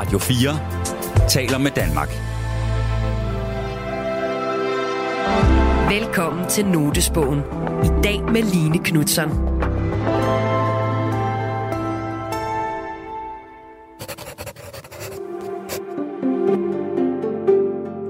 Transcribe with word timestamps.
Radio 0.00 0.18
4 0.18 1.28
taler 1.28 1.58
med 1.58 1.70
Danmark. 1.70 2.08
Velkommen 5.90 6.48
til 6.48 6.66
Notesbogen. 6.66 7.38
I 7.84 8.02
dag 8.04 8.22
med 8.22 8.42
Line 8.42 8.78
Knutzon. 8.78 9.30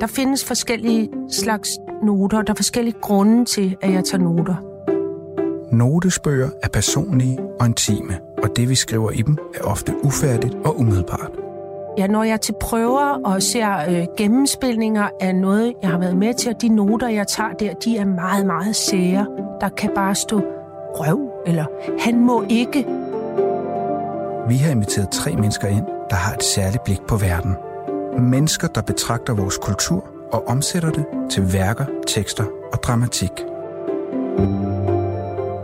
Der 0.01 0.07
findes 0.07 0.45
forskellige 0.45 1.09
slags 1.31 1.69
noter. 2.03 2.43
Der 2.43 2.53
er 2.53 2.57
forskellige 2.57 2.97
grunde 3.01 3.45
til, 3.45 3.77
at 3.83 3.93
jeg 3.93 4.05
tager 4.05 4.25
noter. 4.25 4.57
Notesbøger 5.73 6.51
er 6.63 6.69
personlige 6.69 7.39
og 7.61 7.67
intime, 7.67 8.21
og 8.43 8.57
det 8.57 8.69
vi 8.69 8.75
skriver 8.75 9.11
i 9.11 9.23
dem 9.23 9.39
er 9.55 9.65
ofte 9.65 9.95
ufærdigt 10.05 10.55
og 10.65 10.81
umiddelbart. 10.81 11.40
Ja, 11.99 12.07
når 12.07 12.23
jeg 12.23 12.33
er 12.33 12.37
til 12.37 12.55
prøver 12.61 13.21
og 13.25 13.43
ser 13.43 13.77
øh, 13.89 14.07
gennemspilninger 14.17 15.09
af 15.21 15.35
noget, 15.35 15.75
jeg 15.83 15.91
har 15.91 15.99
været 15.99 16.17
med 16.17 16.35
til, 16.35 16.55
og 16.55 16.63
de 16.63 16.69
noter, 16.69 17.09
jeg 17.09 17.27
tager 17.27 17.53
der, 17.53 17.75
de 17.75 17.97
er 17.97 18.05
meget, 18.05 18.47
meget 18.47 18.77
sære. 18.77 19.27
Der 19.61 19.69
kan 19.69 19.91
bare 19.95 20.15
stå 20.15 20.41
røv, 20.95 21.31
eller 21.47 21.65
han 21.99 22.21
må 22.21 22.45
ikke. 22.49 22.87
Vi 24.49 24.57
har 24.57 24.71
inviteret 24.71 25.09
tre 25.11 25.35
mennesker 25.35 25.69
ind, 25.69 25.87
der 26.11 26.17
har 26.17 26.35
et 26.35 26.43
særligt 26.43 26.85
blik 26.85 27.01
på 27.09 27.17
verden. 27.17 27.55
Mennesker, 28.19 28.69
der 28.69 28.83
betragter 28.83 29.35
vores 29.35 29.59
kultur 29.59 30.05
og 30.33 30.49
omsætter 30.49 30.91
det 30.91 31.05
til 31.31 31.53
værker, 31.53 31.85
tekster 32.07 32.45
og 32.73 32.83
dramatik. 32.83 33.33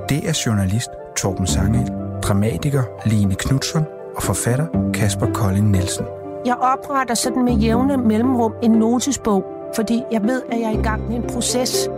Det 0.08 0.28
er 0.28 0.42
journalist 0.46 0.90
Torben 1.16 1.46
Sangel, 1.46 1.90
dramatiker 2.22 2.82
Line 3.06 3.34
Knudsen 3.34 3.82
og 4.16 4.22
forfatter 4.22 4.66
Kasper 4.94 5.32
Kolding 5.32 5.70
Nielsen. 5.70 6.06
Jeg 6.46 6.54
opretter 6.54 7.14
sådan 7.14 7.44
med 7.44 7.52
jævne 7.52 7.96
mellemrum 7.96 8.54
en 8.62 8.70
notesbog, 8.70 9.44
fordi 9.76 10.02
jeg 10.12 10.22
ved, 10.22 10.42
at 10.52 10.60
jeg 10.60 10.66
er 10.74 10.78
i 10.78 10.82
gang 10.82 11.08
med 11.08 11.16
en 11.16 11.22
proces. 11.22 11.88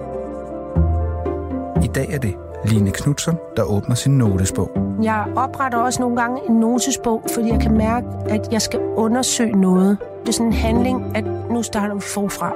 I 1.84 1.86
dag 1.86 2.08
er 2.12 2.18
det 2.18 2.34
Line 2.64 2.90
Knudsen, 2.90 3.34
der 3.56 3.62
åbner 3.62 3.94
sin 3.94 4.18
notesbog. 4.18 4.70
Jeg 5.02 5.24
opretter 5.36 5.78
også 5.78 6.02
nogle 6.02 6.16
gange 6.16 6.40
en 6.48 6.54
notesbog, 6.54 7.22
fordi 7.34 7.48
jeg 7.48 7.60
kan 7.60 7.76
mærke, 7.76 8.06
at 8.28 8.52
jeg 8.52 8.62
skal 8.62 8.80
undersøge 8.80 9.60
noget. 9.60 9.98
Det 10.20 10.28
er 10.28 10.32
sådan 10.32 10.46
en 10.46 10.52
handling, 10.52 11.16
at 11.16 11.24
nu 11.50 11.62
starter 11.62 11.94
vi 11.94 12.00
forfra. 12.00 12.52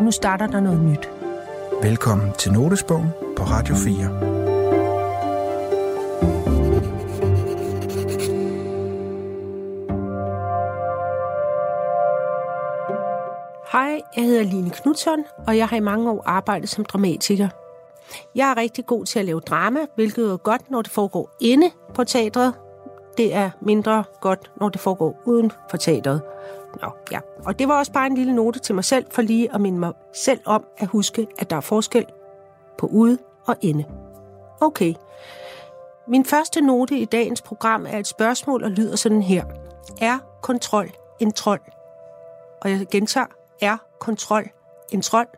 Nu 0.00 0.10
starter 0.10 0.46
der 0.46 0.60
noget 0.60 0.80
nyt. 0.80 1.08
Velkommen 1.82 2.32
til 2.38 2.52
Notesbogen 2.52 3.08
på 3.36 3.42
Radio 3.42 3.74
4. 3.74 4.33
Hej, 13.74 14.00
jeg 14.16 14.24
hedder 14.24 14.42
Line 14.42 14.70
Knudsen, 14.70 15.24
og 15.46 15.56
jeg 15.56 15.68
har 15.68 15.76
i 15.76 15.80
mange 15.80 16.10
år 16.10 16.22
arbejdet 16.26 16.68
som 16.68 16.84
dramatiker. 16.84 17.48
Jeg 18.34 18.50
er 18.50 18.56
rigtig 18.56 18.86
god 18.86 19.04
til 19.04 19.18
at 19.18 19.24
lave 19.24 19.40
drama, 19.40 19.80
hvilket 19.94 20.30
er 20.30 20.36
godt, 20.36 20.70
når 20.70 20.82
det 20.82 20.90
foregår 20.90 21.30
inde 21.40 21.70
på 21.94 22.04
teatret. 22.04 22.54
Det 23.16 23.34
er 23.34 23.50
mindre 23.60 24.04
godt, 24.20 24.50
når 24.60 24.68
det 24.68 24.80
foregår 24.80 25.22
uden 25.24 25.52
for 25.70 25.76
teatret. 25.76 26.22
Nå, 26.82 26.90
ja. 27.12 27.20
Og 27.44 27.58
det 27.58 27.68
var 27.68 27.78
også 27.78 27.92
bare 27.92 28.06
en 28.06 28.14
lille 28.14 28.34
note 28.34 28.58
til 28.58 28.74
mig 28.74 28.84
selv, 28.84 29.06
for 29.10 29.22
lige 29.22 29.54
at 29.54 29.60
minde 29.60 29.78
mig 29.78 29.92
selv 30.12 30.40
om 30.44 30.64
at 30.78 30.88
huske, 30.88 31.26
at 31.38 31.50
der 31.50 31.56
er 31.56 31.60
forskel 31.60 32.06
på 32.78 32.86
ude 32.86 33.18
og 33.46 33.56
inde. 33.60 33.84
Okay. 34.60 34.94
Min 36.08 36.24
første 36.24 36.60
note 36.60 36.96
i 36.96 37.04
dagens 37.04 37.42
program 37.42 37.86
er 37.86 37.98
et 37.98 38.06
spørgsmål 38.06 38.64
og 38.64 38.70
lyder 38.70 38.96
sådan 38.96 39.22
her. 39.22 39.44
Er 40.00 40.18
kontrol 40.42 40.90
en 41.20 41.32
trold? 41.32 41.60
Og 42.62 42.70
jeg 42.70 42.86
gentager, 42.90 43.26
er 43.60 43.76
kontrol 44.00 44.44
en 44.92 45.02
trold? 45.02 45.28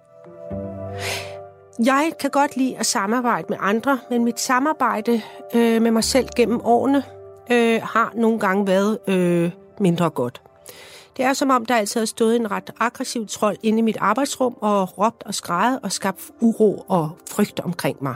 Jeg 1.85 2.13
kan 2.21 2.31
godt 2.31 2.57
lide 2.57 2.79
at 2.79 2.87
samarbejde 2.87 3.47
med 3.49 3.57
andre, 3.61 3.99
men 4.11 4.25
mit 4.25 4.41
samarbejde 4.41 5.23
øh, 5.55 5.83
med 5.83 5.91
mig 5.91 6.05
selv 6.05 6.29
gennem 6.37 6.61
årene 6.65 7.03
øh, 7.53 7.81
har 7.83 8.13
nogle 8.15 8.39
gange 8.39 8.67
været 8.67 8.99
øh, 9.09 9.51
mindre 9.81 10.11
godt. 10.11 10.43
Det 11.17 11.25
er 11.25 11.33
som 11.33 11.51
om, 11.51 11.67
der 11.67 11.77
altid 11.77 12.01
har 12.01 12.07
stået 12.07 12.37
en 12.37 12.51
ret 12.51 12.71
aggressiv 12.81 13.27
trold 13.27 13.57
inde 13.63 13.79
i 13.79 13.83
mit 13.83 13.97
arbejdsrum 14.01 14.57
og 14.61 14.99
råbt 14.99 15.23
og 15.27 15.35
skrejet 15.35 15.81
og 15.83 15.93
skabt 15.93 16.21
uro 16.41 16.85
og 16.89 17.11
frygt 17.31 17.61
omkring 17.61 17.97
mig. 18.01 18.15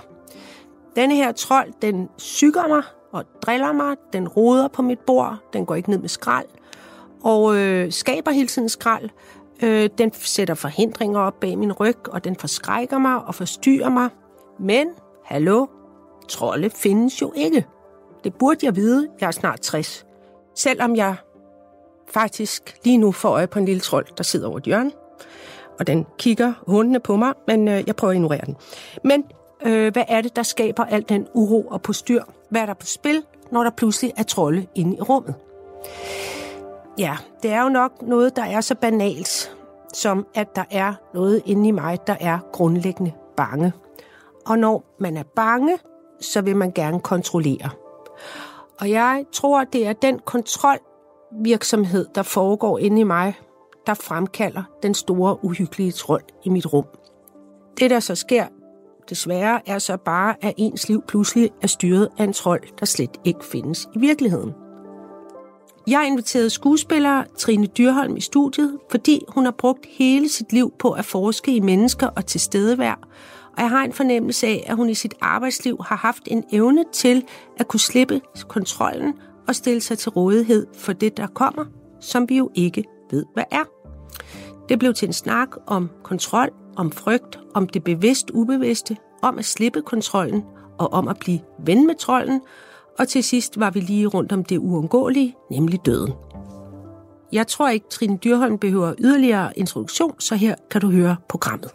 Denne 0.97 1.15
her 1.15 1.33
trold, 1.33 1.73
den 1.83 2.09
syger 2.17 2.69
mig 2.69 2.83
og 3.13 3.25
driller 3.43 3.73
mig, 3.73 3.97
den 4.13 4.29
roder 4.29 4.69
på 4.69 4.83
mit 4.83 4.99
bord, 4.99 5.37
den 5.53 5.67
går 5.67 5.75
ikke 5.75 5.91
ned 5.91 5.99
med 5.99 6.09
skrald 6.09 6.47
og 7.23 7.57
øh, 7.57 7.93
skaber 7.93 8.31
hele 8.31 8.49
tiden 8.49 8.69
skrald. 8.69 9.11
Øh, 9.63 9.91
den 9.99 10.13
sætter 10.13 10.55
forhindringer 10.55 11.21
op 11.21 11.41
bag 11.41 11.59
min 11.59 11.73
ryg, 11.73 12.09
og 12.09 12.25
den 12.25 12.37
forskrækker 12.37 12.99
mig 12.99 13.17
og 13.17 13.35
forstyrrer 13.35 13.89
mig. 13.89 14.09
Men, 14.61 14.89
hallo, 15.25 15.67
trolde 16.29 16.71
findes 16.71 17.23
jo 17.23 17.33
ikke. 17.37 17.67
Det 18.25 18.35
burde 18.35 18.67
jeg 18.67 18.77
vide, 18.77 19.09
jeg 19.21 19.27
er 19.27 19.31
snart 19.31 19.61
60. 19.61 20.07
Selvom 20.55 20.97
jeg 20.97 21.17
faktisk 22.09 22.77
lige 22.85 22.99
nu 22.99 23.13
får 23.13 23.29
øje 23.29 23.47
på 23.47 23.59
en 23.59 23.65
lille 23.65 23.81
trold, 23.81 24.07
der 24.17 24.25
sidder 24.25 24.49
over 24.49 24.59
et 24.59 24.65
hjørne. 24.65 24.91
Og 25.79 25.87
den 25.87 26.07
kigger 26.19 26.53
hundene 26.67 27.01
på 27.01 27.17
mig, 27.17 27.33
men 27.47 27.69
øh, 27.69 27.83
jeg 27.87 27.97
prøver 27.97 28.11
at 28.11 28.17
ignorere 28.17 28.47
den. 28.47 28.57
Men 29.05 29.25
øh, 29.67 29.93
hvad 29.93 30.05
er 30.09 30.21
det, 30.21 30.37
der 30.37 30.43
skaber 30.43 30.85
al 30.85 31.05
den 31.09 31.29
uro 31.35 31.61
og 31.61 31.83
postyr? 31.83 32.23
Hvad 32.51 32.61
er 32.61 32.67
der 32.67 32.75
på 32.75 32.87
spil, 32.87 33.23
når 33.53 33.63
der 33.63 33.71
pludselig 33.71 34.13
er 34.17 34.23
trolde 34.23 34.67
inde 34.75 34.97
i 34.97 35.01
rummet? 35.01 35.35
Ja, 37.01 37.17
det 37.43 37.51
er 37.51 37.63
jo 37.63 37.69
nok 37.69 38.03
noget, 38.03 38.37
der 38.37 38.43
er 38.43 38.61
så 38.61 38.75
banalt, 38.75 39.57
som 39.95 40.27
at 40.35 40.57
der 40.57 40.65
er 40.71 40.95
noget 41.15 41.43
inde 41.47 41.69
i 41.69 41.71
mig, 41.71 41.99
der 42.07 42.17
er 42.21 42.39
grundlæggende 42.53 43.13
bange. 43.37 43.73
Og 44.47 44.59
når 44.59 44.97
man 44.99 45.17
er 45.17 45.23
bange, 45.37 45.79
så 46.21 46.41
vil 46.41 46.57
man 46.57 46.73
gerne 46.73 47.01
kontrollere. 47.01 47.71
Og 48.81 48.91
jeg 48.91 49.25
tror, 49.33 49.65
det 49.65 49.87
er 49.87 49.93
den 49.93 50.19
kontrolvirksomhed, 50.19 52.07
der 52.15 52.23
foregår 52.23 52.79
inde 52.79 53.01
i 53.01 53.05
mig, 53.05 53.35
der 53.87 53.95
fremkalder 53.95 54.63
den 54.83 54.95
store, 54.95 55.45
uhyggelige 55.45 55.93
trold 55.93 56.25
i 56.45 56.49
mit 56.49 56.73
rum. 56.73 56.87
Det, 57.81 57.91
der 57.91 58.01
så 58.01 58.15
sker, 58.15 58.47
desværre, 59.09 59.61
er 59.67 59.79
så 59.79 59.97
bare, 59.97 60.35
at 60.43 60.55
ens 60.57 60.89
liv 60.89 61.03
pludselig 61.09 61.51
er 61.63 61.67
styret 61.67 62.09
af 62.19 62.25
en 62.25 62.33
trold, 62.33 62.63
der 62.81 62.87
slet 62.87 63.21
ikke 63.25 63.45
findes 63.45 63.89
i 63.95 63.99
virkeligheden. 63.99 64.55
Jeg 65.91 66.07
inviterede 66.07 66.51
skuespiller 66.51 67.25
Trine 67.39 67.67
Dyrholm 67.67 68.17
i 68.17 68.21
studiet, 68.21 68.79
fordi 68.91 69.25
hun 69.29 69.45
har 69.45 69.55
brugt 69.59 69.87
hele 69.89 70.29
sit 70.29 70.53
liv 70.53 70.73
på 70.79 70.91
at 70.91 71.05
forske 71.05 71.57
i 71.57 71.61
mennesker 71.61 72.07
og 72.07 72.27
tilstedevær, 72.27 72.95
og 73.57 73.63
jeg 73.63 73.71
har 73.71 73.85
en 73.85 73.93
fornemmelse 73.93 74.47
af, 74.47 74.65
at 74.67 74.77
hun 74.77 74.89
i 74.89 74.95
sit 74.95 75.15
arbejdsliv 75.21 75.77
har 75.87 75.97
haft 75.97 76.23
en 76.27 76.45
evne 76.53 76.85
til 76.93 77.25
at 77.59 77.69
kunne 77.69 77.81
slippe 77.81 78.21
kontrollen 78.49 79.15
og 79.49 79.55
stille 79.55 79.81
sig 79.81 79.99
til 79.99 80.11
rådighed 80.11 80.67
for 80.79 80.93
det, 80.93 81.17
der 81.17 81.27
kommer, 81.27 81.65
som 82.01 82.29
vi 82.29 82.37
jo 82.37 82.51
ikke 82.55 82.85
ved, 83.11 83.25
hvad 83.35 83.45
er. 83.51 83.65
Det 84.69 84.79
blev 84.79 84.95
til 84.95 85.07
en 85.07 85.13
snak 85.13 85.49
om 85.67 85.91
kontrol, 86.03 86.51
om 86.77 86.93
frygt, 86.93 87.39
om 87.55 87.69
det 87.69 87.85
bevidst 87.85 88.31
ubevidste, 88.31 88.97
om 89.23 89.39
at 89.39 89.45
slippe 89.45 89.83
kontrollen 89.83 90.43
og 90.79 90.93
om 90.93 91.09
at 91.09 91.19
blive 91.19 91.41
ven 91.65 91.87
med 91.87 91.95
trolden, 91.95 92.41
og 93.01 93.09
til 93.09 93.25
sidst 93.25 93.61
var 93.61 93.71
vi 93.71 93.81
lige 93.81 94.07
rundt 94.07 94.33
om 94.33 94.45
det 94.45 94.59
uundgåelige, 94.59 95.35
nemlig 95.51 95.87
døden. 95.87 96.13
Jeg 97.33 97.47
tror 97.47 97.69
ikke, 97.69 97.87
Trine 97.91 98.17
Dyrholm 98.25 98.59
behøver 98.59 98.95
yderligere 98.99 99.59
introduktion, 99.59 100.21
så 100.21 100.35
her 100.35 100.55
kan 100.71 100.81
du 100.81 100.91
høre 100.91 101.17
programmet. 101.29 101.71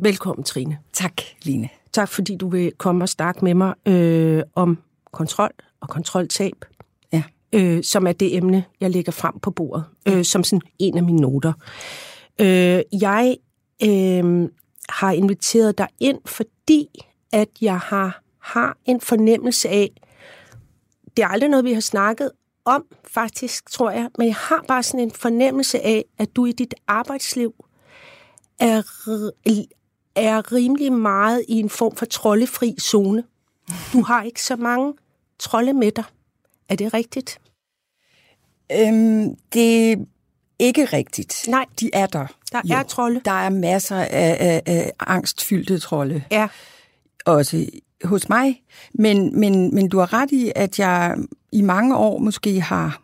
Velkommen, 0.00 0.44
Trine. 0.44 0.78
Tak, 0.92 1.12
Line. 1.42 1.68
Tak, 1.92 2.08
fordi 2.08 2.36
du 2.36 2.48
vil 2.48 2.72
komme 2.78 3.04
og 3.04 3.08
snakke 3.08 3.44
med 3.44 3.54
mig 3.54 3.74
øh, 3.86 4.42
om 4.54 4.78
kontrol 5.12 5.50
og 5.80 5.88
kontroltab, 5.88 6.64
Ja. 7.12 7.22
øh, 7.52 7.84
som 7.84 8.06
er 8.06 8.12
det 8.12 8.36
emne, 8.36 8.64
jeg 8.80 8.90
lægger 8.90 9.12
frem 9.12 9.38
på 9.38 9.50
bordet, 9.50 9.84
øh, 10.08 10.24
som 10.24 10.44
sådan 10.44 10.62
en 10.78 10.96
af 10.96 11.02
mine 11.02 11.20
noter. 11.20 11.52
Øh, 12.40 12.82
jeg 13.00 13.36
øh, 13.84 14.48
har 14.88 15.12
inviteret 15.12 15.78
dig 15.78 15.88
ind, 16.00 16.18
fordi 16.26 16.88
at 17.32 17.48
jeg 17.60 17.78
har, 17.78 18.22
har 18.38 18.76
en 18.84 19.00
fornemmelse 19.00 19.68
af, 19.68 19.90
det 21.16 21.22
er 21.22 21.28
aldrig 21.28 21.50
noget, 21.50 21.64
vi 21.64 21.72
har 21.72 21.80
snakket 21.80 22.30
om, 22.64 22.84
faktisk, 23.04 23.70
tror 23.70 23.90
jeg, 23.90 24.10
men 24.18 24.26
jeg 24.26 24.36
har 24.36 24.64
bare 24.68 24.82
sådan 24.82 25.00
en 25.00 25.10
fornemmelse 25.10 25.80
af, 25.80 26.04
at 26.18 26.36
du 26.36 26.46
i 26.46 26.52
dit 26.52 26.74
arbejdsliv 26.86 27.54
er, 28.60 28.82
er 30.16 30.52
rimelig 30.52 30.92
meget 30.92 31.44
i 31.48 31.52
en 31.60 31.70
form 31.70 31.96
for 31.96 32.06
troldefri 32.06 32.76
zone. 32.80 33.24
Du 33.92 34.02
har 34.02 34.22
ikke 34.22 34.42
så 34.42 34.56
mange 34.56 34.94
trolde 35.38 35.72
med 35.72 35.90
dig. 35.90 36.04
Er 36.68 36.76
det 36.76 36.94
rigtigt? 36.94 37.40
Øhm, 38.72 39.36
det 39.52 39.98
ikke 40.58 40.84
rigtigt. 40.84 41.44
Nej. 41.48 41.66
De 41.80 41.90
er 41.92 42.06
der. 42.06 42.26
Der 42.52 42.76
er 42.76 42.82
trolde. 42.82 43.20
Der 43.24 43.30
er 43.30 43.48
masser 43.48 43.96
af, 43.96 44.36
af, 44.40 44.62
af 44.66 44.92
angstfyldte 45.00 45.78
trolde. 45.78 46.24
Ja. 46.30 46.48
Også 47.26 47.66
hos 48.04 48.28
mig, 48.28 48.62
men, 48.94 49.40
men, 49.40 49.74
men 49.74 49.88
du 49.88 49.98
har 49.98 50.12
ret 50.12 50.32
i, 50.32 50.52
at 50.56 50.78
jeg 50.78 51.16
i 51.52 51.62
mange 51.62 51.96
år 51.96 52.18
måske 52.18 52.60
har 52.60 53.02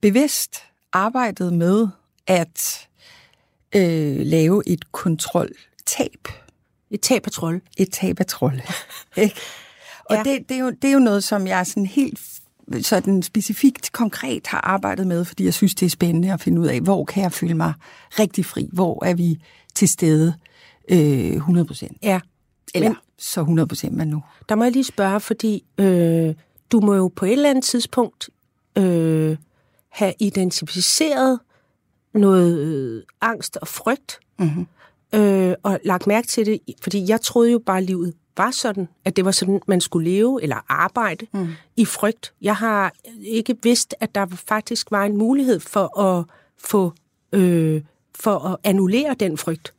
bevidst 0.00 0.62
arbejdet 0.92 1.52
med 1.52 1.88
at 2.26 2.88
øh, 3.76 4.16
lave 4.20 4.62
et 4.66 4.92
kontroltab. 4.92 6.28
Et 6.90 7.00
tab 7.00 7.26
af 7.26 7.32
trold. 7.32 7.60
Et 7.76 7.92
tab 7.92 8.20
af 8.20 8.26
trold. 8.26 8.60
Ikke? 9.16 9.36
Og 10.04 10.16
ja. 10.16 10.22
det, 10.22 10.48
det, 10.48 10.54
er 10.54 10.60
jo, 10.60 10.70
det 10.70 10.88
er 10.88 10.92
jo 10.92 10.98
noget, 10.98 11.24
som 11.24 11.46
jeg 11.46 11.66
sådan 11.66 11.86
helt 11.86 12.20
sådan 12.82 13.22
specifikt, 13.22 13.92
konkret 13.92 14.46
har 14.46 14.60
arbejdet 14.60 15.06
med, 15.06 15.24
fordi 15.24 15.44
jeg 15.44 15.54
synes, 15.54 15.74
det 15.74 15.86
er 15.86 15.90
spændende 15.90 16.32
at 16.32 16.40
finde 16.40 16.60
ud 16.60 16.66
af, 16.66 16.80
hvor 16.80 17.04
kan 17.04 17.22
jeg 17.22 17.32
føle 17.32 17.54
mig 17.54 17.72
rigtig 18.18 18.44
fri? 18.46 18.68
Hvor 18.72 19.04
er 19.04 19.14
vi 19.14 19.38
til 19.74 19.88
stede 19.88 20.34
øh, 20.90 21.32
100 21.32 21.66
procent? 21.66 21.96
Ja. 22.02 22.20
Eller 22.74 22.88
Men- 22.88 22.96
så 23.18 23.40
100 23.40 23.66
procent 23.68 23.96
man 23.96 24.08
nu. 24.08 24.22
Der 24.48 24.54
må 24.54 24.64
jeg 24.64 24.72
lige 24.72 24.84
spørge, 24.84 25.20
fordi 25.20 25.64
øh, 25.78 26.34
du 26.72 26.80
må 26.80 26.94
jo 26.94 27.08
på 27.16 27.24
et 27.24 27.32
eller 27.32 27.50
andet 27.50 27.64
tidspunkt 27.64 28.30
øh, 28.78 29.36
have 29.88 30.14
identificeret 30.20 31.38
noget 32.14 32.58
øh, 32.58 33.02
angst 33.20 33.56
og 33.56 33.68
frygt, 33.68 34.18
Mm-hmm. 34.38 34.66
øh, 35.20 35.54
og 35.62 35.78
lagt 35.84 36.06
mærke 36.06 36.26
til 36.28 36.46
det, 36.46 36.58
fordi 36.82 37.04
jeg 37.08 37.20
troede 37.20 37.52
jo 37.52 37.58
bare, 37.66 37.78
at 37.78 37.84
livet 37.84 38.14
var 38.36 38.50
sådan, 38.50 38.88
at 39.04 39.16
det 39.16 39.24
var 39.24 39.30
sådan, 39.30 39.60
man 39.66 39.80
skulle 39.80 40.10
leve 40.10 40.42
eller 40.42 40.56
arbejde 40.68 41.26
mm. 41.32 41.48
i 41.76 41.84
frygt. 41.84 42.32
Jeg 42.42 42.56
har 42.56 42.92
ikke 43.20 43.56
vidst, 43.62 43.94
at 44.00 44.14
der 44.14 44.26
faktisk 44.46 44.90
var 44.90 45.04
en 45.04 45.16
mulighed 45.16 45.60
for 45.60 45.98
at 46.00 46.24
få 46.58 46.92
øh, 47.32 47.82
for 48.14 48.38
at 48.38 48.56
annullere 48.64 49.14
den 49.20 49.38
frygt. 49.38 49.72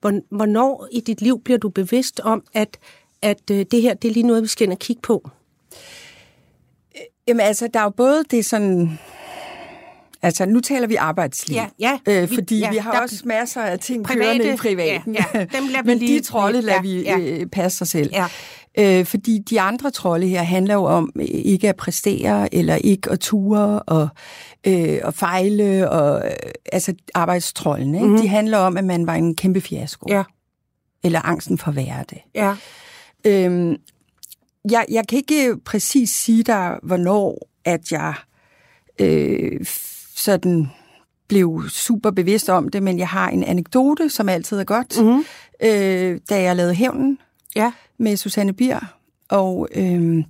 Hvor- 0.00 0.36
Hvornår 0.36 0.88
i 0.92 1.00
dit 1.00 1.20
liv 1.22 1.40
bliver 1.40 1.58
du 1.58 1.68
bevidst 1.68 2.20
om, 2.20 2.44
at, 2.54 2.78
at 3.22 3.50
øh, 3.50 3.66
det 3.70 3.82
her 3.82 3.94
det 3.94 4.08
er 4.08 4.12
lige 4.12 4.26
noget, 4.26 4.42
vi 4.42 4.48
skal 4.48 4.64
ind 4.64 4.72
og 4.72 4.78
kigge 4.78 5.02
på? 5.02 5.30
Jamen 7.28 7.40
altså, 7.40 7.68
der 7.74 7.80
er 7.80 7.84
jo 7.84 7.90
både 7.90 8.24
det 8.30 8.44
sådan... 8.44 8.98
Altså, 10.22 10.46
nu 10.46 10.60
taler 10.60 10.86
vi 10.86 10.94
arbejdsliv. 10.94 11.54
Ja, 11.54 11.66
ja. 11.78 11.98
Øh, 12.08 12.30
Vi- 12.30 12.34
fordi 12.34 12.58
ja, 12.58 12.70
vi 12.70 12.76
har 12.76 12.92
der- 12.92 13.00
også 13.00 13.22
masser 13.24 13.62
af 13.62 13.78
ting 13.78 14.04
Private, 14.04 14.24
kørende 14.24 14.54
i 14.54 14.56
privaten. 14.56 15.14
ja, 15.14 15.24
ja, 15.34 15.38
dem 15.40 15.66
lader 15.66 15.82
vi 15.82 15.86
Men 15.86 15.98
lige- 15.98 16.18
de 16.18 16.24
trolde 16.24 16.60
lader 16.60 16.74
ja, 16.76 16.82
vi 16.82 17.02
ja. 17.02 17.18
øh, 17.18 17.46
passe 17.46 17.78
sig 17.78 17.86
selv. 17.86 18.10
Ja. 18.12 18.26
Øh, 18.78 19.04
fordi 19.06 19.38
de 19.50 19.60
andre 19.60 19.90
trolde 19.90 20.26
her 20.26 20.42
handler 20.42 20.74
jo 20.74 20.84
om 20.84 21.12
øh, 21.16 21.24
ikke 21.28 21.68
at 21.68 21.76
præstere, 21.76 22.54
eller 22.54 22.74
ikke 22.76 23.10
at 23.10 23.20
ture, 23.20 23.82
og, 23.82 24.08
øh, 24.66 24.98
og 25.04 25.14
fejle, 25.14 25.90
og 25.90 26.24
øh, 26.26 26.30
altså 26.72 26.94
arbejdstrolden. 27.14 27.94
Ikke? 27.94 28.06
Mm. 28.06 28.20
De 28.20 28.28
handler 28.28 28.58
om, 28.58 28.76
at 28.76 28.84
man 28.84 29.06
var 29.06 29.14
en 29.14 29.36
kæmpe 29.36 29.60
fiasko. 29.60 30.06
Ja. 30.08 30.22
Eller 31.04 31.20
angsten 31.26 31.58
for 31.58 31.68
at 31.68 31.76
være 31.76 32.04
det. 32.10 32.18
Ja. 32.34 32.54
Øhm, 33.26 33.76
jeg, 34.70 34.84
jeg 34.90 35.06
kan 35.08 35.16
ikke 35.18 35.56
præcis 35.64 36.10
sige 36.10 36.42
dig, 36.42 36.78
hvornår 36.82 37.48
at 37.64 37.92
jeg 37.92 38.14
øh, 39.00 39.60
sådan 40.18 40.70
blev 41.28 41.62
super 41.68 42.10
bevidst 42.10 42.48
om 42.48 42.68
det, 42.68 42.82
men 42.82 42.98
jeg 42.98 43.08
har 43.08 43.28
en 43.28 43.44
anekdote, 43.44 44.10
som 44.10 44.28
altid 44.28 44.58
er 44.58 44.64
godt. 44.64 45.00
Mm-hmm. 45.02 45.24
Øh, 45.62 46.20
da 46.30 46.42
jeg 46.42 46.56
lavede 46.56 46.74
Hævnen 46.74 47.18
Ja. 47.56 47.72
med 47.98 48.16
Susanne 48.16 48.52
Bier, 48.52 48.80
og 49.28 49.68
øh, 49.74 50.24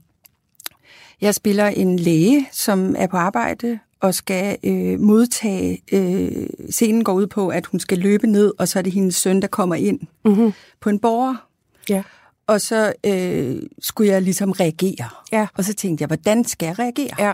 jeg 1.21 1.35
spiller 1.35 1.67
en 1.67 1.99
læge, 1.99 2.49
som 2.53 2.95
er 2.99 3.07
på 3.07 3.17
arbejde 3.17 3.79
og 4.01 4.15
skal 4.15 4.57
øh, 4.65 5.01
modtage, 5.01 5.83
øh, 5.93 6.47
scenen 6.71 7.05
går 7.05 7.13
ud 7.13 7.27
på, 7.27 7.49
at 7.49 7.67
hun 7.67 7.81
skal 7.81 7.99
løbe 7.99 8.27
ned, 8.27 8.53
og 8.59 8.69
så 8.69 8.79
er 8.79 8.83
det 8.83 8.93
hendes 8.93 9.15
søn, 9.17 9.43
der 9.43 9.49
kommer 9.49 9.75
ind 9.75 10.01
Mm-hmm. 10.25 10.53
på 10.81 10.91
en 10.91 10.99
borger, 10.99 11.37
Ja. 11.89 12.03
og 12.47 12.61
så 12.61 12.93
øh, 13.07 13.63
skulle 13.83 14.13
jeg 14.13 14.23
ligesom 14.23 14.51
reagere. 14.51 15.09
Ja. 15.33 15.47
Og 15.57 15.65
så 15.65 15.75
tænkte 15.75 16.03
jeg, 16.03 16.07
hvordan 16.07 16.45
skal 16.45 16.67
jeg 16.67 16.79
reagere? 16.79 17.11
Ja. 17.19 17.33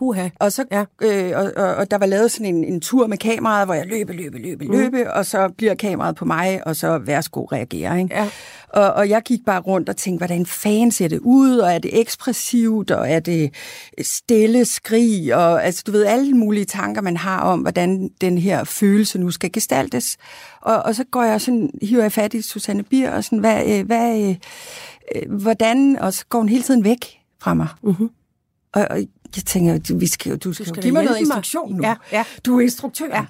Puha. 0.00 0.28
Og, 0.38 0.52
så, 0.52 0.64
Ja. 0.72 0.84
øh, 1.02 1.32
og, 1.36 1.52
og, 1.56 1.74
og 1.74 1.90
der 1.90 1.98
var 1.98 2.06
lavet 2.06 2.30
sådan 2.30 2.54
en, 2.54 2.64
en 2.64 2.80
tur 2.80 3.06
med 3.06 3.18
kameraet, 3.18 3.66
hvor 3.66 3.74
jeg 3.74 3.86
løbe, 3.86 4.12
løbe, 4.12 4.38
løbe, 4.38 4.64
Mm. 4.64 4.70
løbe, 4.70 5.12
og 5.12 5.26
så 5.26 5.48
bliver 5.56 5.74
kameraet 5.74 6.16
på 6.16 6.24
mig, 6.24 6.66
og 6.66 6.76
så 6.76 6.98
værsgo 6.98 7.44
reagere. 7.44 7.98
Ikke? 8.02 8.14
Ja. 8.14 8.28
Og, 8.68 8.92
og 8.92 9.08
jeg 9.08 9.22
gik 9.22 9.40
bare 9.46 9.60
rundt 9.60 9.88
og 9.88 9.96
tænkte, 9.96 10.26
hvordan 10.26 10.46
fanden 10.46 10.92
ser 10.92 11.08
det 11.08 11.18
ud, 11.22 11.58
og 11.58 11.72
er 11.72 11.78
det 11.78 12.00
ekspressivt, 12.00 12.90
og 12.90 13.10
er 13.10 13.20
det 13.20 13.54
stille 14.02 14.64
skrig, 14.64 15.34
og 15.34 15.64
altså 15.64 15.82
du 15.86 15.92
ved, 15.92 16.04
alle 16.04 16.32
mulige 16.34 16.64
tanker, 16.64 17.00
man 17.02 17.16
har 17.16 17.40
om, 17.40 17.60
hvordan 17.60 18.10
den 18.20 18.38
her 18.38 18.64
følelse 18.64 19.18
nu 19.18 19.30
skal 19.30 19.52
gestaltes. 19.52 20.16
Og, 20.60 20.76
og 20.82 20.94
så 20.94 21.04
går 21.10 21.22
jeg 21.22 21.40
sådan, 21.40 21.70
hiver 21.82 22.02
jeg 22.02 22.12
fat 22.12 22.34
i 22.34 22.42
Susanne 22.42 22.82
Bier, 22.82 23.12
og 23.12 23.24
sådan, 23.24 23.38
hvad, 23.38 23.78
øh, 23.78 23.86
hvad, 23.86 24.20
øh, 24.20 24.36
øh, 25.14 25.32
hvordan, 25.40 25.98
og 25.98 26.12
så 26.12 26.24
går 26.28 26.38
hun 26.38 26.48
hele 26.48 26.62
tiden 26.62 26.84
væk 26.84 27.18
fra 27.42 27.54
mig. 27.54 27.68
Mm-hmm. 27.82 28.10
Og, 28.74 28.86
og 28.90 28.98
jeg 29.36 29.44
tænker, 29.44 29.94
vi 29.98 30.06
skal, 30.06 30.38
du 30.38 30.52
skal, 30.52 30.66
skal 30.66 30.76
du 30.76 30.80
da 30.80 30.80
give 30.86 30.92
mig 30.92 31.04
noget 31.04 31.14
mig. 31.16 31.20
instruktion 31.20 31.74
nu. 31.76 31.82
Ja, 31.82 31.94
ja. 32.12 32.24
Du 32.44 32.56
er 32.56 32.60
instruktør. 32.60 33.26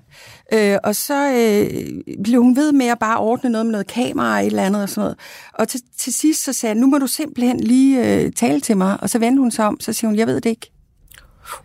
Ja. 0.52 0.72
Øh, 0.74 0.78
og 0.84 0.96
så 0.96 1.32
øh, 1.32 2.14
blev 2.24 2.42
hun 2.42 2.56
ved 2.56 2.72
med 2.72 2.86
at 2.86 2.98
bare 2.98 3.18
ordne 3.18 3.50
noget 3.50 3.66
med 3.66 3.72
noget 3.72 3.86
kamera 3.86 4.34
og 4.36 4.40
et 4.40 4.46
eller 4.46 4.62
andet 4.62 4.82
og 4.82 4.88
sådan 4.88 5.00
noget. 5.00 5.18
Og 5.54 5.68
til, 5.68 5.80
til 5.98 6.12
sidst 6.12 6.44
så 6.44 6.52
sagde 6.52 6.74
jeg, 6.74 6.80
nu 6.80 6.86
må 6.86 6.98
du 6.98 7.06
simpelthen 7.06 7.60
lige 7.60 8.24
øh, 8.24 8.32
tale 8.32 8.60
til 8.60 8.76
mig. 8.76 9.02
Og 9.02 9.10
så 9.10 9.18
vendte 9.18 9.40
hun 9.40 9.50
sig 9.50 9.66
om, 9.66 9.80
så 9.80 9.92
siger 9.92 10.08
hun, 10.08 10.18
jeg 10.18 10.26
ved 10.26 10.40
det 10.40 10.50
ikke. 10.50 10.72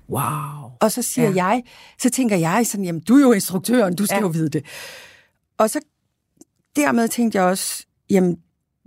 Wow. 0.10 0.72
Og 0.81 0.92
så 0.92 1.02
siger 1.02 1.30
Ja. 1.30 1.46
jeg, 1.46 1.64
så 2.02 2.10
tænker 2.10 2.36
jeg 2.38 2.68
sådan, 2.68 2.86
jamen 2.86 3.02
du 3.02 3.16
er 3.16 3.22
jo 3.22 3.31
instruktøren, 3.31 3.96
du 3.96 4.06
skal 4.06 4.16
ja. 4.16 4.22
jo 4.22 4.28
vide 4.28 4.50
det. 4.50 4.66
Og 5.58 5.70
så 5.70 5.80
dermed 6.76 7.08
tænkte 7.08 7.38
jeg 7.38 7.46
også, 7.46 7.86
jamen 8.10 8.38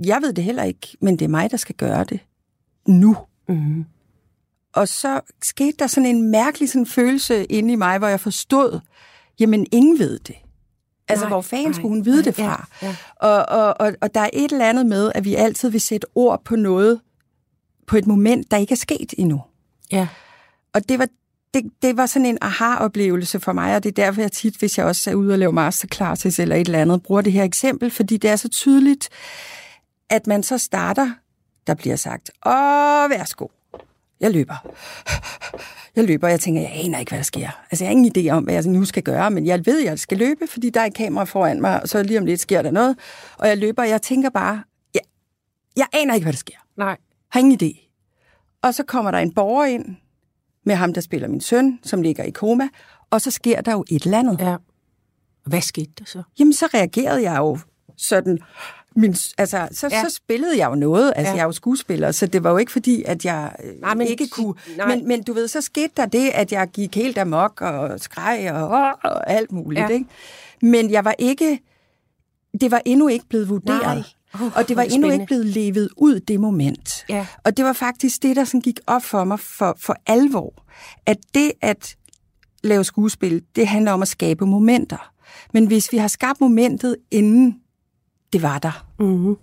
jeg 0.05 0.19
ved 0.23 0.33
det 0.33 0.45
heller 0.45 0.63
ikke, 0.63 0.97
men 1.01 1.19
det 1.19 1.25
er 1.25 1.29
mig, 1.29 1.51
der 1.51 1.57
skal 1.57 1.75
gøre 1.75 2.05
det 2.05 2.21
nu. 2.89 3.17
Mm-hmm. 3.49 3.85
Og 4.79 4.89
så 4.89 5.21
skete 5.43 5.77
der 5.79 5.87
sådan 5.87 6.07
en 6.07 6.31
mærkelig 6.31 6.69
sådan 6.69 6.87
følelse 6.87 7.45
inde 7.45 7.73
i 7.73 7.77
mig, 7.77 7.99
hvor 7.99 8.09
jeg 8.09 8.21
forstod, 8.21 8.81
jamen 9.41 9.67
ingen 9.73 9.99
ved 9.99 10.19
det. 10.19 10.37
Altså, 11.09 11.25
Nej, 11.25 11.29
hvor 11.29 11.41
fanden 11.41 11.75
skulle 11.75 11.89
hun 11.89 12.05
vide 12.05 12.17
nej, 12.17 12.25
det 12.25 12.35
fra? 12.35 12.69
ja, 12.83 12.87
ja. 12.87 12.97
Og, 13.17 13.49
og, 13.49 13.75
og, 13.81 13.93
og 14.01 14.15
der 14.15 14.21
er 14.21 14.31
et 14.33 14.53
eller 14.53 14.69
andet 14.69 14.87
med, 14.87 15.13
at 15.15 15.25
vi 15.25 15.35
altid 15.35 15.71
vil 15.71 15.81
sætte 15.81 16.07
ord 16.15 16.45
på 16.45 16.57
noget, 16.57 17.01
på 17.87 17.97
et 17.97 18.07
moment, 18.07 18.51
der 18.51 18.57
ikke 18.57 18.73
er 18.73 18.77
sket 18.77 19.15
endnu. 19.19 19.43
Ja. 19.93 20.09
Og 20.75 20.89
det 20.89 20.99
var, 20.99 21.09
det, 21.55 21.65
det 21.83 21.97
var 21.97 22.07
sådan 22.07 22.27
en 22.27 22.39
aha-oplevelse 22.41 23.41
for 23.41 23.53
mig, 23.53 23.77
og 23.77 23.83
det 23.83 23.89
er 23.89 24.05
derfor, 24.05 24.21
jeg 24.21 24.33
tit, 24.33 24.57
hvis 24.57 24.79
jeg 24.79 24.87
også 24.87 25.11
er 25.11 25.15
ude 25.15 25.33
og 25.33 25.39
lave 25.39 25.53
masterclasses 25.53 26.39
eller 26.39 26.57
et 26.57 26.67
eller 26.67 26.81
andet, 26.81 27.03
bruger 27.03 27.23
det 27.23 27.33
her 27.33 27.45
eksempel, 27.45 27.91
fordi 27.91 28.17
det 28.17 28.31
er 28.31 28.37
så 28.37 28.49
tydeligt, 28.49 29.09
at 30.11 30.27
man 30.27 30.43
så 30.43 30.59
starter, 30.59 31.11
der 31.67 31.75
bliver 31.75 31.97
sagt, 31.97 32.31
åh, 32.47 33.11
værsgo, 33.11 33.47
jeg 34.21 34.31
løber. 34.31 34.67
Jeg 35.97 36.05
løber, 36.07 36.27
og 36.27 36.31
jeg 36.31 36.41
tænker, 36.41 36.61
jeg 36.61 36.71
aner 36.75 36.99
ikke, 36.99 37.11
hvad 37.11 37.19
der 37.19 37.25
sker. 37.25 37.51
Altså, 37.71 37.85
jeg 37.85 37.89
har 37.89 37.93
ingen 37.93 38.13
idé 38.17 38.31
om, 38.31 38.45
hvad 38.45 38.55
jeg 38.55 38.65
nu 38.65 38.85
skal 38.85 39.03
gøre, 39.03 39.31
men 39.31 39.47
jeg 39.47 39.67
ved, 39.67 39.81
at 39.81 39.85
jeg 39.85 39.99
skal 39.99 40.19
løbe, 40.19 40.47
fordi 40.47 40.71
der 40.71 40.81
er 40.81 40.85
et 40.85 40.95
kamera 40.95 41.25
foran 41.25 41.61
mig, 41.61 41.83
og 41.83 41.89
så 41.89 42.03
lige 42.03 42.19
om 42.19 42.27
lidt 42.27 42.41
sker 42.41 42.63
der 42.63 42.71
noget. 42.71 42.99
Og 43.39 43.49
jeg 43.49 43.59
løber, 43.59 43.83
og 43.83 43.89
jeg 43.89 44.03
tænker 44.03 44.31
bare, 44.31 44.63
jeg, 44.95 45.01
jeg 45.77 45.87
aner 45.93 46.15
ikke, 46.15 46.25
hvad 46.25 46.33
der 46.33 46.39
sker. 46.39 46.57
Nej. 46.77 46.97
Har 47.31 47.41
ingen 47.41 47.59
idé. 47.63 47.89
Og 48.63 48.75
så 48.75 48.83
kommer 48.83 49.11
der 49.11 49.19
en 49.19 49.35
borger 49.35 49.65
ind 49.65 49.97
med 50.65 50.75
ham, 50.75 50.95
der 50.95 51.01
spiller 51.01 51.29
min 51.29 51.41
søn, 51.41 51.79
som 51.83 52.03
ligger 52.03 52.25
i 52.25 52.31
koma, 52.31 52.69
og 53.11 53.21
så 53.21 53.31
sker 53.31 53.61
der 53.61 53.73
jo 53.73 53.85
et 53.91 54.03
eller 54.03 54.19
andet. 54.19 54.41
Ja. 54.41 54.57
Hvad 55.47 55.61
skete 55.61 55.93
der 55.99 56.05
så? 56.05 56.23
Jamen, 56.39 56.53
så 56.53 56.69
reagerede 56.75 57.23
jeg 57.23 57.39
jo 57.39 57.59
sådan... 57.97 58.39
Min, 59.01 59.15
altså, 59.39 59.69
så, 59.73 59.89
Ja. 59.93 60.03
så 60.03 60.15
spillede 60.15 60.59
jeg 60.59 60.71
jo 60.71 60.75
noget. 60.75 61.13
Altså, 61.17 61.31
Ja. 61.31 61.37
jeg 61.37 61.43
er 61.43 61.47
jo 61.47 61.53
skuespiller, 61.53 62.11
så 62.13 62.27
det 62.27 62.45
var 62.45 62.51
jo 62.51 62.57
ikke 62.57 62.73
fordi, 62.73 63.03
at 63.07 63.25
jeg 63.25 63.53
Nej, 63.65 63.73
Nej, 63.81 63.95
men- 63.95 64.07
ikke 64.07 64.29
kunne... 64.29 64.55
nej. 64.77 64.97
Men, 64.97 65.09
men 65.09 65.23
du 65.23 65.33
ved, 65.33 65.49
så 65.49 65.61
skete 65.61 65.93
der 65.97 66.07
det, 66.07 66.31
at 66.35 66.53
jeg 66.53 66.69
gik 66.73 66.95
helt 66.97 67.19
amok 67.19 67.61
og 67.61 68.01
skreg 68.01 68.53
og, 68.53 68.69
og 69.03 69.31
alt 69.31 69.53
muligt. 69.53 69.81
Ja. 69.83 69.89
Ikke? 69.89 70.07
Men 70.63 70.91
jeg 70.91 71.05
var 71.05 71.15
ikke... 71.19 71.61
Det 72.61 72.71
var 72.71 72.83
endnu 72.85 73.09
ikke 73.09 73.25
blevet 73.29 73.49
vurderet. 73.49 73.83
Nej. 73.83 74.03
Åh, 74.47 74.57
og 74.57 74.69
det 74.69 74.77
var 74.77 74.85
det 74.85 74.95
endnu 74.95 75.11
ikke 75.11 75.27
blevet 75.27 75.47
levet 75.47 75.89
ud, 75.97 76.21
det 76.21 76.41
moment. 76.41 77.05
Ja. 77.09 77.27
Og 77.45 77.57
det 77.57 77.65
var 77.65 77.73
faktisk 77.73 78.23
det, 78.23 78.37
der 78.37 78.45
sådan 78.45 78.61
gik 78.61 78.81
op 78.87 79.03
for 79.03 79.25
mig 79.25 79.41
for, 79.41 79.77
for 79.81 79.97
alvor. 80.07 80.65
At 81.07 81.17
det 81.35 81.53
at 81.63 81.97
lave 82.65 82.85
skuespil, 82.85 83.43
det 83.57 83.67
handler 83.69 83.93
om 83.93 84.03
at 84.03 84.09
skabe 84.09 84.47
momenter. 84.47 85.11
Men 85.53 85.67
hvis 85.67 85.93
vi 85.93 85.97
har 85.97 86.09
skabt 86.09 86.41
momentet, 86.41 86.97
inden 87.11 87.61
det 88.33 88.43
var 88.43 88.59
der, 88.59 88.85
Mm-hmm. 88.99 89.37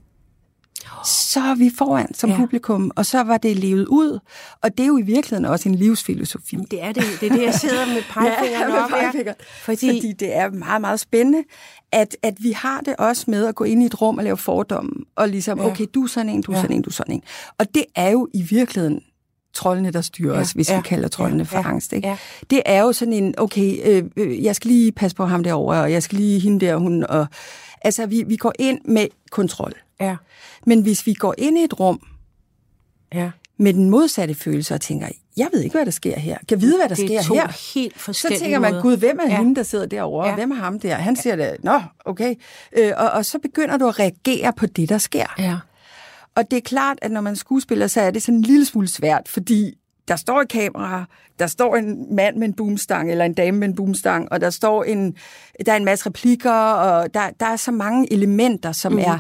så 1.05 1.39
er 1.39 1.55
vi 1.55 1.71
foran 1.77 2.13
som 2.13 2.29
Ja. 2.29 2.35
ja. 2.35 2.41
publikum, 2.41 2.91
og 2.95 3.05
så 3.05 3.23
var 3.23 3.37
det 3.37 3.55
levet 3.59 3.85
ud. 3.87 4.19
Og 4.61 4.77
det 4.77 4.83
er 4.83 4.87
jo 4.87 4.97
i 4.97 5.01
virkeligheden 5.01 5.45
også 5.45 5.69
en 5.69 5.75
livsfilosofi. 5.75 6.57
Det 6.71 6.83
er 6.83 6.91
det. 6.91 7.03
Det 7.21 7.31
er 7.31 7.35
det, 7.35 7.43
jeg 7.43 7.53
sidder 7.53 7.85
med 7.85 8.01
pegefingeren 8.13 8.67
med 8.71 8.79
op. 8.79 8.89
ja. 8.91 8.97
pegefingeren. 8.97 9.35
Fordi, 9.61 9.87
Fordi 9.87 10.13
det 10.19 10.35
er 10.35 10.49
meget, 10.49 10.81
meget 10.81 10.99
spændende, 10.99 11.43
at, 11.91 12.17
at 12.23 12.33
vi 12.39 12.51
har 12.51 12.79
det 12.81 12.95
også 12.95 13.25
med 13.27 13.45
at 13.45 13.55
gå 13.55 13.63
ind 13.63 13.83
i 13.83 13.85
et 13.85 14.01
rum 14.01 14.17
og 14.17 14.23
lave 14.23 14.37
fordomme, 14.37 14.91
og 15.15 15.29
ligesom, 15.29 15.57
Ja. 15.59 15.65
ja. 15.65 15.71
okay, 15.71 15.85
du 15.93 16.03
er 16.03 16.07
sådan 16.07 16.29
en, 16.29 16.41
du 16.41 16.51
er 16.51 16.55
Ja. 16.55 16.59
ja. 16.59 16.63
sådan 16.63 16.75
en, 16.75 16.81
du 16.81 16.89
er 16.89 16.93
sådan 16.93 17.13
en. 17.15 17.23
Og 17.57 17.75
det 17.75 17.85
er 17.95 18.09
jo 18.09 18.27
i 18.33 18.41
virkeligheden 18.41 19.01
troldene, 19.53 19.91
der 19.91 20.01
styrer 20.01 20.29
Ja, 20.31 20.35
ja. 20.35 20.41
os, 20.41 20.51
hvis 20.51 20.69
ja, 20.69 20.73
ja. 20.73 20.79
vi 20.81 20.87
kalder 20.87 21.07
troldene 21.07 21.43
ja, 21.51 21.55
ja. 21.55 21.59
for 21.59 21.63
ja, 21.67 21.73
angst. 21.73 21.93
Ikke? 21.93 22.07
ja. 22.07 22.17
Det 22.49 22.61
er 22.65 22.81
jo 22.81 22.91
sådan 22.93 23.13
en, 23.13 23.33
okay, 23.37 23.77
øh, 23.85 24.03
øh, 24.17 24.43
jeg 24.43 24.55
skal 24.55 24.71
lige 24.71 24.91
passe 24.91 25.15
på 25.17 25.25
ham 25.25 25.43
derovre, 25.43 25.81
og 25.81 25.91
jeg 25.91 26.03
skal 26.03 26.17
lige 26.17 26.39
hende 26.39 26.65
der, 26.65 26.75
hun, 26.75 27.03
og 27.03 27.27
altså, 27.85 28.05
vi, 28.05 28.23
vi 28.27 28.35
går 28.35 28.53
ind 28.59 28.79
med 28.85 29.07
kontrol. 29.31 29.73
ja. 29.99 30.15
Men 30.67 30.81
hvis 30.81 31.05
vi 31.05 31.13
går 31.13 31.35
ind 31.37 31.57
i 31.57 31.63
et 31.63 31.79
rum, 31.79 31.99
Ja. 33.13 33.31
med 33.57 33.73
den 33.73 33.89
modsatte 33.89 34.33
følelse 34.35 34.73
og 34.73 34.81
tænker, 34.81 35.07
jeg 35.37 35.49
ved 35.53 35.61
ikke, 35.61 35.73
hvad 35.75 35.85
der 35.85 35.91
sker 35.91 36.19
her. 36.19 36.37
Kan 36.37 36.45
jeg 36.51 36.61
vide, 36.61 36.77
hvad 36.77 36.89
der 36.89 36.95
Det 36.95 37.15
er 37.15 37.21
sker 37.21 37.33
her? 37.35 37.73
helt 37.73 37.93
Så 37.93 37.99
forskellige 38.03 38.39
tænker 38.39 38.59
man, 38.59 38.81
gud, 38.81 38.97
hvem 38.97 39.19
er 39.19 39.29
Ja. 39.29 39.37
hende, 39.37 39.55
der 39.55 39.63
sidder 39.63 39.85
derovre? 39.85 40.27
Ja. 40.29 40.35
Hvem 40.35 40.51
er 40.51 40.55
ham 40.55 40.79
der? 40.79 40.95
Han 40.95 41.15
siger 41.15 41.35
det, 41.35 41.55
nå, 41.63 41.81
okay. 42.05 42.35
Øh, 42.77 42.91
og, 42.97 43.09
og 43.11 43.25
så 43.25 43.39
begynder 43.39 43.77
du 43.77 43.87
at 43.87 43.99
reagere 43.99 44.53
på 44.53 44.65
det, 44.65 44.89
der 44.89 44.97
sker. 44.97 45.25
Ja. 45.39 45.57
Og 46.35 46.51
det 46.51 46.57
er 46.57 46.61
klart, 46.61 46.99
at 47.01 47.11
når 47.11 47.21
man 47.21 47.33
er 47.33 47.37
skuespiller, 47.37 47.87
så 47.87 48.01
er 48.01 48.11
det 48.11 48.21
sådan 48.23 48.35
en 48.35 48.41
lille 48.41 48.65
smule 48.65 48.87
svært, 48.87 49.27
fordi 49.29 49.73
der 50.07 50.15
står 50.15 50.41
et 50.41 50.49
kamera, 50.49 51.05
der 51.39 51.47
står 51.47 51.75
en 51.75 52.15
mand 52.15 52.37
med 52.37 52.47
en 52.47 52.53
boomstang, 52.53 53.11
eller 53.11 53.25
en 53.25 53.33
dame 53.33 53.57
med 53.57 53.67
en 53.67 53.75
boomstang, 53.75 54.31
og 54.31 54.41
der 54.41 54.49
står 54.49 54.83
en, 54.83 55.15
der 55.65 55.71
er 55.71 55.77
en 55.77 55.85
masse 55.85 56.05
replikker, 56.05 56.51
og 56.51 57.13
der, 57.13 57.29
der 57.39 57.45
er 57.45 57.55
så 57.55 57.71
mange 57.71 58.13
elementer, 58.13 58.71
som 58.71 58.91
mm. 58.91 58.99
er, 58.99 59.19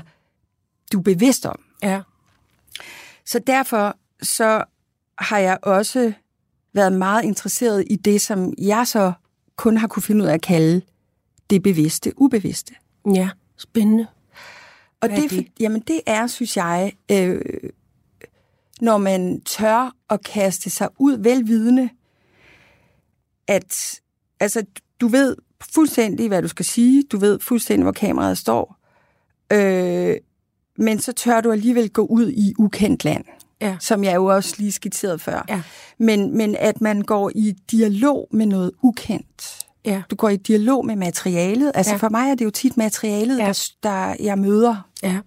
du 0.91 0.97
er 0.97 1.03
bevidst 1.03 1.45
om. 1.45 1.59
Ja. 1.83 2.01
Så 3.25 3.39
derfor 3.39 3.97
så 4.21 4.63
har 5.17 5.37
jeg 5.37 5.57
også 5.61 6.13
været 6.73 6.93
meget 6.93 7.23
interesseret 7.23 7.83
i 7.89 7.95
det, 7.95 8.21
som 8.21 8.53
jeg 8.57 8.87
så 8.87 9.13
kun 9.55 9.77
har 9.77 9.87
kunne 9.87 10.03
finde 10.03 10.23
ud 10.23 10.29
af 10.29 10.33
at 10.33 10.41
kalde 10.41 10.81
det 11.49 11.63
bevidste 11.63 12.13
ubevidste. 12.17 12.73
Ja. 13.13 13.29
Spændende. 13.57 14.07
Og 15.01 15.07
Hvad 15.07 15.17
er 15.17 15.21
det, 15.21 15.31
det? 15.31 15.39
det? 15.39 15.47
jamen 15.59 15.81
det 15.81 16.01
er, 16.05 16.27
synes 16.27 16.57
jeg, 16.57 16.93
øh, 17.11 17.41
når 18.81 18.97
man 18.97 19.41
tør 19.41 19.95
at 20.09 20.23
kaste 20.23 20.69
sig 20.69 20.89
ud 20.99 21.17
velvidende, 21.17 21.89
at 23.47 23.99
altså, 24.39 24.63
du 25.01 25.07
ved 25.07 25.35
fuldstændig, 25.73 26.27
hvad 26.27 26.41
du 26.41 26.47
skal 26.47 26.65
sige, 26.65 27.03
du 27.03 27.17
ved 27.17 27.39
fuldstændig, 27.39 27.83
hvor 27.83 27.91
kameraet 27.91 28.37
står, 28.37 28.77
øh, 29.53 30.15
men 30.77 30.99
så 30.99 31.11
tør 31.13 31.41
du 31.41 31.51
alligevel 31.51 31.89
gå 31.89 32.05
ud 32.05 32.31
i 32.31 32.53
ukendt 32.59 33.05
land, 33.05 33.23
Ja. 33.61 33.77
som 33.79 34.03
jeg 34.03 34.15
jo 34.15 34.25
også 34.25 34.55
lige 34.57 34.71
skitserede 34.71 35.19
før. 35.19 35.45
Ja. 35.49 35.61
Men, 35.97 36.37
men 36.37 36.55
at 36.59 36.81
man 36.81 37.01
går 37.01 37.31
i 37.35 37.51
dialog 37.71 38.27
med 38.31 38.45
noget 38.45 38.71
ukendt. 38.83 39.59
Ja. 39.85 40.01
Du 40.11 40.15
går 40.15 40.29
i 40.29 40.35
dialog 40.37 40.85
med 40.85 40.95
materialet. 40.95 41.71
Altså 41.75 41.91
Ja. 41.91 41.97
for 41.97 42.09
mig 42.09 42.29
er 42.31 42.35
det 42.35 42.45
jo 42.45 42.49
tit 42.49 42.77
materialet, 42.77 43.37
ja. 43.39 43.45
der, 43.47 43.69
der 43.83 44.15
jeg 44.19 44.39
møder, 44.39 44.89
Ja. 45.03 45.19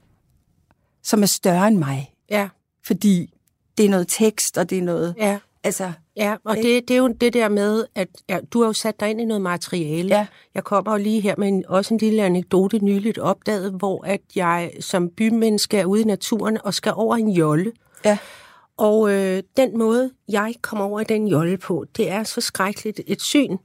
som 1.02 1.22
er 1.22 1.26
større 1.26 1.68
end 1.68 1.76
mig. 1.78 2.14
Ja. 2.30 2.48
Fordi 2.86 3.34
det 3.78 3.84
er 3.86 3.90
noget 3.90 4.06
tekst, 4.08 4.58
og 4.58 4.70
det 4.70 4.78
er 4.78 4.82
noget... 4.82 5.14
Ja. 5.18 5.38
Altså, 5.64 5.92
Ja, 6.16 6.36
og 6.44 6.56
Ikke? 6.56 6.68
det, 6.68 6.88
det 6.88 6.94
er 6.94 6.98
jo 6.98 7.08
det 7.08 7.32
der 7.32 7.48
med, 7.48 7.84
at 7.94 8.08
ja, 8.28 8.38
du 8.52 8.60
har 8.60 8.66
jo 8.66 8.72
sat 8.72 9.00
dig 9.00 9.10
ind 9.10 9.20
i 9.20 9.24
noget 9.24 9.40
materiale. 9.40 10.08
Ja. 10.08 10.26
Jeg 10.54 10.64
kommer 10.64 10.92
jo 10.92 10.98
lige 10.98 11.20
her 11.20 11.34
med 11.38 11.48
en, 11.48 11.64
også 11.68 11.94
en 11.94 11.98
lille 11.98 12.22
anekdote 12.22 12.78
nyligt 12.84 13.18
opdaget, 13.18 13.72
hvor 13.72 14.04
at 14.06 14.20
jeg 14.36 14.70
som 14.80 15.08
bymenneske 15.16 15.78
er 15.78 15.84
ude 15.84 16.00
i 16.00 16.04
naturen 16.04 16.58
og 16.64 16.74
skal 16.74 16.92
over 16.96 17.16
en 17.16 17.30
jolle. 17.30 17.72
ja, 18.04 18.18
Og 18.76 19.10
øh, 19.12 19.42
den 19.56 19.78
måde, 19.78 20.10
jeg 20.28 20.54
kommer 20.62 20.84
over 20.84 21.00
i 21.00 21.04
den 21.04 21.28
jolle 21.28 21.58
på, 21.58 21.84
det 21.96 22.10
er 22.10 22.22
så 22.22 22.40
skrækkeligt 22.40 23.00
et 23.06 23.22
syn. 23.22 23.56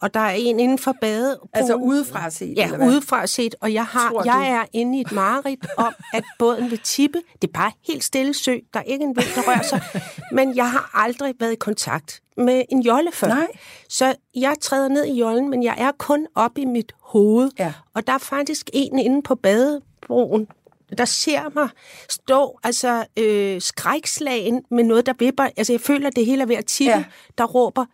Og 0.00 0.14
der 0.14 0.20
er 0.20 0.30
en 0.30 0.60
inden 0.60 0.78
for 0.78 0.94
bade. 1.00 1.38
altså 1.52 1.74
udefra 1.74 2.30
set, 2.30 2.54
Ja, 2.56 2.64
eller 2.64 2.76
hvad? 2.76 2.88
udefra 2.88 3.26
set, 3.26 3.54
og 3.60 3.72
jeg, 3.72 3.84
har, 3.84 4.10
Tror 4.10 4.18
du? 4.22 4.24
jeg 4.24 4.48
er 4.50 4.64
inde 4.72 4.98
i 4.98 5.00
et 5.00 5.12
mareridt 5.12 5.66
om, 5.76 5.94
at 6.14 6.24
båden 6.38 6.70
vil 6.70 6.78
tippe. 6.84 7.18
Det 7.42 7.48
er 7.48 7.52
bare 7.52 7.72
helt 7.86 8.04
stille 8.04 8.34
sø, 8.34 8.56
der 8.74 8.80
er 8.80 8.84
ikke 8.84 9.02
en 9.04 9.16
vind, 9.16 9.26
der 9.34 9.42
rører 9.42 9.62
sig. 9.62 9.82
Men 10.32 10.56
jeg 10.56 10.70
har 10.70 10.90
aldrig 10.94 11.34
været 11.40 11.52
i 11.52 11.56
kontakt 11.56 12.20
med 12.36 12.62
en 12.68 12.80
jolle 12.82 13.12
før. 13.12 13.28
Nej. 13.28 13.46
Så 13.88 14.14
jeg 14.34 14.54
træder 14.60 14.88
ned 14.88 15.04
i 15.04 15.12
jollen, 15.18 15.48
men 15.50 15.62
jeg 15.62 15.74
er 15.78 15.92
kun 15.98 16.26
op 16.34 16.58
i 16.58 16.64
mit 16.64 16.92
hoved. 17.02 17.50
Ja. 17.58 17.72
Og 17.94 18.06
der 18.06 18.12
er 18.12 18.18
faktisk 18.18 18.70
en 18.72 18.98
inde 18.98 19.22
på 19.22 19.34
badebroen, 19.34 20.46
der 20.98 21.04
ser 21.04 21.42
mig 21.54 21.68
stå 22.08 22.58
altså 22.64 23.04
øh, 23.18 23.60
skrækslagen 23.60 24.62
med 24.70 24.84
noget, 24.84 25.06
der 25.06 25.12
vipper. 25.18 25.44
Altså 25.56 25.72
jeg 25.72 25.80
føler, 25.80 26.08
at 26.08 26.16
det 26.16 26.26
hele 26.26 26.42
er 26.42 26.46
ved 26.46 26.56
at 26.56 26.66
tippe, 26.66 26.90
Ja. 26.92 27.04
der 27.38 27.44
råber, 27.44 27.84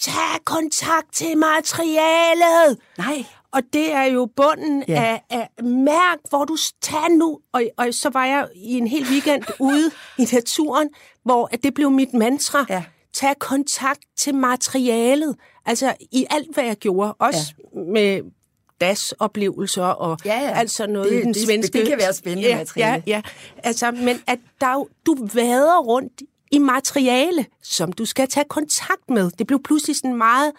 tag 0.00 0.44
kontakt 0.44 1.14
til 1.14 1.36
materialet! 1.38 2.78
Nej. 2.98 3.24
Og 3.52 3.60
det 3.72 3.92
er 3.92 4.04
jo 4.04 4.28
bunden 4.36 4.84
ja. 4.88 5.02
Af, 5.30 5.48
af 5.58 5.64
mærk, 5.64 6.18
hvor 6.28 6.44
du 6.44 6.56
tager 6.82 7.08
nu. 7.18 7.38
Og, 7.52 7.62
og 7.76 7.86
så 7.94 8.10
var 8.12 8.24
jeg 8.26 8.48
i 8.54 8.72
en 8.78 8.86
hel 8.86 9.02
weekend 9.10 9.42
ude 9.60 9.90
i 10.18 10.26
naturen, 10.32 10.88
hvor 11.24 11.48
at 11.52 11.62
det 11.62 11.74
blev 11.74 11.90
mit 11.90 12.14
mantra. 12.14 12.66
Ja. 12.68 12.84
Tag 13.14 13.34
kontakt 13.38 14.00
til 14.18 14.34
materialet. 14.34 15.36
Altså 15.66 15.94
i 16.12 16.26
alt, 16.30 16.54
hvad 16.54 16.64
jeg 16.64 16.76
gjorde. 16.76 17.12
Også 17.18 17.54
ja. 17.74 17.80
med 17.92 18.20
DAS-oplevelser 18.80 19.82
og 19.84 20.18
Ja, 20.24 20.40
ja. 20.40 20.50
alt 20.50 20.70
sådan 20.70 20.92
noget 20.92 21.10
Det- 21.12 21.18
i 21.18 21.22
den 21.22 21.34
det- 21.34 21.46
svenske... 21.46 21.78
det 21.78 21.88
kan 21.88 21.98
være 21.98 22.12
spændende 22.14 22.48
ja, 22.48 22.56
materiale. 22.56 23.02
Ja, 23.06 23.12
ja. 23.16 23.22
Altså, 23.64 23.90
men 23.90 24.22
at 24.26 24.38
der, 24.60 24.84
du 25.06 25.16
vader 25.34 25.78
rundt 25.80 26.22
i 26.54 26.58
materiale, 26.58 27.46
som 27.62 27.92
du 27.92 28.04
skal 28.04 28.28
tage 28.28 28.44
kontakt 28.48 29.10
med. 29.10 29.30
Det 29.38 29.46
blev 29.46 29.62
pludselig 29.62 29.96
sådan 29.96 30.16
meget, 30.16 30.52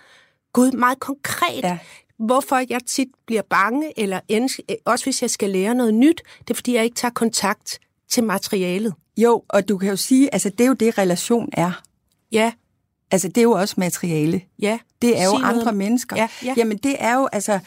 gud, 0.54 0.72
meget 0.72 1.00
konkret. 1.00 1.64
Ja. 1.64 1.78
Hvorfor 2.20 2.62
jeg 2.70 2.80
tit 2.88 3.08
bliver 3.26 3.42
bange, 3.50 4.00
eller 4.00 4.20
end, 4.28 4.50
også 4.86 5.06
hvis 5.06 5.22
jeg 5.22 5.30
skal 5.30 5.50
lære 5.50 5.76
noget 5.76 5.94
nyt, 5.94 6.22
det 6.40 6.50
er, 6.50 6.54
fordi 6.56 6.76
jeg 6.76 6.84
ikke 6.84 6.96
tager 6.96 7.12
kontakt 7.12 7.80
til 8.10 8.24
materialet. 8.24 8.94
Jo, 9.18 9.44
og 9.50 9.70
du 9.70 9.78
kan 9.78 9.90
jo 9.90 9.96
sige, 9.96 10.34
altså 10.34 10.50
det 10.50 10.62
er 10.62 10.68
jo 10.68 10.74
det, 10.74 10.98
relation 10.98 11.50
er. 11.54 11.82
Ja, 12.32 12.52
Altså 13.12 13.28
det 13.28 13.38
er 13.38 13.42
jo 13.44 13.52
også 13.52 13.76
materiale. 13.78 14.42
ja. 14.60 14.80
Det 15.02 15.20
er 15.20 15.24
jo 15.24 15.32
Sig 15.32 15.40
noget 15.40 15.54
andre 15.54 15.70
om- 15.70 15.76
mennesker. 15.78 16.16
Ja, 16.16 16.28
ja. 16.44 16.54
Jamen 16.58 16.78
det 16.78 16.96
er 17.00 17.16
jo, 17.16 17.30
altså, 17.32 17.60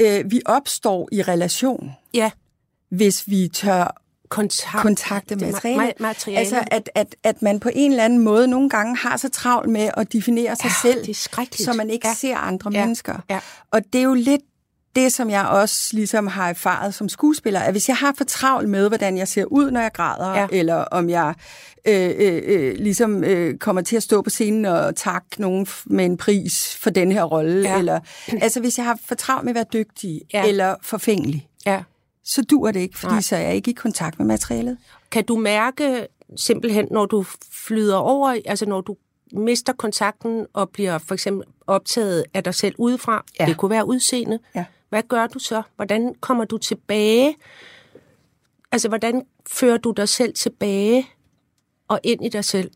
øh, 0.00 0.30
vi 0.30 0.40
opstår 0.46 1.08
i 1.12 1.22
relation, 1.22 1.90
Ja, 2.14 2.30
hvis 2.88 3.28
vi 3.30 3.48
tør 3.48 4.02
kontakt. 4.28 4.82
kontakte 4.82 5.34
det 5.34 5.42
ma- 5.42 5.52
materiale. 5.52 5.82
ma- 5.88 6.02
materiale. 6.02 6.38
Altså, 6.40 6.62
at, 6.70 6.90
at, 6.94 7.16
at 7.24 7.42
man 7.42 7.60
på 7.60 7.70
en 7.74 7.90
eller 7.90 8.04
anden 8.04 8.18
måde 8.18 8.48
nogle 8.48 8.70
gange 8.70 8.96
har 8.96 9.16
så 9.16 9.28
travlt 9.28 9.70
med 9.70 9.90
at 9.96 10.12
definere 10.12 10.56
sig 10.56 10.70
Ja, 10.84 10.90
selv, 10.92 11.14
så 11.54 11.72
man 11.76 11.90
ikke 11.90 12.08
Ja. 12.08 12.14
ser 12.14 12.36
andre 12.36 12.70
Ja. 12.74 12.80
mennesker. 12.80 13.18
Ja. 13.30 13.38
Og 13.70 13.80
det 13.92 13.98
er 13.98 14.02
jo 14.04 14.14
lidt 14.14 14.42
det, 14.96 15.12
som 15.12 15.30
jeg 15.30 15.46
også 15.46 15.88
ligesom 15.92 16.26
har 16.26 16.48
erfaret 16.48 16.94
som 16.94 17.08
skuespiller, 17.08 17.60
at 17.60 17.72
hvis 17.72 17.88
jeg 17.88 17.96
har 17.96 18.14
for 18.16 18.24
travlt 18.24 18.68
med, 18.68 18.88
hvordan 18.88 19.18
jeg 19.18 19.28
ser 19.28 19.44
ud, 19.44 19.70
når 19.70 19.80
jeg 19.80 19.92
græder, 19.92 20.40
Ja. 20.40 20.46
eller 20.52 20.74
om 20.74 21.10
jeg 21.10 21.34
øh, 21.88 22.10
øh, 22.18 22.42
øh, 22.46 22.74
ligesom 22.78 23.24
øh, 23.24 23.58
kommer 23.58 23.82
til 23.82 23.96
at 23.96 24.02
stå 24.02 24.22
på 24.22 24.30
scenen 24.30 24.64
og 24.64 24.96
takke 24.96 25.26
nogen 25.38 25.66
med 25.86 26.04
en 26.04 26.16
pris 26.16 26.76
for 26.80 26.90
den 26.90 27.12
her 27.12 27.22
rolle, 27.24 27.68
Ja. 27.70 27.78
eller 27.78 28.00
altså 28.40 28.60
hvis 28.60 28.78
jeg 28.78 28.86
har 28.86 28.98
for 29.08 29.14
travlt 29.14 29.44
med 29.44 29.50
at 29.50 29.54
være 29.54 29.64
dygtig, 29.72 30.20
ja. 30.32 30.46
eller 30.46 30.74
forfængelig, 30.82 31.48
Ja. 31.66 31.82
Så 32.26 32.42
dur 32.42 32.70
det 32.70 32.80
ikke, 32.80 32.98
fordi 32.98 33.12
Nej. 33.12 33.20
så 33.20 33.36
er 33.36 33.40
jeg 33.40 33.54
ikke 33.54 33.70
i 33.70 33.74
kontakt 33.74 34.18
med 34.18 34.26
materialet. 34.26 34.78
Kan 35.10 35.24
du 35.24 35.36
mærke 35.36 36.06
simpelthen, 36.36 36.88
når 36.90 37.06
du 37.06 37.24
flyder 37.50 37.96
over, 37.96 38.36
altså 38.44 38.66
når 38.66 38.80
du 38.80 38.96
mister 39.32 39.72
kontakten 39.72 40.46
og 40.52 40.70
bliver 40.70 40.98
for 40.98 41.14
eksempel 41.14 41.46
optaget 41.66 42.24
af 42.34 42.44
dig 42.44 42.54
selv 42.54 42.74
udefra, 42.78 43.24
Ja. 43.40 43.46
det 43.46 43.56
kunne 43.56 43.70
være 43.70 43.86
udseende, 43.86 44.38
Ja. 44.54 44.64
hvad 44.88 45.02
gør 45.08 45.26
du 45.26 45.38
så? 45.38 45.62
Hvordan 45.76 46.14
kommer 46.20 46.44
du 46.44 46.58
tilbage? 46.58 47.36
Altså, 48.72 48.88
hvordan 48.88 49.22
fører 49.46 49.76
du 49.76 49.90
dig 49.90 50.08
selv 50.08 50.34
tilbage 50.34 51.06
og 51.88 52.00
ind 52.02 52.24
i 52.24 52.28
dig 52.28 52.44
selv? 52.44 52.70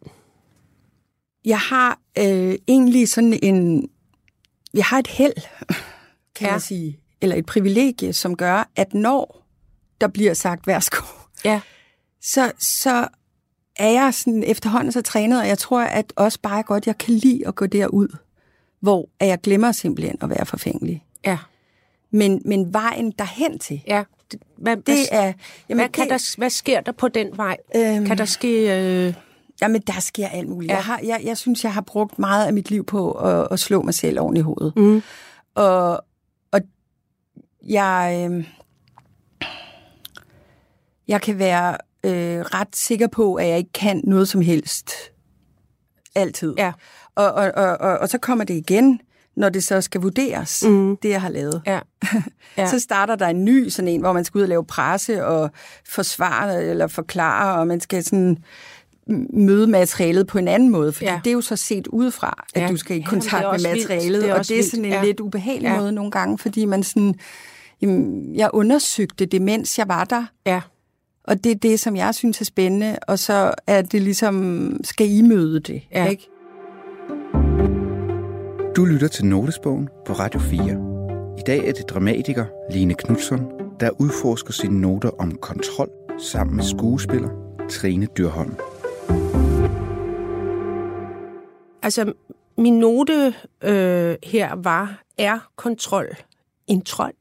Jeg 1.44 1.58
har 1.58 1.98
øh, 2.18 2.54
egentlig 2.68 3.08
sådan 3.08 3.38
en... 3.42 3.90
Jeg 4.74 4.84
har 4.84 4.98
et 4.98 5.06
held, 5.06 5.32
kan 6.34 6.46
Ja. 6.46 6.50
man 6.50 6.60
sige, 6.60 7.00
eller 7.20 7.36
et 7.36 7.46
privilegie, 7.46 8.12
som 8.12 8.36
gør, 8.36 8.68
at 8.76 8.94
når 8.94 9.39
der 10.00 10.08
bliver 10.08 10.34
sagt 10.34 10.66
værsgo, 10.66 11.02
Ja, 11.44 11.60
så, 12.22 12.52
så 12.58 13.08
er 13.76 13.90
jeg 13.90 14.14
sådan 14.14 14.42
efterhånden 14.44 14.92
så 14.92 15.02
trænet, 15.02 15.40
og 15.40 15.48
jeg 15.48 15.58
tror, 15.58 15.80
at 15.82 16.12
også 16.16 16.38
bare 16.42 16.62
godt, 16.62 16.86
jeg 16.86 16.98
kan 16.98 17.14
lide 17.14 17.46
at 17.46 17.54
gå 17.54 17.66
derud, 17.66 18.16
hvor 18.80 19.08
at 19.20 19.28
jeg 19.28 19.40
glemmer 19.40 19.72
simpelthen 19.72 20.16
at 20.20 20.30
være 20.30 20.46
forfængelig. 20.46 21.04
ja, 21.26 21.38
Men, 22.10 22.42
men 22.44 22.72
vejen 22.72 23.10
derhen 23.10 23.58
til, 23.58 23.82
ja. 23.86 24.02
Det, 24.32 24.42
hvad, 24.58 24.76
det 24.76 24.84
hvad, 24.86 24.96
er... 25.10 25.32
hvad, 25.74 25.88
kan 25.88 26.02
det, 26.04 26.10
der, 26.10 26.34
hvad 26.38 26.50
sker 26.50 26.80
der 26.80 26.92
på 26.92 27.08
den 27.08 27.36
vej? 27.36 27.56
Øhm. 27.76 28.06
Kan 28.06 28.18
der 28.18 28.24
ske... 28.24 28.80
Øh, 29.06 29.14
Jamen, 29.62 29.80
der 29.80 30.00
sker 30.00 30.28
alt 30.28 30.48
muligt. 30.48 30.70
Ja. 30.70 30.76
Jeg, 30.76 30.84
har, 30.84 31.00
jeg, 31.04 31.20
jeg 31.24 31.38
synes, 31.38 31.64
jeg 31.64 31.74
har 31.74 31.80
brugt 31.80 32.18
meget 32.18 32.46
af 32.46 32.52
mit 32.52 32.70
liv 32.70 32.84
på 32.86 33.12
at, 33.12 33.48
at 33.50 33.60
slå 33.60 33.82
mig 33.82 33.94
selv 33.94 34.20
oven 34.20 34.36
i 34.36 34.40
hovedet. 34.40 34.72
mm, 34.76 35.02
Og, 35.54 36.04
og 36.52 36.60
jeg, 37.68 38.28
øh, 38.30 38.44
jeg 41.10 41.20
kan 41.22 41.38
være 41.38 41.76
øh, 42.04 42.40
ret 42.40 42.76
sikker 42.76 43.06
på, 43.06 43.34
at 43.34 43.48
jeg 43.48 43.58
ikke 43.58 43.72
kan 43.72 44.00
noget 44.04 44.28
som 44.28 44.40
helst. 44.40 44.90
Altid. 46.14 46.54
Ja. 46.58 46.72
Og, 47.14 47.32
og, 47.32 47.52
og, 47.56 47.66
og, 47.80 47.98
og 47.98 48.08
så 48.08 48.18
kommer 48.18 48.44
det 48.44 48.54
igen, 48.54 49.00
når 49.36 49.48
det 49.48 49.64
så 49.64 49.80
skal 49.80 50.00
vurderes, 50.00 50.64
Mm. 50.66 50.96
det 50.96 51.08
jeg 51.08 51.20
har 51.20 51.28
lavet. 51.28 51.62
ja, 51.66 51.80
Ja. 52.58 52.66
Så 52.70 52.78
starter 52.78 53.16
der 53.16 53.26
en 53.26 53.44
ny, 53.44 53.68
sådan 53.68 53.88
en, 53.88 54.00
hvor 54.00 54.12
man 54.12 54.24
skal 54.24 54.38
ud 54.38 54.42
og 54.42 54.48
lave 54.48 54.64
presse 54.64 55.24
og 55.26 55.50
forsvare 55.88 56.64
eller 56.64 56.86
forklare, 56.86 57.60
og 57.60 57.66
man 57.66 57.80
skal 57.80 58.04
sådan 58.04 58.38
møde 59.32 59.66
materialet 59.66 60.26
på 60.26 60.38
en 60.38 60.48
anden 60.48 60.70
måde, 60.70 60.92
fordi 60.92 61.06
Ja. 61.10 61.20
det 61.24 61.30
er 61.30 61.34
jo 61.34 61.40
så 61.40 61.56
set 61.56 61.86
udefra, 61.86 62.44
at 62.54 62.62
Ja. 62.62 62.68
du 62.68 62.76
skal 62.76 62.96
i 62.96 62.98
Jamen, 62.98 63.08
kontakt 63.10 63.44
også 63.44 63.68
med 63.68 63.76
materialet, 63.76 64.22
Det 64.22 64.32
og 64.32 64.48
det 64.48 64.58
er 64.58 64.62
sådan 64.64 64.84
en 64.84 64.90
Ja. 64.92 65.04
lidt 65.04 65.20
ubehagelig 65.20 65.68
ja. 65.68 65.80
måde 65.80 65.92
nogle 65.92 66.10
gange, 66.10 66.38
fordi 66.38 66.64
man 66.64 66.82
sådan, 66.82 67.14
jamen, 67.82 68.34
jeg 68.36 68.50
undersøgte 68.52 69.26
det, 69.26 69.42
mens 69.42 69.78
jeg 69.78 69.88
var 69.88 70.04
der, 70.04 70.24
ja, 70.46 70.60
Og 71.30 71.44
det 71.44 71.52
er 71.52 71.56
det, 71.56 71.80
som 71.80 71.96
jeg 71.96 72.14
synes 72.14 72.40
er 72.40 72.44
spændende, 72.44 72.98
og 73.08 73.18
så 73.18 73.54
er 73.66 73.82
det 73.82 74.02
ligesom, 74.02 74.72
skal 74.84 75.10
I 75.10 75.22
møde 75.22 75.60
det, 75.60 75.82
Ja. 75.92 76.08
ikke? 76.08 76.28
Du 78.76 78.84
lytter 78.84 79.08
til 79.08 79.24
Notesbogen 79.26 79.88
på 80.06 80.12
Radio 80.12 80.40
4. 80.40 80.62
I 81.38 81.42
dag 81.46 81.68
er 81.68 81.72
det 81.72 81.88
dramatiker 81.90 82.44
Line 82.72 82.94
Knudsen, 82.94 83.40
der 83.80 83.90
udforsker 84.00 84.52
sine 84.52 84.80
noter 84.80 85.10
om 85.18 85.34
kontrol 85.34 85.90
sammen 86.18 86.56
med 86.56 86.64
skuespiller 86.64 87.28
Trine 87.70 88.06
Dyrholm. 88.16 88.54
Altså, 91.82 92.12
min 92.58 92.78
note 92.78 93.34
øh, 93.62 94.16
her 94.24 94.54
var, 94.56 95.02
er 95.18 95.38
kontrol 95.56 96.06
en 96.66 96.82
trold? 96.82 97.14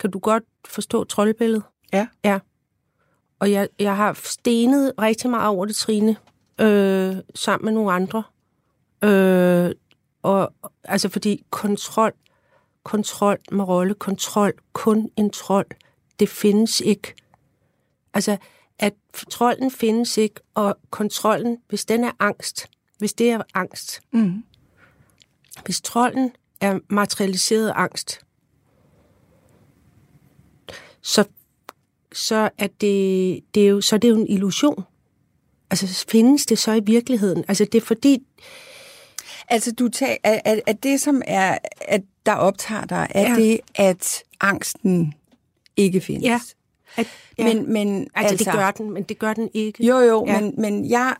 Kan 0.00 0.10
du 0.10 0.18
godt 0.18 0.44
forstå 0.68 1.04
troldbilledet? 1.04 1.62
Ja. 1.92 2.06
Ja. 2.24 2.38
Og 3.38 3.50
jeg, 3.52 3.68
jeg 3.78 3.96
har 3.96 4.12
stenet 4.24 4.92
rigtig 5.00 5.30
meget 5.30 5.48
over 5.48 5.66
det, 5.66 5.76
Trine, 5.76 6.16
øh, 6.60 7.16
sammen 7.34 7.64
med 7.64 7.72
nogle 7.72 7.92
andre. 7.92 8.22
Øh, 9.04 9.74
og 10.22 10.52
altså, 10.84 11.08
fordi 11.08 11.44
kontrol, 11.50 12.12
kontrol 12.82 13.38
med 13.52 13.64
rolle, 13.64 13.94
kontrol, 13.94 14.52
kun 14.72 15.10
en 15.16 15.30
trold, 15.30 15.66
det 16.20 16.28
findes 16.28 16.80
ikke. 16.80 17.14
Altså, 18.14 18.36
at 18.78 18.94
trolden 19.30 19.70
findes 19.70 20.16
ikke, 20.16 20.40
og 20.54 20.76
kontrollen, 20.90 21.58
hvis 21.68 21.84
den 21.84 22.04
er 22.04 22.12
angst, 22.18 22.66
hvis 22.98 23.12
det 23.12 23.30
er 23.30 23.42
angst, 23.54 24.00
Mm. 24.10 24.44
hvis 25.64 25.80
trolden 25.80 26.32
er 26.60 26.78
materialiseret 26.88 27.72
angst, 27.76 28.20
så, 31.02 31.24
så, 32.16 32.50
er 32.58 32.66
det, 32.66 33.40
det 33.54 33.62
er 33.62 33.68
jo, 33.68 33.80
så 33.80 33.96
er 33.96 34.00
det 34.00 34.08
jo 34.08 34.16
en 34.16 34.26
illusion. 34.28 34.84
Altså, 35.70 36.04
findes 36.08 36.46
det 36.46 36.58
så 36.58 36.72
i 36.72 36.80
virkeligheden? 36.84 37.44
Altså, 37.48 37.64
det 37.64 37.74
er 37.82 37.86
fordi... 37.86 38.22
Altså, 39.48 39.72
du 39.72 39.88
tager, 39.88 40.16
er, 40.22 40.40
er, 40.44 40.60
er 40.66 40.72
det, 40.72 41.00
som 41.00 41.22
er, 41.26 41.58
at 41.80 42.02
der 42.26 42.32
optager 42.34 42.84
dig, 42.84 43.06
er 43.10 43.20
Ja. 43.22 43.28
ja. 43.30 43.36
det, 43.36 43.60
at 43.74 44.22
angsten 44.40 45.14
ikke 45.76 46.00
findes? 46.00 46.24
Ja. 46.24 46.40
At, 46.96 47.06
ja, 47.38 47.44
Men, 47.54 47.72
men 47.72 48.08
altså, 48.14 48.32
altså, 48.32 48.44
det 48.44 48.52
gør 48.60 48.70
den, 48.70 48.90
men 48.90 49.02
det 49.02 49.18
gør 49.18 49.34
den 49.34 49.50
ikke. 49.54 49.86
Jo, 49.86 49.98
jo, 49.98 50.24
Ja. 50.26 50.32
ja. 50.32 50.40
men, 50.40 50.54
men 50.58 50.90
jeg... 50.90 51.14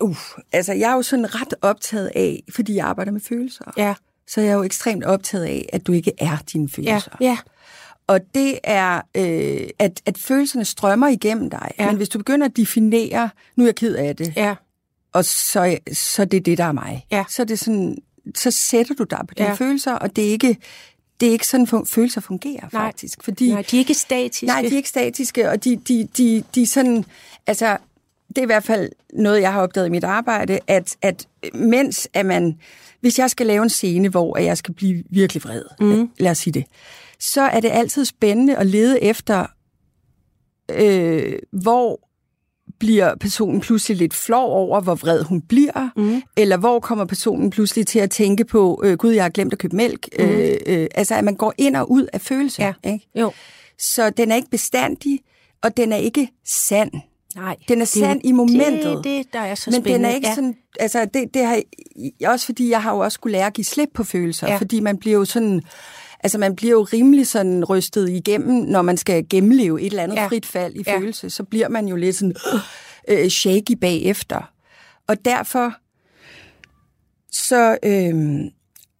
Uh, 0.00 0.16
altså, 0.52 0.72
jeg 0.72 0.90
er 0.90 0.94
jo 0.94 1.02
sådan 1.02 1.34
ret 1.34 1.54
optaget 1.62 2.12
af, 2.14 2.42
fordi 2.50 2.74
jeg 2.74 2.86
arbejder 2.86 3.12
med 3.12 3.20
følelser, 3.20 3.72
Ja, 3.76 3.94
så 4.28 4.40
jeg 4.40 4.50
er 4.50 4.54
jo 4.54 4.62
ekstremt 4.62 5.04
optaget 5.04 5.44
af, 5.44 5.68
at 5.72 5.86
du 5.86 5.92
ikke 5.92 6.12
er 6.18 6.36
dine 6.52 6.68
ja, 6.72 6.76
følelser. 6.76 7.16
ja, 7.20 7.38
Og 8.06 8.20
det 8.34 8.58
er, 8.64 9.00
øh, 9.14 9.68
at, 9.78 10.02
at 10.06 10.18
følelserne 10.18 10.64
strømmer 10.64 11.08
igennem 11.08 11.50
dig. 11.50 11.72
Ja. 11.78 11.86
Men 11.86 11.96
hvis 11.96 12.08
du 12.08 12.18
begynder 12.18 12.46
at 12.46 12.56
definere, 12.56 13.30
nu 13.56 13.64
er 13.64 13.68
jeg 13.68 13.74
ked 13.74 13.94
af 13.94 14.16
det, 14.16 14.32
ja, 14.36 14.54
og 15.12 15.24
så, 15.24 15.78
så 15.92 16.24
det 16.24 16.36
er 16.36 16.40
det, 16.40 16.58
der 16.58 16.64
er 16.64 16.72
mig. 16.72 17.06
Ja. 17.10 17.24
Så, 17.28 17.42
er 17.42 17.46
det 17.46 17.58
sådan, 17.58 17.98
så 18.34 18.50
sætter 18.50 18.94
du 18.94 19.04
dig 19.04 19.20
på 19.28 19.34
dine 19.34 19.48
ja. 19.48 19.54
følelser, 19.54 19.92
og 19.92 20.16
det 20.16 20.26
er 20.26 20.30
ikke, 20.30 20.56
det 21.20 21.28
er 21.28 21.32
ikke 21.32 21.46
sådan, 21.46 21.66
fun- 21.66 21.86
følelser 21.86 22.20
fungerer 22.20 22.68
Nej. 22.72 22.86
faktisk. 22.86 23.22
Fordi, 23.22 23.52
Nej, 23.52 23.62
de 23.70 23.76
er 23.76 23.78
ikke 23.78 23.94
statiske. 23.94 24.46
Nej, 24.46 24.60
de 24.60 24.66
er 24.66 24.76
ikke 24.76 24.88
statiske, 24.88 25.50
og 25.50 25.64
de, 25.64 25.76
de, 25.76 26.08
de, 26.16 26.42
de 26.54 26.62
er 26.62 26.66
sådan, 26.66 27.04
altså, 27.46 27.76
det 28.28 28.38
er 28.38 28.42
i 28.42 28.46
hvert 28.46 28.64
fald 28.64 28.90
noget, 29.14 29.40
jeg 29.40 29.52
har 29.52 29.62
opdaget 29.62 29.86
i 29.86 29.90
mit 29.90 30.04
arbejde, 30.04 30.58
at, 30.66 30.96
at 31.02 31.26
mens 31.54 32.08
at 32.14 32.26
man, 32.26 32.58
hvis 33.00 33.18
jeg 33.18 33.30
skal 33.30 33.46
lave 33.46 33.62
en 33.62 33.70
scene, 33.70 34.08
hvor 34.08 34.38
jeg 34.38 34.58
skal 34.58 34.74
blive 34.74 35.04
virkelig 35.10 35.44
vred, 35.44 35.62
mm. 35.80 36.10
lad 36.18 36.30
os 36.30 36.38
sige 36.38 36.54
det, 36.54 36.64
så 37.20 37.40
er 37.42 37.60
det 37.60 37.70
altid 37.72 38.04
spændende 38.04 38.56
at 38.56 38.66
lede 38.66 39.02
efter, 39.02 39.46
øh, 40.70 41.38
hvor 41.52 42.00
bliver 42.78 43.14
personen 43.14 43.60
pludselig 43.60 43.96
lidt 43.96 44.14
flov 44.14 44.50
over, 44.52 44.80
hvor 44.80 44.94
vred 44.94 45.22
hun 45.22 45.40
bliver, 45.42 45.88
mm. 45.96 46.22
eller 46.36 46.56
hvor 46.56 46.80
kommer 46.80 47.04
personen 47.04 47.50
pludselig 47.50 47.86
til 47.86 47.98
at 47.98 48.10
tænke 48.10 48.44
på, 48.44 48.80
øh, 48.84 48.98
gud, 48.98 49.10
jeg 49.12 49.24
har 49.24 49.28
glemt 49.30 49.52
at 49.52 49.58
købe 49.58 49.76
mælk. 49.76 50.08
Mm. 50.18 50.24
Øh, 50.24 50.56
øh, 50.66 50.86
altså, 50.94 51.14
at 51.14 51.24
man 51.24 51.34
går 51.34 51.54
ind 51.58 51.76
og 51.76 51.90
ud 51.90 52.06
af 52.12 52.20
følelser. 52.20 52.72
Ja. 52.84 52.92
Ikke? 52.92 53.08
Jo, 53.14 53.32
Så 53.78 54.10
den 54.10 54.30
er 54.32 54.36
ikke 54.36 54.50
bestandig, 54.50 55.20
og 55.62 55.76
den 55.76 55.92
er 55.92 55.96
ikke 55.96 56.28
sand. 56.46 56.90
nej. 57.36 57.56
Den 57.68 57.78
er 57.78 57.84
Det 57.84 57.88
sand 57.88 58.20
i 58.24 58.32
momentet. 58.32 58.84
Det 58.96 59.04
det, 59.04 59.32
der 59.32 59.40
er 59.40 59.54
så 59.54 59.70
Men 59.70 59.74
spændende. 59.80 59.94
den 59.98 60.04
er 60.04 60.14
ikke 60.14 60.28
ja. 60.28 60.34
sådan, 60.34 60.56
altså 60.80 61.04
det, 61.14 61.34
det 61.34 61.44
har, 61.44 61.60
også 62.26 62.46
fordi 62.46 62.70
jeg 62.70 62.82
har 62.82 62.92
jo 62.94 62.98
også 62.98 63.14
skulle 63.14 63.32
lære 63.32 63.46
at 63.46 63.52
give 63.52 63.64
slip 63.64 63.88
på 63.94 64.04
følelser, 64.04 64.48
ja. 64.48 64.56
fordi 64.56 64.80
man 64.80 64.98
bliver 64.98 65.18
jo 65.18 65.24
sådan, 65.24 65.62
altså 66.26 66.38
man 66.38 66.56
bliver 66.56 66.72
jo 66.72 66.82
rimelig 66.82 67.26
sådan 67.26 67.64
rystet 67.64 68.08
igennem, 68.08 68.54
når 68.54 68.82
man 68.82 68.96
skal 68.96 69.26
gennemleve 69.30 69.80
et 69.80 69.86
eller 69.86 70.02
andet 70.02 70.16
Ja. 70.16 70.26
frit 70.26 70.46
fald 70.46 70.74
i 70.74 70.82
Ja. 70.86 70.98
følelse, 70.98 71.30
så 71.30 71.44
bliver 71.44 71.68
man 71.68 71.88
jo 71.88 71.96
lidt 71.96 72.16
sådan 72.16 72.34
øh, 73.10 73.28
shaky 73.28 73.72
bagefter. 73.80 74.52
Og 75.08 75.24
derfor 75.24 75.74
så 77.32 77.78
øh, 77.82 78.40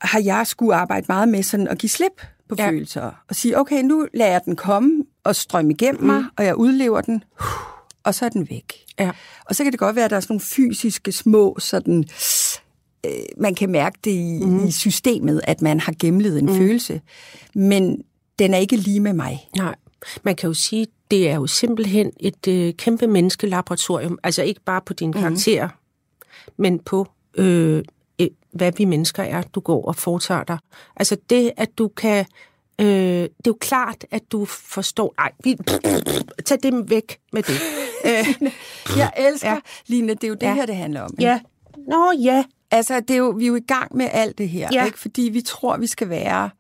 har 0.01 0.21
jeg 0.21 0.47
skulle 0.47 0.75
arbejde 0.75 1.07
meget 1.09 1.29
med 1.29 1.43
sådan 1.43 1.69
at 1.69 1.79
give 1.79 1.91
slip 1.91 2.23
på 2.49 2.55
ja. 2.59 2.69
følelser, 2.69 3.25
og 3.29 3.37
sige, 3.37 3.59
okay, 3.59 3.83
nu 3.83 4.07
lader 4.15 4.31
jeg 4.31 4.41
den 4.45 4.57
komme 4.57 5.05
og 5.25 5.37
strømme 5.37 5.73
igennem 5.73 6.01
mm. 6.01 6.07
mig, 6.07 6.25
og 6.39 6.45
jeg 6.45 6.57
udlever 6.57 7.01
den, 7.01 7.25
og 8.05 8.15
så 8.15 8.25
er 8.25 8.29
den 8.29 8.51
væk. 8.51 8.73
Ja. 8.99 9.11
Og 9.45 9.55
så 9.55 9.63
kan 9.63 9.73
det 9.73 9.79
godt 9.81 9.97
være, 9.97 10.05
at 10.05 10.11
der 10.11 10.17
er 10.17 10.21
sådan 10.21 10.33
nogle 10.35 10.41
fysiske 10.41 11.13
små, 11.13 11.57
sådan, 11.59 12.05
øh, 13.07 13.13
man 13.37 13.55
kan 13.55 13.71
mærke 13.71 13.99
det 14.05 14.11
i, 14.11 14.41
mm. 14.45 14.67
i 14.67 14.71
systemet, 14.71 15.41
at 15.45 15.63
man 15.63 15.81
har 15.81 15.95
gennemlevet 16.01 16.39
en 16.39 16.47
mm. 16.47 16.57
følelse. 16.57 17.01
Men 17.55 18.03
den 18.39 18.55
er 18.55 18.59
ikke 18.59 18.77
lige 18.77 19.01
med 19.01 19.13
mig. 19.13 19.49
Nej, 19.57 19.75
man 20.23 20.37
kan 20.37 20.49
jo 20.49 20.55
sige, 20.55 20.87
det 21.11 21.29
er 21.31 21.35
jo 21.35 21.47
simpelthen 21.47 22.13
et 22.21 22.49
øh, 22.49 22.75
kæmpe 22.75 23.07
menneskelaboratorium. 23.07 24.19
Altså 24.23 24.43
ikke 24.43 24.61
bare 24.67 24.81
på 24.87 24.93
dine 24.93 25.13
karakterer, 25.13 25.69
men 26.59 26.79
på, 26.79 27.07
øh, 27.39 27.83
øh, 28.21 28.29
hvad 28.53 28.73
vi 28.77 28.85
mennesker 28.85 29.23
er, 29.23 29.43
du 29.43 29.61
går 29.61 29.85
og 29.89 29.97
foretager 29.97 30.45
dig. 30.45 30.59
Altså 30.97 31.17
det, 31.31 31.53
at 31.57 31.69
du 31.79 31.89
kan... 31.89 32.25
Øh, 32.81 32.87
det 32.87 33.25
er 33.25 33.29
jo 33.47 33.57
klart, 33.61 34.05
at 34.11 34.23
du 34.33 34.45
forstår... 34.45 35.15
Nej, 35.19 35.33
vi, 35.45 35.57
tag 36.45 36.59
dem 36.63 36.91
væk 36.91 37.19
med 37.33 37.43
det. 37.43 37.55
Øh, 38.07 38.27
Jeg 38.99 39.13
elsker, 39.19 39.51
Ja. 39.51 39.59
Line, 39.87 40.09
det 40.15 40.25
er 40.25 40.29
jo 40.29 40.35
det 40.35 40.43
Ja. 40.43 40.49
ja. 40.49 40.55
her, 40.55 40.67
det 40.67 40.77
handler 40.77 41.01
om. 41.01 41.11
ikke? 41.19 41.23
ja. 41.31 41.41
Nå 41.89 42.13
ja. 42.23 42.45
Altså, 42.71 43.01
det 43.01 43.11
er 43.11 43.19
jo, 43.19 43.29
vi 43.39 43.45
er 43.45 43.49
jo 43.49 43.55
i 43.57 43.61
gang 43.61 43.97
med 43.97 44.09
alt 44.13 44.39
det 44.39 44.49
her, 44.49 44.69
Ja. 44.73 44.85
ikke? 44.85 44.99
fordi 44.99 45.23
vi 45.23 45.41
tror, 45.41 45.77
vi 45.77 45.87
skal 45.87 46.09
være 46.09 46.51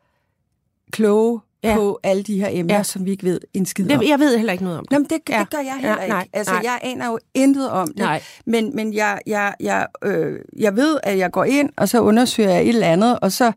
kloge 0.92 1.40
Ja. 1.62 1.74
på 1.76 2.00
alle 2.02 2.22
de 2.22 2.40
her 2.40 2.48
emner, 2.52 2.74
Ja. 2.76 2.82
som 2.82 3.04
vi 3.04 3.10
ikke 3.10 3.24
ved 3.24 3.40
en 3.54 3.66
skid 3.66 3.92
om. 3.92 4.02
Jeg 4.02 4.18
ved 4.18 4.36
heller 4.36 4.52
ikke 4.52 4.64
noget 4.64 4.78
om 4.78 4.84
det. 4.84 4.92
Nå, 4.92 4.98
men 4.98 5.04
det, 5.10 5.18
Ja. 5.28 5.38
det 5.40 5.50
gør 5.50 5.58
jeg 5.58 5.74
heller 5.74 5.88
Ja, 5.96 6.02
ikke. 6.02 6.08
nej, 6.14 6.28
altså, 6.32 6.52
nej. 6.52 6.62
jeg 6.64 6.78
aner 6.82 7.06
jo 7.06 7.18
intet 7.34 7.70
om 7.70 7.88
det. 7.88 7.96
Nej. 7.98 8.22
Men, 8.46 8.76
men 8.76 8.94
jeg, 8.94 9.20
jeg, 9.26 9.54
jeg, 9.60 9.86
øh, 10.04 10.38
jeg 10.58 10.76
ved, 10.76 10.98
at 11.02 11.18
jeg 11.18 11.30
går 11.30 11.44
ind, 11.44 11.70
og 11.76 11.88
så 11.88 12.00
undersøger 12.00 12.50
jeg 12.50 12.62
et 12.62 12.68
eller 12.68 12.86
andet, 12.86 13.18
og 13.20 13.32
så... 13.32 13.52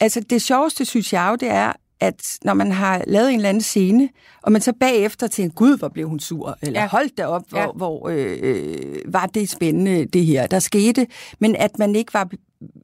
Altså, 0.00 0.20
det 0.20 0.42
sjoveste, 0.42 0.84
synes 0.84 1.12
jeg 1.12 1.26
jo, 1.30 1.36
det 1.36 1.48
er, 1.48 1.72
at 2.00 2.38
når 2.44 2.54
man 2.54 2.72
har 2.72 3.02
lavet 3.06 3.28
en 3.30 3.36
eller 3.36 3.48
anden 3.48 3.62
scene, 3.62 4.08
og 4.42 4.52
man 4.52 4.60
så 4.62 4.72
bagefter 4.80 5.26
tænker, 5.26 5.54
gud, 5.54 5.78
hvor 5.78 5.88
blev 5.88 6.08
hun 6.08 6.20
sur, 6.20 6.58
eller 6.62 6.80
Ja. 6.80 6.88
hold 6.88 7.16
da 7.16 7.26
op, 7.26 7.42
hvor, 7.48 7.58
Ja. 7.58 7.66
hvor 7.76 8.08
øh, 8.08 8.38
øh, 8.42 9.12
var 9.14 9.26
det 9.26 9.48
spændende, 9.50 10.04
det 10.04 10.24
her, 10.26 10.46
der 10.46 10.58
skete, 10.58 11.06
men 11.38 11.56
at 11.56 11.78
man 11.78 11.96
ikke 11.96 12.14
var, 12.14 12.28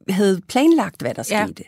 havde 0.09 0.41
planlagt, 0.47 1.01
hvad 1.01 1.13
der 1.13 1.23
Ja. 1.31 1.45
skete. 1.45 1.63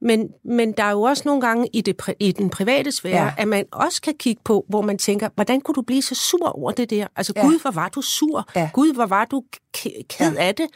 Men, 0.00 0.28
men 0.44 0.72
der 0.72 0.82
er 0.84 0.90
jo 0.90 1.02
også 1.02 1.22
nogle 1.26 1.40
gange 1.40 1.68
i, 1.72 1.80
det, 1.80 2.00
i 2.20 2.32
den 2.32 2.50
private 2.50 2.92
sfære, 2.92 3.24
ja. 3.24 3.32
At 3.38 3.48
man 3.48 3.64
også 3.72 4.02
kan 4.02 4.14
kigge 4.18 4.42
på, 4.44 4.64
hvor 4.68 4.82
man 4.82 4.98
tænker, 4.98 5.28
hvordan 5.34 5.60
kunne 5.60 5.74
du 5.74 5.82
blive 5.82 6.02
så 6.02 6.14
sur 6.14 6.48
over 6.48 6.70
det 6.70 6.90
der? 6.90 7.06
Altså, 7.16 7.32
ja. 7.36 7.42
Gud, 7.42 7.60
hvor 7.62 7.70
var 7.70 7.88
du 7.88 8.02
sur? 8.02 8.44
Ja. 8.56 8.70
Gud, 8.72 8.94
hvor 8.94 9.06
var 9.06 9.24
du 9.24 9.44
ked 9.72 9.90
Ja. 10.20 10.32
af 10.38 10.54
det? 10.54 10.66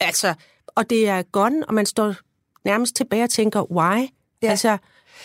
Altså, 0.00 0.34
og 0.66 0.90
det 0.90 1.08
er 1.08 1.22
gone, 1.22 1.68
og 1.68 1.74
man 1.74 1.86
står 1.86 2.14
nærmest 2.64 2.96
tilbage 2.96 3.22
og 3.24 3.30
tænker, 3.30 3.72
why? 3.72 4.06
Ja. 4.44 4.50
Altså, 4.50 4.76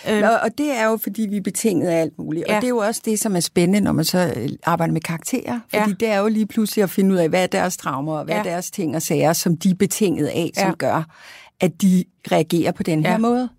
øh, 0.10 0.24
Og, 0.24 0.40
og 0.40 0.58
det 0.58 0.72
er 0.72 0.86
jo, 0.86 0.98
fordi 1.04 1.22
vi 1.30 1.38
er 1.38 1.42
betinget 1.42 1.88
af 1.88 2.02
alt 2.02 2.18
muligt. 2.18 2.46
Ja. 2.48 2.56
Og 2.56 2.62
det 2.62 2.68
er 2.68 2.70
jo 2.70 2.78
også 2.78 3.02
det, 3.06 3.20
som 3.20 3.36
er 3.36 3.40
spændende, 3.40 3.80
når 3.82 3.92
man 3.92 4.06
så 4.06 4.34
øh, 4.38 4.50
arbejder 4.64 4.94
med 4.94 5.02
karakterer. 5.02 5.60
Fordi 5.70 5.90
Ja. 5.90 5.96
det 6.00 6.08
er 6.08 6.18
jo 6.18 6.28
lige 6.28 6.46
pludselig 6.48 6.84
at 6.84 6.90
finde 6.90 7.14
ud 7.14 7.20
af, 7.20 7.30
hvad 7.30 7.44
er 7.44 7.48
deres 7.48 7.78
traumer, 7.78 8.18
og 8.18 8.24
hvad 8.26 8.36
Ja. 8.36 8.40
er 8.40 8.44
deres 8.44 8.72
ting 8.72 8.96
og 8.96 9.02
sager, 9.02 9.34
som 9.34 9.58
de 9.58 9.70
er 9.70 9.76
betinget 9.76 10.28
af, 10.28 10.52
som 10.56 10.68
Ja. 10.68 10.74
gør, 10.78 11.04
at 11.60 11.82
de 11.82 12.04
reagerer 12.32 12.72
på 12.72 12.84
den 12.84 13.04
her 13.06 13.12
Ja. 13.12 13.18
måde. 13.18 13.50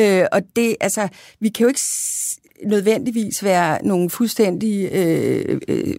Øh, 0.00 0.24
og 0.32 0.42
det, 0.56 0.76
altså, 0.80 1.08
vi 1.40 1.48
kan 1.48 1.64
jo 1.64 1.68
ikke 1.68 1.80
nødvendigvis 2.66 3.44
være 3.44 3.78
nogle 3.86 4.10
fuldstændig 4.10 4.88
øh, 4.92 5.60
øh, 5.68 5.94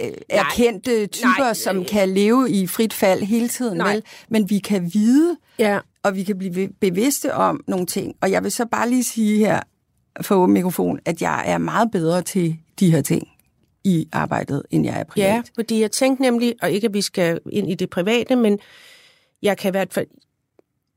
øh, 0.00 0.12
erkendte 0.28 1.06
typer, 1.06 1.38
Nej, 1.38 1.54
som 1.54 1.84
kan 1.84 2.08
leve 2.08 2.50
i 2.50 2.66
frit 2.66 2.92
fald 2.92 3.22
hele 3.22 3.48
tiden, 3.48 3.78
Nej. 3.78 3.92
vel? 3.92 4.02
Men 4.28 4.50
vi 4.50 4.58
kan 4.58 4.90
vide, 4.94 5.36
ja, 5.58 5.78
og 6.02 6.16
vi 6.16 6.22
kan 6.22 6.38
blive 6.38 6.68
bevidste 6.80 7.34
om 7.34 7.64
nogle 7.68 7.86
ting. 7.86 8.14
Og 8.20 8.30
jeg 8.30 8.42
vil 8.42 8.52
så 8.52 8.66
bare 8.66 8.90
lige 8.90 9.04
sige 9.04 9.38
her 9.38 9.60
for 10.20 10.34
åben 10.34 10.54
mikrofon, 10.54 11.00
at 11.04 11.22
jeg 11.22 11.44
er 11.46 11.58
meget 11.58 11.90
bedre 11.90 12.22
til 12.22 12.56
de 12.80 12.90
her 12.90 13.00
ting 13.00 13.28
i 13.84 14.08
arbejdet, 14.12 14.62
end 14.70 14.84
jeg 14.84 15.00
er 15.00 15.04
privat. 15.04 15.26
ja, 15.26 15.42
fordi 15.54 15.80
jeg 15.80 15.90
tænkte 15.90 16.22
nemlig, 16.22 16.54
og 16.62 16.70
ikke 16.70 16.86
at 16.86 16.94
vi 16.94 17.00
skal 17.00 17.40
ind 17.52 17.70
i 17.70 17.74
det 17.74 17.90
private, 17.90 18.36
men 18.36 18.58
jeg 19.42 19.58
kan 19.58 19.68
i 19.68 19.70
hvert 19.70 19.94
fald 19.94 20.06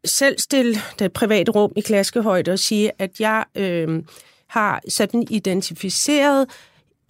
selv 0.05 0.39
stille 0.39 0.75
det 0.99 1.13
private 1.13 1.51
rum 1.51 1.71
i 1.75 1.81
klaskehøjde 1.81 2.51
og 2.51 2.59
sige, 2.59 2.91
at 2.99 3.19
jeg 3.19 3.45
øh, 3.55 4.03
har 4.47 4.81
sådan 4.89 5.27
identificeret, 5.29 6.41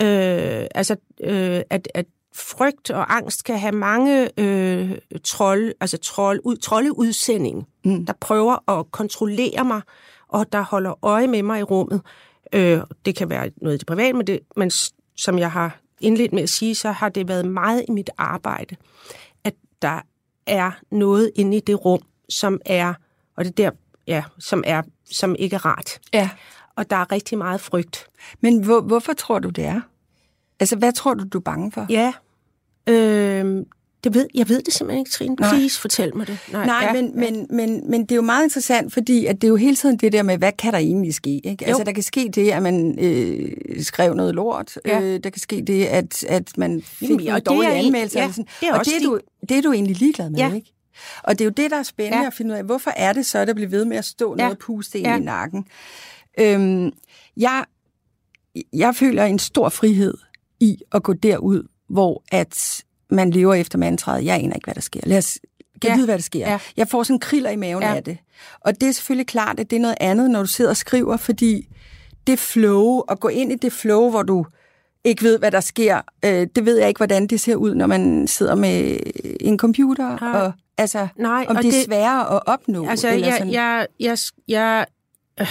øh, 0.01 0.67
altså, 0.75 0.95
øh, 1.23 1.61
at, 1.69 1.87
at 1.93 2.05
frygt 2.35 2.89
og 2.91 3.15
angst 3.15 3.43
kan 3.43 3.59
have 3.59 3.71
mange 3.71 4.39
øh, 4.39 4.97
trold, 5.23 5.73
altså 5.79 5.97
trold, 5.97 6.39
ud, 6.43 6.57
troldeudsending, 6.57 7.67
mm. 7.85 8.05
der 8.05 8.13
prøver 8.13 8.79
at 8.79 8.91
kontrollere 8.91 9.65
mig, 9.65 9.81
og 10.27 10.51
der 10.51 10.61
holder 10.61 11.05
øje 11.05 11.27
med 11.27 11.43
mig 11.43 11.59
i 11.59 11.63
rummet. 11.63 12.01
Øh, 12.53 12.79
det 13.05 13.15
kan 13.15 13.29
være 13.29 13.51
noget 13.61 13.75
i 13.75 13.77
det 13.77 13.87
private, 13.87 14.13
men, 14.13 14.27
det, 14.27 14.39
men 14.55 14.71
som 15.15 15.39
jeg 15.39 15.51
har 15.51 15.79
indledt 16.01 16.33
med 16.33 16.43
at 16.43 16.49
sige, 16.49 16.75
så 16.75 16.91
har 16.91 17.09
det 17.09 17.27
været 17.27 17.45
meget 17.45 17.85
i 17.87 17.91
mit 17.91 18.09
arbejde, 18.17 18.75
at 19.43 19.53
der 19.81 20.01
er 20.47 20.71
noget 20.91 21.31
inde 21.35 21.57
i 21.57 21.59
det 21.59 21.85
rum, 21.85 22.01
som 22.29 22.59
er, 22.65 22.93
og 23.37 23.45
det 23.45 23.57
der, 23.57 23.71
ja, 24.07 24.23
som 24.39 24.63
er, 24.67 24.81
som 25.05 25.35
ikke 25.39 25.55
er 25.55 25.65
rart. 25.65 25.99
Ja. 26.13 26.29
Og 26.75 26.89
der 26.89 26.95
er 26.95 27.11
rigtig 27.11 27.37
meget 27.37 27.61
frygt. 27.61 28.07
Men 28.41 28.63
hvor, 28.63 28.81
hvorfor 28.81 29.13
tror 29.13 29.39
du, 29.39 29.49
det 29.49 29.65
er? 29.65 29.81
Altså, 30.59 30.75
hvad 30.75 30.93
tror 30.93 31.13
du, 31.13 31.23
du 31.23 31.37
er 31.37 31.41
bange 31.41 31.71
for? 31.71 31.85
Ja, 31.89 32.13
øh, 32.89 33.65
det 34.05 34.13
ved, 34.13 34.27
jeg 34.33 34.49
ved 34.49 34.61
det 34.61 34.73
simpelthen 34.73 34.99
ikke, 34.99 35.11
Trine. 35.11 35.35
Nej. 35.39 35.49
Please, 35.49 35.79
fortæl 35.79 36.17
mig 36.17 36.27
det. 36.27 36.37
Nej, 36.51 36.65
Nej 36.65 36.77
ja, 36.81 36.93
men, 36.93 37.05
ja. 37.05 37.31
Men, 37.31 37.47
men, 37.49 37.91
men 37.91 38.01
det 38.01 38.11
er 38.11 38.15
jo 38.15 38.21
meget 38.21 38.43
interessant, 38.43 38.93
fordi 38.93 39.25
at 39.25 39.35
det 39.35 39.43
er 39.43 39.49
jo 39.49 39.55
hele 39.55 39.75
tiden 39.75 39.97
det 39.97 40.13
der 40.13 40.23
med, 40.23 40.37
hvad 40.37 40.51
kan 40.51 40.73
der 40.73 40.79
egentlig 40.79 41.13
ske? 41.13 41.39
Ikke? 41.43 41.67
Altså, 41.67 41.83
der 41.83 41.91
kan 41.91 42.03
ske 42.03 42.29
det, 42.35 42.51
at 42.51 42.63
man 42.63 42.99
øh, 42.99 43.83
skrev 43.83 44.13
noget 44.13 44.35
lort. 44.35 44.77
Ja. 44.85 45.01
Øh, 45.01 45.19
der 45.23 45.29
kan 45.29 45.39
ske 45.41 45.63
det, 45.67 45.85
at, 45.85 46.23
at 46.23 46.57
man 46.57 46.81
fik 46.81 47.09
Jamen, 47.09 47.27
en 47.27 47.41
dårlig 47.41 47.77
anmeldelse. 47.77 48.19
Ja, 48.19 48.27
det 48.27 48.69
er 48.69 48.73
og 48.73 48.85
det 48.85 48.95
er, 48.95 48.99
du, 49.03 49.19
det 49.49 49.57
er 49.57 49.61
du 49.61 49.73
egentlig 49.73 49.97
ligeglad 49.97 50.29
med, 50.29 50.39
ja. 50.39 50.53
ikke? 50.53 50.73
Og 51.23 51.39
det 51.39 51.41
er 51.41 51.45
jo 51.45 51.53
det, 51.57 51.71
der 51.71 51.77
er 51.77 51.83
spændende 51.83 52.21
ja. 52.21 52.27
at 52.27 52.33
finde 52.33 52.53
ud 52.53 52.57
af, 52.57 52.63
hvorfor 52.63 52.91
er 52.95 53.13
det 53.13 53.25
så, 53.25 53.45
der 53.45 53.53
bliver 53.53 53.69
ved 53.69 53.85
med 53.85 53.97
at 53.97 54.05
stå 54.05 54.35
ja. 54.37 54.43
noget 54.43 54.57
puste 54.57 54.97
ind 54.97 55.07
ja. 55.07 55.17
i 55.17 55.19
nakken? 55.19 55.65
Øhm, 56.39 56.91
jeg, 57.37 57.65
jeg 58.73 58.95
føler 58.95 59.23
en 59.23 59.39
stor 59.39 59.69
frihed 59.69 60.17
i 60.59 60.77
at 60.91 61.03
gå 61.03 61.13
derud, 61.13 61.67
hvor 61.95 62.23
at 62.31 62.83
man 63.09 63.31
lever 63.31 63.53
efter 63.53 63.77
mantraet, 63.77 64.25
jeg 64.25 64.35
aner 64.35 64.55
ikke, 64.55 64.65
hvad 64.65 64.75
der 64.75 64.81
sker. 64.81 64.99
Lad 65.03 65.17
os 65.17 65.39
kan 65.81 65.89
ja. 65.89 65.95
vide, 65.95 66.05
hvad 66.05 66.15
der 66.15 66.21
sker. 66.21 66.49
Ja. 66.49 66.59
Jeg 66.77 66.87
får 66.87 67.03
sådan 67.03 67.19
kriller 67.19 67.49
i 67.49 67.55
maven 67.55 67.83
ja. 67.83 67.95
af 67.95 68.03
det. 68.03 68.17
Og 68.59 68.81
det 68.81 68.89
er 68.89 68.91
selvfølgelig 68.91 69.27
klart, 69.27 69.59
at 69.59 69.69
det 69.69 69.75
er 69.75 69.81
noget 69.81 69.97
andet, 69.99 70.31
når 70.31 70.39
du 70.39 70.47
sidder 70.47 70.71
og 70.71 70.77
skriver, 70.77 71.17
fordi 71.17 71.67
det 72.27 72.39
flow, 72.39 72.99
at 72.99 73.19
gå 73.19 73.27
ind 73.27 73.51
i 73.51 73.55
det 73.55 73.73
flow, 73.73 74.09
hvor 74.09 74.23
du 74.23 74.45
ikke 75.03 75.23
ved, 75.23 75.39
hvad 75.39 75.51
der 75.51 75.59
sker, 75.59 76.01
øh, 76.25 76.47
det 76.55 76.65
ved 76.65 76.77
jeg 76.77 76.87
ikke, 76.87 76.99
hvordan 76.99 77.27
det 77.27 77.39
ser 77.39 77.55
ud, 77.55 77.75
når 77.75 77.87
man 77.87 78.27
sidder 78.27 78.55
med 78.55 78.99
en 79.39 79.59
computer, 79.59 80.17
ja. 80.21 80.37
og 80.37 80.53
altså, 80.77 81.07
Nej, 81.15 81.45
om 81.49 81.55
og 81.55 81.63
det 81.63 81.69
er 81.69 81.71
det, 81.71 81.85
sværere 81.85 82.35
at 82.35 82.41
opnå. 82.45 82.87
Altså, 82.87 83.09
eller 83.09 83.27
jeg, 83.27 83.37
sådan. 83.37 83.53
Jeg, 83.53 83.87
jeg, 83.99 84.17
jeg, 84.47 84.85
øh, 85.41 85.47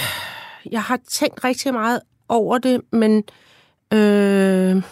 jeg 0.70 0.82
har 0.82 0.98
tænkt 1.08 1.44
rigtig 1.44 1.72
meget 1.72 2.00
over 2.28 2.58
det, 2.58 2.80
men 2.92 3.22
øh, 3.92 4.82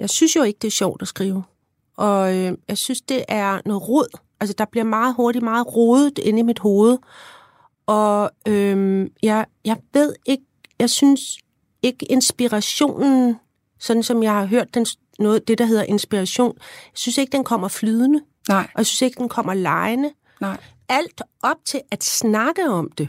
jeg 0.00 0.10
synes 0.10 0.36
jo 0.36 0.42
ikke, 0.42 0.58
det 0.62 0.68
er 0.68 0.72
sjovt 0.72 1.02
at 1.02 1.08
skrive. 1.08 1.42
Og 1.96 2.36
øh, 2.36 2.52
jeg 2.68 2.78
synes, 2.78 3.00
det 3.00 3.24
er 3.28 3.60
noget 3.64 3.88
rod. 3.88 4.18
Altså, 4.40 4.54
der 4.58 4.64
bliver 4.64 4.84
meget 4.84 5.14
hurtigt 5.14 5.44
meget 5.44 5.76
rodet 5.76 6.18
inde 6.18 6.38
i 6.38 6.42
mit 6.42 6.58
hoved. 6.58 6.98
Og 7.86 8.30
øh, 8.48 9.06
jeg, 9.22 9.46
jeg 9.64 9.76
ved 9.92 10.14
ikke, 10.26 10.44
jeg 10.78 10.90
synes 10.90 11.38
ikke 11.82 12.12
inspirationen, 12.12 13.36
sådan 13.78 14.02
som 14.02 14.22
jeg 14.22 14.32
har 14.32 14.46
hørt 14.46 14.74
den, 14.74 14.86
noget, 15.18 15.48
det, 15.48 15.58
der 15.58 15.64
hedder 15.64 15.82
inspiration, 15.82 16.52
jeg 16.56 16.92
synes 16.94 17.18
ikke, 17.18 17.32
den 17.32 17.44
kommer 17.44 17.68
flydende. 17.68 18.20
Nej. 18.48 18.68
Og 18.74 18.78
jeg 18.78 18.86
synes 18.86 19.02
ikke, 19.02 19.18
den 19.18 19.28
kommer 19.28 19.54
lejende. 19.54 20.10
Nej. 20.40 20.56
Alt 20.88 21.22
op 21.42 21.56
til 21.64 21.80
at 21.90 22.04
snakke 22.04 22.70
om 22.70 22.90
det. 22.98 23.08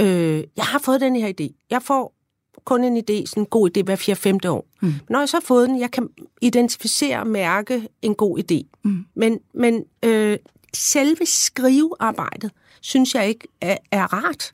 Øh, 0.00 0.44
jeg 0.56 0.64
har 0.64 0.78
fået 0.78 1.00
den 1.00 1.16
her 1.16 1.32
idé. 1.40 1.66
Jeg 1.70 1.82
får 1.82 2.17
kun 2.64 2.84
en 2.84 2.96
idé, 2.96 3.26
sådan 3.26 3.42
en 3.42 3.46
god 3.46 3.70
idé 3.76 3.82
hver 3.82 3.96
4 3.96 4.16
femte 4.16 4.50
år. 4.50 4.66
Mm. 4.80 4.88
Men 4.88 5.00
når 5.08 5.18
jeg 5.18 5.28
så 5.28 5.36
har 5.36 5.44
fået 5.44 5.68
den, 5.68 5.80
jeg 5.80 5.90
kan 5.90 6.08
identificere 6.40 7.20
og 7.20 7.26
mærke 7.26 7.88
en 8.02 8.14
god 8.14 8.38
idé. 8.38 8.78
Mm. 8.84 9.04
Men, 9.14 9.38
men 9.54 9.84
øh, 10.04 10.38
selve 10.74 11.26
skrivearbejdet, 11.26 12.50
synes 12.80 13.14
jeg 13.14 13.28
ikke 13.28 13.48
er, 13.60 13.76
er 13.90 14.12
rart. 14.12 14.52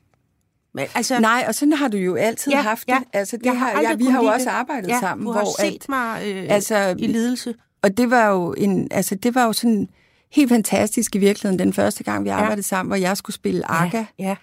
Men, 0.74 0.86
altså, 0.94 1.20
Nej, 1.20 1.44
og 1.48 1.54
sådan 1.54 1.72
har 1.72 1.88
du 1.88 1.96
jo 1.96 2.14
altid 2.14 2.52
ja, 2.52 2.60
haft 2.60 2.86
det. 2.86 2.92
Ja, 2.92 2.98
altså, 3.12 3.36
det 3.36 3.46
jeg 3.46 3.58
har, 3.58 3.80
ja, 3.80 3.94
vi 3.94 4.04
har 4.04 4.22
jo 4.22 4.28
også 4.28 4.50
arbejdet 4.50 4.88
ja, 4.88 5.00
sammen. 5.00 5.26
Du 5.26 5.32
har 5.32 5.42
hvor, 5.42 5.60
set 5.60 5.82
at, 5.82 5.88
mig 5.88 6.22
øh, 6.26 6.46
altså, 6.48 6.94
i 6.98 7.06
lidelse. 7.06 7.54
Og 7.82 7.96
det 7.96 8.10
var 8.10 8.28
jo 8.28 8.54
en, 8.58 8.88
altså, 8.90 9.14
det 9.14 9.34
var 9.34 9.44
jo 9.44 9.52
sådan 9.52 9.88
helt 10.32 10.48
fantastisk 10.48 11.14
i 11.14 11.18
virkeligheden, 11.18 11.58
den 11.58 11.72
første 11.72 12.04
gang, 12.04 12.24
vi 12.24 12.28
arbejdede 12.28 12.56
ja. 12.56 12.62
sammen, 12.62 12.90
hvor 12.90 12.96
jeg 12.96 13.16
skulle 13.16 13.34
spille 13.34 13.70
Akka 13.70 14.04
ja, 14.18 14.36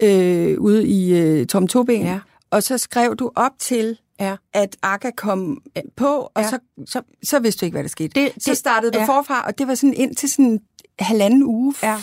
ja. 0.00 0.08
Øh, 0.08 0.60
ude 0.60 0.88
i 0.88 1.18
øh, 1.18 1.46
Tom 1.46 1.68
Toben. 1.68 2.02
Ja. 2.02 2.18
Og 2.56 2.62
så 2.62 2.78
skrev 2.78 3.16
du 3.16 3.30
op 3.34 3.52
til, 3.58 3.98
ja. 4.20 4.36
at 4.52 4.76
Akka 4.82 5.10
kom 5.16 5.62
på, 5.96 6.30
og 6.34 6.42
ja. 6.42 6.48
så, 6.48 6.58
så, 6.86 7.02
så 7.24 7.38
vidste 7.38 7.60
du 7.60 7.64
ikke, 7.66 7.74
hvad 7.74 7.82
der 7.82 7.88
skete. 7.88 8.20
Det, 8.20 8.34
det, 8.34 8.42
så 8.42 8.54
startede 8.54 8.92
du 8.92 8.98
ja. 8.98 9.04
forfra, 9.04 9.46
og 9.46 9.58
det 9.58 9.68
var 9.68 9.74
sådan 9.74 9.94
ind 9.94 10.16
til 10.16 10.30
sådan 10.30 10.60
halvanden 10.98 11.42
uge 11.42 11.74
ja. 11.82 11.96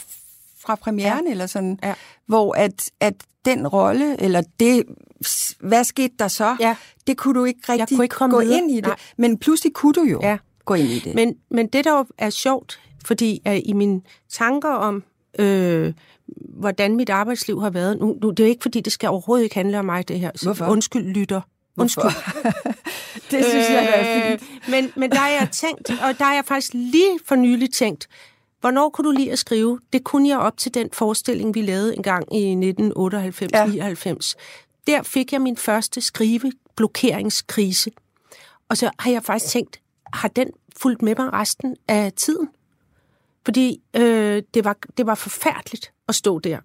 fra 0.59 0.75
premieren, 0.75 1.25
ja. 1.25 1.31
eller 1.31 1.47
sådan, 1.47 1.79
ja. 1.83 1.93
hvor 2.25 2.53
at, 2.57 2.91
at 2.99 3.13
den 3.45 3.67
rolle, 3.67 4.21
eller 4.21 4.41
det, 4.59 4.83
hvad 5.59 5.83
skete 5.83 6.13
der 6.19 6.27
så, 6.27 6.55
ja. 6.59 6.75
det 7.07 7.17
kunne 7.17 7.39
du 7.39 7.45
ikke 7.45 7.71
rigtig 7.71 7.97
kunne 7.97 8.05
ikke 8.05 8.15
gå 8.15 8.39
videre. 8.39 8.57
ind 8.57 8.71
i 8.71 8.75
det. 8.75 8.83
Nej. 8.83 8.97
Men 9.17 9.37
pludselig 9.37 9.73
kunne 9.73 9.93
du 9.93 10.03
jo 10.03 10.19
ja. 10.23 10.37
gå 10.65 10.73
ind 10.73 10.89
i 10.89 10.99
det. 10.99 11.15
Men, 11.15 11.35
men 11.51 11.67
det, 11.67 11.85
der 11.85 12.03
er 12.17 12.29
sjovt, 12.29 12.79
fordi 13.05 13.41
uh, 13.49 13.57
i 13.65 13.73
mine 13.73 14.01
tanker 14.29 14.69
om... 14.69 15.03
Øh, 15.39 15.93
hvordan 16.59 16.95
mit 16.95 17.09
arbejdsliv 17.09 17.61
har 17.61 17.69
været. 17.69 17.99
Nu, 17.99 18.17
nu, 18.21 18.29
det 18.31 18.45
er 18.45 18.49
ikke, 18.49 18.61
fordi 18.61 18.81
det 18.81 18.93
skal 18.93 19.09
overhovedet 19.09 19.43
ikke 19.43 19.55
handle 19.55 19.79
om 19.79 19.85
mig, 19.85 20.07
det 20.07 20.19
her. 20.19 20.31
Hvorfor? 20.43 20.65
Undskyld, 20.65 21.03
lytter. 21.03 21.41
Undskyld. 21.77 22.03
det 23.31 23.45
synes 23.45 23.67
øh, 23.69 23.73
jeg 23.73 23.89
er 23.93 24.37
fint. 24.37 24.69
Men, 24.69 24.91
men 24.95 25.11
der 25.11 25.17
har 25.17 25.29
jeg 25.29 25.49
tænkt, 25.51 25.89
og 25.89 26.17
der 26.17 26.23
har 26.23 26.33
jeg 26.33 26.45
faktisk 26.45 26.73
lige 26.73 27.19
for 27.25 27.35
nylig 27.35 27.73
tænkt, 27.73 28.07
hvornår 28.61 28.89
kunne 28.89 29.11
du 29.11 29.17
lide 29.17 29.31
at 29.31 29.39
skrive? 29.39 29.79
Det 29.93 30.03
kunne 30.03 30.29
jeg 30.29 30.37
op 30.37 30.57
til 30.57 30.73
den 30.73 30.89
forestilling, 30.93 31.55
vi 31.55 31.61
lavede 31.61 31.95
en 31.95 32.03
gang 32.03 32.35
i 32.35 32.53
1998-99. 32.53 34.33
Ja. 34.87 34.91
Der 34.91 35.03
fik 35.03 35.33
jeg 35.33 35.41
min 35.41 35.57
første 35.57 36.01
skriveblokeringskrise. 36.01 37.91
Og 38.69 38.77
så 38.77 38.89
har 38.99 39.11
jeg 39.11 39.23
faktisk 39.23 39.51
tænkt, 39.51 39.79
har 40.13 40.27
den 40.27 40.47
fulgt 40.77 41.01
med 41.01 41.15
mig 41.17 41.33
resten 41.33 41.75
af 41.87 42.13
tiden? 42.15 42.47
Fordi 43.45 43.81
øh, 43.95 44.43
det, 44.53 44.65
var, 44.65 44.77
det 44.97 45.05
var 45.05 45.15
forfærdeligt 45.15 45.93
at 46.07 46.15
stå 46.15 46.39
der 46.39 46.57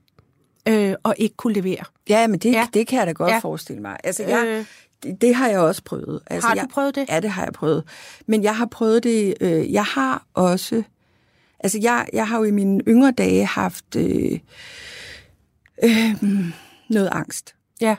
øh, 0.68 0.94
og 1.02 1.14
ikke 1.18 1.36
kunne 1.36 1.52
levere. 1.52 1.84
Ja, 2.08 2.26
men 2.26 2.38
det, 2.38 2.52
ja. 2.52 2.66
det 2.74 2.86
kan 2.86 2.98
jeg 2.98 3.06
da 3.06 3.12
godt 3.12 3.30
ja. 3.30 3.38
forestille 3.38 3.82
mig. 3.82 3.96
Altså, 4.04 4.22
jeg, 4.22 4.46
øh, 4.46 4.64
det, 5.02 5.20
det 5.20 5.34
har 5.34 5.48
jeg 5.48 5.60
også 5.60 5.82
prøvet. 5.82 6.20
Altså, 6.26 6.48
har 6.48 6.54
du 6.54 6.60
jeg, 6.60 6.68
prøvet 6.72 6.94
det? 6.94 7.06
Ja, 7.08 7.20
det 7.20 7.30
har 7.30 7.44
jeg 7.44 7.52
prøvet. 7.52 7.84
Men 8.26 8.42
jeg 8.42 8.56
har 8.56 8.66
prøvet 8.66 9.04
det... 9.04 9.34
Øh, 9.40 9.72
jeg 9.72 9.84
har 9.84 10.26
også... 10.34 10.82
Altså, 11.60 11.78
jeg, 11.82 12.08
jeg 12.12 12.28
har 12.28 12.38
jo 12.38 12.44
i 12.44 12.50
mine 12.50 12.80
yngre 12.88 13.10
dage 13.10 13.46
haft 13.46 13.96
øh, 13.96 14.38
øh, 15.84 16.24
noget 16.90 17.08
angst. 17.12 17.54
Ja 17.80 17.96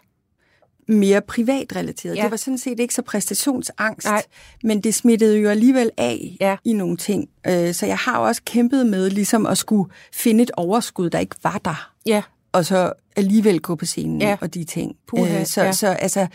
mere 0.90 1.22
privatrelateret. 1.22 2.16
Ja. 2.16 2.24
Det 2.24 2.32
var 2.32 2.38
sådan 2.38 2.58
set 2.58 2.80
ikke 2.80 2.94
så 2.94 3.02
præstationsangst, 3.02 4.08
Nej. 4.08 4.24
men 4.64 4.82
det 4.82 4.96
smittede 4.96 5.38
jo 5.38 5.50
alligevel 5.50 5.92
af 5.98 6.38
ja. 6.42 6.58
i 6.64 6.74
nogle 6.74 6.98
ting. 6.98 7.30
Øh, 7.48 7.74
så 7.74 7.86
jeg 7.86 7.98
har 7.98 8.18
også 8.18 8.42
kæmpet 8.46 8.86
med 8.86 9.10
ligesom 9.10 9.46
at 9.46 9.58
skulle 9.58 9.92
finde 10.14 10.44
et 10.44 10.52
overskud, 10.58 11.10
der 11.10 11.20
ikke 11.20 11.36
var 11.44 11.62
der. 11.66 11.92
Ja. 12.06 12.22
Og 12.52 12.66
så 12.66 12.94
alligevel 13.16 13.60
gå 13.60 13.76
på 13.76 13.86
scenen 13.86 14.22
ja. 14.22 14.38
og 14.42 14.54
de 14.54 14.64
ting. 14.64 14.96
Puha, 15.08 15.40
øh, 15.40 15.46
så, 15.46 15.64
ja. 15.64 15.72
så 15.72 15.88
altså, 15.88 16.28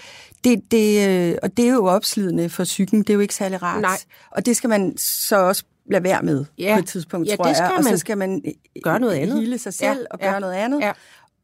det, 0.44 0.70
det, 0.70 1.08
øh, 1.08 1.36
og 1.42 1.56
det 1.56 1.68
er 1.68 1.72
jo 1.72 1.86
opslidende 1.86 2.48
for 2.48 2.64
psyken. 2.64 2.98
Det 2.98 3.10
er 3.10 3.14
jo 3.14 3.20
ikke 3.20 3.34
særlig 3.34 3.62
rart. 3.62 3.82
Nej. 3.82 3.98
Og 4.30 4.46
det 4.46 4.56
skal 4.56 4.70
man 4.70 4.98
så 4.98 5.36
også 5.36 5.64
lade 5.90 6.04
være 6.04 6.22
med 6.22 6.44
ja. 6.58 6.74
på 6.74 6.78
et 6.78 6.86
tidspunkt, 6.86 7.28
ja, 7.28 7.36
tror 7.36 7.46
jeg. 7.46 7.72
Og 7.78 7.84
så 7.84 7.98
skal 7.98 8.18
man 8.18 8.42
gøre 8.82 9.00
noget 9.00 9.14
andet. 9.14 9.38
hele 9.38 9.58
sig 9.58 9.74
selv 9.74 9.98
ja. 9.98 10.04
og 10.10 10.18
gøre 10.18 10.32
ja. 10.32 10.38
noget 10.38 10.54
andet. 10.54 10.80
Ja 10.80 10.92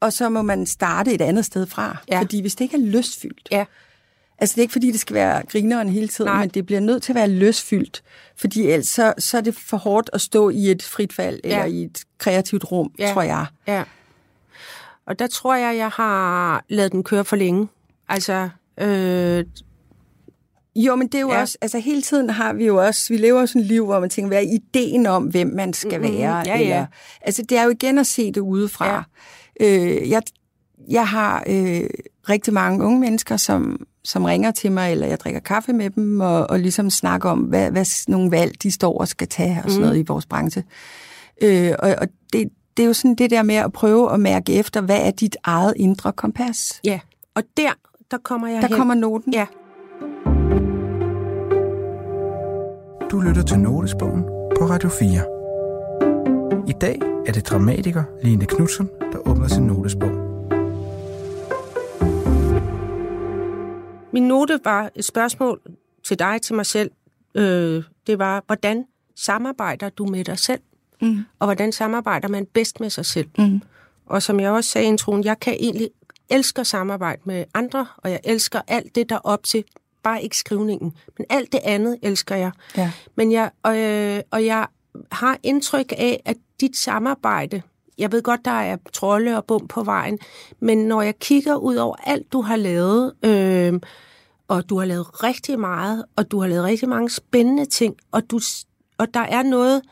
og 0.00 0.12
så 0.12 0.28
må 0.28 0.42
man 0.42 0.66
starte 0.66 1.12
et 1.12 1.20
andet 1.20 1.44
sted 1.44 1.66
fra. 1.66 1.96
Ja. 2.08 2.20
Fordi 2.20 2.40
hvis 2.40 2.54
det 2.54 2.64
ikke 2.64 2.76
er 2.76 2.80
lystfyldt, 2.80 3.48
ja. 3.50 3.64
altså 4.38 4.54
det 4.54 4.58
er 4.58 4.62
ikke 4.62 4.72
fordi, 4.72 4.90
det 4.90 5.00
skal 5.00 5.14
være 5.14 5.42
grineren 5.46 5.88
hele 5.88 6.08
tiden, 6.08 6.30
Nej. 6.30 6.40
men 6.40 6.48
det 6.48 6.66
bliver 6.66 6.80
nødt 6.80 7.02
til 7.02 7.12
at 7.12 7.16
være 7.16 7.28
lystfyldt, 7.28 8.02
fordi 8.36 8.70
ellers 8.70 8.88
så, 8.88 9.14
så 9.18 9.36
er 9.36 9.40
det 9.40 9.54
for 9.54 9.76
hårdt 9.76 10.10
at 10.12 10.20
stå 10.20 10.50
i 10.50 10.70
et 10.70 10.82
frit 10.82 11.12
fald, 11.12 11.40
ja. 11.44 11.50
eller 11.50 11.64
i 11.64 11.82
et 11.82 12.04
kreativt 12.18 12.72
rum, 12.72 12.92
ja. 12.98 13.12
tror 13.12 13.22
jeg. 13.22 13.46
Ja. 13.66 13.84
Og 15.06 15.18
der 15.18 15.26
tror 15.26 15.54
jeg, 15.54 15.76
jeg 15.76 15.88
har 15.88 16.64
lavet 16.68 16.92
den 16.92 17.04
køre 17.04 17.24
for 17.24 17.36
længe. 17.36 17.68
Altså, 18.08 18.48
øh, 18.80 19.44
jo, 20.76 20.96
men 20.96 21.06
det 21.06 21.14
er 21.14 21.20
jo 21.20 21.32
ja. 21.32 21.40
også, 21.40 21.58
altså 21.60 21.78
hele 21.78 22.02
tiden 22.02 22.30
har 22.30 22.52
vi 22.52 22.66
jo 22.66 22.86
også, 22.86 23.08
vi 23.08 23.16
lever 23.16 23.46
sådan 23.46 23.62
et 23.62 23.66
liv, 23.68 23.84
hvor 23.84 24.00
man 24.00 24.10
tænker, 24.10 24.28
hvad 24.28 24.38
er 24.38 24.48
ideen 24.52 25.06
om, 25.06 25.24
hvem 25.24 25.46
man 25.46 25.72
skal 25.72 26.00
mm-hmm. 26.00 26.18
være? 26.18 26.42
Ja, 26.46 26.58
ja. 26.58 26.86
altså 27.20 27.42
det 27.42 27.58
er 27.58 27.64
jo 27.64 27.70
igen 27.70 27.98
at 27.98 28.06
se 28.06 28.32
det 28.32 28.40
udefra. 28.40 28.94
Ja. 28.94 29.02
Øh, 29.60 30.10
jeg, 30.10 30.22
jeg 30.88 31.08
har 31.08 31.44
øh, 31.46 31.80
rigtig 32.28 32.54
mange 32.54 32.84
unge 32.84 33.00
mennesker, 33.00 33.36
som, 33.36 33.86
som 34.04 34.24
ringer 34.24 34.50
til 34.50 34.72
mig, 34.72 34.92
eller 34.92 35.06
jeg 35.06 35.20
drikker 35.20 35.40
kaffe 35.40 35.72
med 35.72 35.90
dem, 35.90 36.20
og, 36.20 36.50
og 36.50 36.60
ligesom 36.60 36.90
snakker 36.90 37.30
om, 37.30 37.38
hvad, 37.38 37.70
hvad 37.70 38.08
nogle 38.08 38.30
valg 38.30 38.62
de 38.62 38.70
står 38.70 38.98
og 38.98 39.08
skal 39.08 39.28
tage, 39.28 39.60
og 39.64 39.70
sådan 39.70 39.76
mm. 39.76 39.86
noget 39.86 39.98
i 39.98 40.04
vores 40.08 40.26
branche. 40.26 40.64
Øh, 41.42 41.72
og 41.78 41.94
og 41.98 42.08
det, 42.32 42.48
det 42.76 42.82
er 42.82 42.86
jo 42.86 42.92
sådan 42.92 43.14
det 43.14 43.30
der 43.30 43.42
med 43.42 43.54
at 43.54 43.72
prøve 43.72 44.12
at 44.12 44.20
mærke 44.20 44.52
efter, 44.52 44.80
hvad 44.80 45.00
er 45.00 45.10
dit 45.10 45.36
eget 45.44 45.74
indre 45.76 46.12
kompas? 46.12 46.80
Ja, 46.84 47.00
og 47.34 47.42
der 47.56 47.70
der 48.10 48.18
kommer 48.22 48.48
jeg 48.48 48.62
Der 48.62 48.68
hen. 48.68 48.76
kommer 48.76 48.94
noten. 48.94 49.32
Ja. 49.32 49.46
Du 53.10 53.20
lytter 53.20 53.42
til 53.42 53.58
Notesbogen 53.58 54.22
på 54.58 54.64
Radio 54.64 54.88
4. 54.88 55.39
I 56.50 56.72
dag 56.80 56.98
er 57.26 57.32
det 57.32 57.46
dramatiker 57.46 58.02
Line 58.22 58.46
Knudsen, 58.46 58.88
der 59.12 59.28
åbner 59.28 59.48
sin 59.48 59.62
notesbog. 59.62 60.10
Min 64.12 64.22
note 64.22 64.60
var 64.64 64.90
et 64.94 65.04
spørgsmål 65.04 65.60
til 66.04 66.18
dig, 66.18 66.42
til 66.42 66.54
mig 66.54 66.66
selv. 66.66 66.90
Øh, 67.34 67.84
det 68.06 68.18
var, 68.18 68.42
hvordan 68.46 68.84
samarbejder 69.16 69.88
du 69.88 70.06
med 70.06 70.24
dig 70.24 70.38
selv? 70.38 70.60
Mm. 71.02 71.24
Og 71.38 71.46
hvordan 71.46 71.72
samarbejder 71.72 72.28
man 72.28 72.46
bedst 72.46 72.80
med 72.80 72.90
sig 72.90 73.06
selv? 73.06 73.28
Mm. 73.38 73.60
Og 74.06 74.22
som 74.22 74.40
jeg 74.40 74.50
også 74.50 74.70
sagde 74.70 74.86
i 74.86 74.88
introen, 74.88 75.24
jeg 75.24 75.40
kan 75.40 75.56
egentlig 75.60 75.90
elsker 76.30 76.62
samarbejde 76.62 77.22
med 77.24 77.44
andre, 77.54 77.86
og 77.96 78.10
jeg 78.10 78.20
elsker 78.24 78.60
alt 78.68 78.94
det, 78.94 79.08
der 79.08 79.14
er 79.14 79.20
op 79.24 79.44
til, 79.44 79.64
bare 80.02 80.22
ikke 80.22 80.36
skrivningen, 80.36 80.92
men 81.18 81.26
alt 81.30 81.52
det 81.52 81.60
andet 81.64 81.98
elsker 82.02 82.36
jeg. 82.36 82.50
Ja. 82.76 82.92
Men 83.14 83.32
jeg, 83.32 83.50
og, 83.62 83.78
øh, 83.78 84.20
og 84.30 84.44
jeg 84.44 84.66
har 85.12 85.38
indtryk 85.42 85.92
af, 85.92 86.22
at 86.24 86.36
dit 86.60 86.76
samarbejde, 86.76 87.62
jeg 87.98 88.12
ved 88.12 88.22
godt, 88.22 88.44
der 88.44 88.50
er 88.50 88.76
trolde 88.92 89.36
og 89.36 89.44
bum 89.44 89.68
på 89.68 89.82
vejen, 89.82 90.18
men 90.60 90.78
når 90.78 91.02
jeg 91.02 91.18
kigger 91.18 91.56
ud 91.56 91.76
over 91.76 91.96
alt, 92.04 92.32
du 92.32 92.40
har 92.40 92.56
lavet, 92.56 93.12
øh, 93.24 93.80
og 94.48 94.68
du 94.68 94.78
har 94.78 94.84
lavet 94.84 95.22
rigtig 95.22 95.60
meget, 95.60 96.04
og 96.16 96.30
du 96.30 96.40
har 96.40 96.48
lavet 96.48 96.64
rigtig 96.64 96.88
mange 96.88 97.10
spændende 97.10 97.64
ting, 97.64 97.96
og, 98.12 98.30
du, 98.30 98.40
og 98.98 99.14
der 99.14 99.20
er 99.20 99.42
noget 99.42 99.82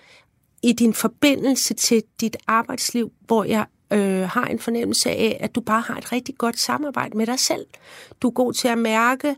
i 0.63 0.73
din 0.73 0.95
forbindelse 0.95 1.75
til 1.75 2.03
dit 2.21 2.37
arbejdsliv, 2.47 3.13
hvor 3.27 3.45
jeg 3.45 3.67
øh, 3.93 4.29
har 4.29 4.45
en 4.45 4.59
fornemmelse 4.59 5.11
af, 5.11 5.39
at 5.41 5.55
du 5.55 5.61
bare 5.61 5.81
har 5.81 5.97
et 5.97 6.13
rigtig 6.13 6.35
godt 6.39 6.59
samarbejde 6.59 7.17
med 7.17 7.27
dig 7.27 7.39
selv. 7.39 7.67
Du 8.23 8.29
er 8.29 8.33
god 8.33 8.53
til 8.53 8.69
at 8.69 8.79
mærke, 8.79 9.37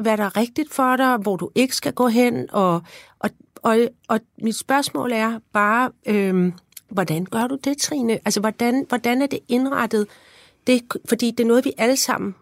hvad 0.00 0.16
der 0.16 0.24
er 0.24 0.36
rigtigt 0.36 0.74
for 0.74 0.96
dig, 0.96 1.16
hvor 1.16 1.36
du 1.36 1.50
ikke 1.54 1.76
skal 1.76 1.92
gå 1.92 2.08
hen, 2.08 2.46
og, 2.52 2.82
og, 3.18 3.30
og, 3.64 3.78
og 4.08 4.20
mit 4.38 4.58
spørgsmål 4.58 5.12
er 5.12 5.38
bare, 5.52 5.90
øh, 6.06 6.52
hvordan 6.88 7.24
gør 7.24 7.46
du 7.46 7.58
det, 7.64 7.78
Trine? 7.78 8.12
Altså, 8.12 8.40
hvordan, 8.40 8.84
hvordan 8.88 9.22
er 9.22 9.26
det 9.26 9.38
indrettet? 9.48 10.06
Det, 10.66 10.82
fordi 11.08 11.30
det 11.30 11.44
er 11.44 11.48
noget, 11.48 11.64
vi 11.64 11.72
alle 11.78 11.96
sammen 11.96 12.34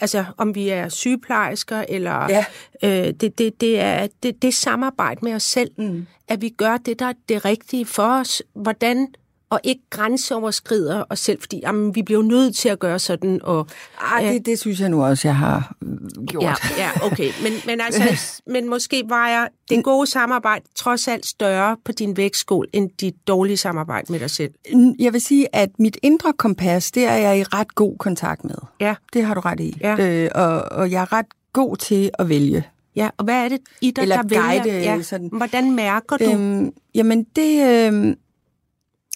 altså 0.00 0.24
om 0.36 0.54
vi 0.54 0.68
er 0.68 0.88
sygeplejersker, 0.88 1.84
eller 1.88 2.26
Ja. 2.28 2.44
øh, 2.82 3.14
det, 3.14 3.38
det, 3.38 3.60
det, 3.60 3.80
er, 3.80 4.06
det, 4.22 4.42
det 4.42 4.54
samarbejde 4.54 5.20
med 5.22 5.34
os 5.34 5.42
selv, 5.42 5.70
mm. 5.78 6.06
at 6.28 6.40
vi 6.42 6.48
gør 6.48 6.76
det, 6.76 6.98
der 6.98 7.06
er 7.06 7.12
det 7.28 7.44
rigtige 7.44 7.86
for 7.86 8.20
os, 8.20 8.42
hvordan, 8.54 9.08
og 9.50 9.60
ikke 9.64 9.82
grænseoverskrider 9.90 11.04
os 11.10 11.18
selv, 11.18 11.40
fordi 11.40 11.60
jamen, 11.62 11.94
vi 11.94 12.02
bliver 12.02 12.22
nødt 12.22 12.56
til 12.56 12.68
at 12.68 12.78
gøre 12.78 12.98
sådan, 12.98 13.40
og 13.42 13.66
Ej, 14.12 14.32
det, 14.32 14.46
det 14.46 14.58
synes 14.58 14.80
jeg 14.80 14.88
nu 14.88 15.04
også, 15.04 15.28
jeg 15.28 15.36
har 15.36 15.74
øh, 15.82 16.24
gjort. 16.26 16.42
Ja, 16.42 16.54
ja 16.78 16.90
okay. 17.06 17.30
Men, 17.42 17.52
men, 17.66 17.80
altså, 17.80 18.02
men 18.52 18.68
måske 18.68 19.02
vejer 19.08 19.48
det 19.70 19.84
gode 19.84 20.06
samarbejde 20.06 20.64
trods 20.76 21.08
alt 21.08 21.26
større 21.26 21.76
på 21.84 21.92
din 21.92 22.16
vægtskål, 22.16 22.66
end 22.72 22.90
dit 23.00 23.14
dårlige 23.28 23.56
samarbejde 23.56 24.12
med 24.12 24.20
dig 24.20 24.30
selv. 24.30 24.50
Jeg 24.98 25.12
vil 25.12 25.20
sige, 25.20 25.56
at 25.56 25.70
mit 25.78 25.96
indre 26.02 26.32
kompas, 26.32 26.90
det 26.92 27.04
er 27.04 27.14
jeg 27.14 27.38
i 27.38 27.42
ret 27.42 27.74
god 27.74 27.98
kontakt 27.98 28.44
med. 28.44 28.54
Ja, 28.80 28.94
Det 29.12 29.24
har 29.24 29.34
du 29.34 29.40
ret 29.40 29.60
i. 29.60 29.78
Ja. 29.80 29.96
Øh, 29.98 30.30
og, 30.34 30.62
og 30.62 30.90
jeg 30.90 31.02
er 31.02 31.12
ret 31.12 31.26
god 31.52 31.76
til 31.76 32.10
at 32.18 32.28
vælge. 32.28 32.64
ja. 32.96 33.08
Og 33.16 33.24
hvad 33.24 33.44
er 33.44 33.48
det 33.48 33.60
i 33.80 33.90
dig, 33.90 34.02
Eller 34.02 34.16
der 34.16 34.22
vælger? 34.22 34.62
guide, 34.62 34.78
ja. 34.78 35.02
sådan. 35.02 35.28
Hvordan 35.32 35.70
mærker 35.74 36.16
du? 36.16 36.32
Øhm, 36.32 36.72
jamen, 36.94 37.26
det... 37.36 37.66
Øh, 37.92 38.16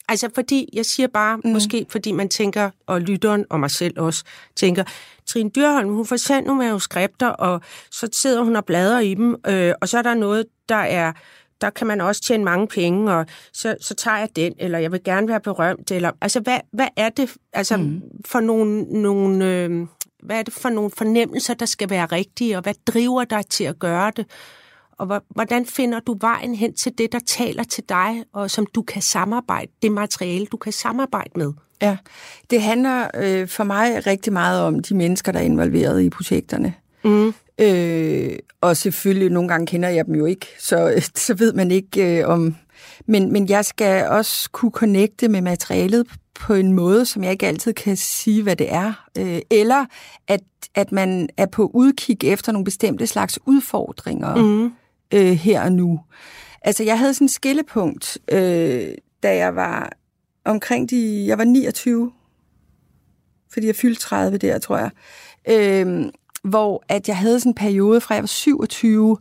Altså 0.08 0.30
fordi, 0.34 0.68
jeg 0.72 0.86
siger 0.86 1.06
bare, 1.06 1.36
mm. 1.36 1.50
måske 1.50 1.86
fordi 1.88 2.12
man 2.12 2.28
tænker, 2.28 2.70
og 2.86 3.00
lytteren 3.00 3.44
og 3.50 3.60
mig 3.60 3.70
selv 3.70 4.00
også, 4.00 4.24
tænker, 4.56 4.84
Trine 5.26 5.50
Dyrholm, 5.50 5.94
hun 5.94 6.06
får 6.06 6.16
sendt 6.16 6.46
nogle 6.46 6.64
manuskripter, 6.64 7.28
og 7.28 7.60
så 7.90 8.08
sidder 8.12 8.42
hun 8.42 8.56
og 8.56 8.64
bladrer 8.64 9.00
i 9.00 9.14
dem, 9.14 9.36
øh, 9.46 9.74
og 9.80 9.88
så 9.88 9.98
er 9.98 10.02
der 10.02 10.14
noget, 10.14 10.46
der 10.68 10.74
er, 10.74 11.12
der 11.60 11.70
kan 11.70 11.86
man 11.86 12.00
også 12.00 12.22
tjene 12.22 12.44
mange 12.44 12.68
penge, 12.68 13.12
og 13.12 13.26
så, 13.52 13.76
så 13.80 13.94
tager 13.94 14.18
jeg 14.18 14.28
den, 14.36 14.54
eller 14.58 14.78
jeg 14.78 14.92
vil 14.92 15.04
gerne 15.04 15.28
være 15.28 15.40
berømt, 15.40 15.90
eller, 15.90 16.10
altså 16.20 16.40
hvad, 16.40 16.58
hvad 16.72 16.88
er 16.96 17.08
det 17.08 17.36
altså, 17.52 17.76
mm. 17.76 18.02
for 18.24 18.40
nogle, 18.40 18.82
nogle 18.82 19.46
øh, 19.46 19.86
hvad 20.22 20.38
er 20.38 20.42
det 20.42 20.54
for 20.54 20.68
nogle 20.68 20.90
fornemmelser, 20.90 21.54
der 21.54 21.66
skal 21.66 21.90
være 21.90 22.06
rigtige, 22.06 22.56
og 22.56 22.62
hvad 22.62 22.74
driver 22.86 23.24
dig 23.24 23.46
til 23.46 23.64
at 23.64 23.78
gøre 23.78 24.12
det? 24.16 24.26
Og 24.98 25.06
hvor- 25.06 25.24
hvordan 25.28 25.66
finder 25.66 26.00
du 26.00 26.16
vejen 26.20 26.54
hen 26.54 26.74
til 26.74 26.92
det, 26.98 27.12
der 27.12 27.18
taler 27.26 27.64
til 27.64 27.84
dig, 27.88 28.24
og 28.32 28.50
som 28.50 28.66
du 28.66 28.82
kan 28.82 29.02
samarbejde, 29.02 29.70
det 29.82 29.92
materiale, 29.92 30.46
du 30.46 30.56
kan 30.56 30.72
samarbejde 30.72 31.30
med? 31.36 31.52
ja, 31.82 31.96
det 32.50 32.62
handler 32.62 33.08
øh, 33.14 33.48
for 33.48 33.64
mig 33.64 34.06
rigtig 34.06 34.32
meget 34.32 34.60
om 34.60 34.82
de 34.82 34.94
mennesker, 34.94 35.32
der 35.32 35.38
er 35.38 35.42
involveret 35.44 36.02
i 36.02 36.10
projekterne. 36.10 36.74
Mm. 37.04 37.34
Øh, 37.58 38.36
og 38.60 38.76
selvfølgelig, 38.76 39.30
nogle 39.30 39.48
gange 39.48 39.66
kender 39.66 39.88
jeg 39.88 40.06
dem 40.06 40.14
jo 40.14 40.24
ikke, 40.26 40.46
så, 40.60 41.02
så 41.26 41.34
ved 41.34 41.52
man 41.52 41.70
ikke 41.70 42.18
øh, 42.20 42.28
om... 42.28 42.56
Men, 43.06 43.32
men 43.32 43.48
jeg 43.48 43.64
skal 43.64 44.08
også 44.08 44.50
kunne 44.50 44.70
connecte 44.70 45.28
med 45.28 45.40
materialet 45.40 46.06
på 46.34 46.54
en 46.54 46.72
måde, 46.72 47.06
som 47.06 47.24
jeg 47.24 47.32
ikke 47.32 47.46
altid 47.46 47.72
kan 47.72 47.96
sige, 47.96 48.42
hvad 48.42 48.56
det 48.56 48.72
er. 48.72 49.06
Øh, 49.18 49.40
eller 49.50 49.84
at, 50.28 50.40
at 50.74 50.92
man 50.92 51.28
er 51.36 51.46
på 51.46 51.70
udkig 51.74 52.24
efter 52.24 52.52
nogle 52.52 52.64
bestemte 52.64 53.06
slags 53.06 53.38
udfordringer 53.46 54.36
Mm 54.36 54.72
øh, 55.14 55.32
her 55.32 55.62
og 55.62 55.72
nu. 55.72 56.00
Altså, 56.62 56.84
jeg 56.84 56.98
havde 56.98 57.14
sådan 57.14 57.24
et 57.24 57.30
skillepunkt, 57.30 58.18
øh, 58.32 58.88
da 59.22 59.36
jeg 59.36 59.56
var 59.56 59.92
omkring 60.44 60.90
de... 60.90 61.24
Jeg 61.26 61.38
var 61.38 61.44
29, 61.44 62.12
fordi 63.52 63.66
jeg 63.66 63.76
fyldte 63.76 64.02
30 64.02 64.38
der, 64.38 64.58
tror 64.58 64.78
jeg. 64.78 64.90
Øh, 65.48 66.04
hvor 66.44 66.84
at 66.88 67.08
jeg 67.08 67.16
havde 67.16 67.40
sådan 67.40 67.50
en 67.50 67.54
periode, 67.54 68.00
fra 68.00 68.14
jeg 68.14 68.22
var 68.22 68.26
27, 68.26 69.16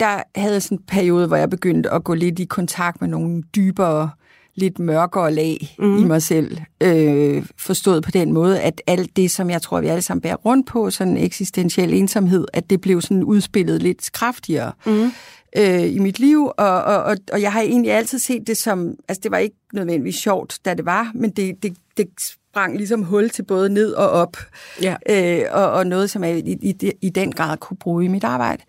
der 0.00 0.22
havde 0.36 0.52
jeg 0.52 0.62
sådan 0.62 0.78
en 0.78 0.84
periode, 0.84 1.26
hvor 1.26 1.36
jeg 1.36 1.50
begyndte 1.50 1.90
at 1.90 2.04
gå 2.04 2.14
lidt 2.14 2.38
i 2.38 2.44
kontakt 2.44 3.00
med 3.00 3.08
nogle 3.08 3.42
dybere, 3.42 4.10
lidt 4.54 4.78
mørkere 4.78 5.32
lag 5.32 5.74
mm. 5.78 5.98
i 5.98 6.04
mig 6.04 6.22
selv. 6.22 6.58
Øh, 6.80 7.46
forstået 7.56 8.02
på 8.02 8.10
den 8.10 8.32
måde, 8.32 8.60
at 8.60 8.82
alt 8.86 9.16
det, 9.16 9.30
som 9.30 9.50
jeg 9.50 9.62
tror, 9.62 9.80
vi 9.80 9.86
alle 9.86 10.02
sammen 10.02 10.20
bærer 10.20 10.36
rundt 10.36 10.66
på, 10.66 10.90
sådan 10.90 11.16
eksistentiel 11.16 11.94
ensomhed, 11.94 12.46
at 12.52 12.70
det 12.70 12.80
blev 12.80 13.00
sådan 13.00 13.24
udspillet 13.24 13.82
lidt 13.82 14.12
kraftigere 14.12 14.72
mm. 14.86 15.10
øh, 15.56 15.94
i 15.94 15.98
mit 15.98 16.18
liv. 16.18 16.50
Og, 16.56 16.82
og, 16.82 17.02
og, 17.02 17.16
og 17.32 17.42
jeg 17.42 17.52
har 17.52 17.60
egentlig 17.60 17.92
altid 17.92 18.18
set 18.18 18.46
det 18.46 18.56
som, 18.56 18.94
altså 19.08 19.20
det 19.22 19.30
var 19.30 19.38
ikke 19.38 19.56
nødvendigvis 19.72 20.16
sjovt, 20.16 20.58
da 20.64 20.74
det 20.74 20.86
var, 20.86 21.10
men 21.14 21.30
det, 21.30 21.62
det, 21.62 21.76
det 21.96 22.08
sprang 22.20 22.76
ligesom 22.76 23.02
hul 23.02 23.30
til 23.30 23.42
både 23.42 23.68
ned 23.68 23.92
og 23.92 24.10
op. 24.10 24.36
Ja. 24.82 24.96
Øh, 25.08 25.44
og, 25.50 25.70
og 25.70 25.86
noget, 25.86 26.10
som 26.10 26.24
jeg 26.24 26.38
i, 26.38 26.52
i, 26.62 26.92
i 27.00 27.10
den 27.10 27.32
grad 27.32 27.56
kunne 27.56 27.76
bruge 27.76 28.04
i 28.04 28.08
mit 28.08 28.24
arbejde. 28.24 28.62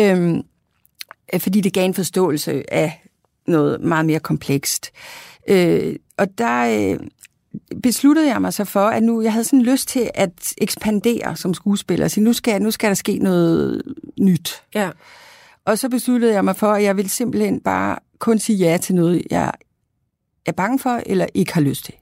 Øhm, 0.00 0.42
øh, 1.34 1.40
fordi 1.40 1.60
det 1.60 1.72
gav 1.72 1.84
en 1.84 1.94
forståelse 1.94 2.74
af 2.74 3.07
noget 3.48 3.80
meget 3.80 4.06
mere 4.06 4.20
komplekst. 4.20 4.90
Øh, 5.48 5.96
og 6.18 6.38
der 6.38 6.90
øh, 6.92 6.98
besluttede 7.82 8.28
jeg 8.28 8.40
mig 8.40 8.52
så 8.52 8.64
for, 8.64 8.86
at 8.86 9.02
nu 9.02 9.22
jeg 9.22 9.32
havde 9.32 9.44
sådan 9.44 9.62
lyst 9.62 9.88
til 9.88 10.10
at 10.14 10.52
ekspandere 10.58 11.36
som 11.36 11.54
skuespiller. 11.54 12.08
Så 12.08 12.20
nu 12.20 12.32
skal, 12.32 12.62
nu 12.62 12.70
skal 12.70 12.88
der 12.88 12.94
ske 12.94 13.18
noget 13.18 13.82
nyt. 14.20 14.62
Ja. 14.74 14.90
Og 15.64 15.78
så 15.78 15.88
besluttede 15.88 16.32
jeg 16.34 16.44
mig 16.44 16.56
for, 16.56 16.66
at 16.72 16.82
jeg 16.82 16.96
ville 16.96 17.08
simpelthen 17.10 17.60
bare 17.60 17.98
kun 18.18 18.38
sige 18.38 18.56
ja 18.58 18.76
til 18.76 18.94
noget, 18.94 19.22
jeg 19.30 19.52
er 20.46 20.52
bange 20.52 20.78
for, 20.78 21.00
eller 21.06 21.26
ikke 21.34 21.54
har 21.54 21.60
lyst 21.60 21.84
til. 21.84 21.94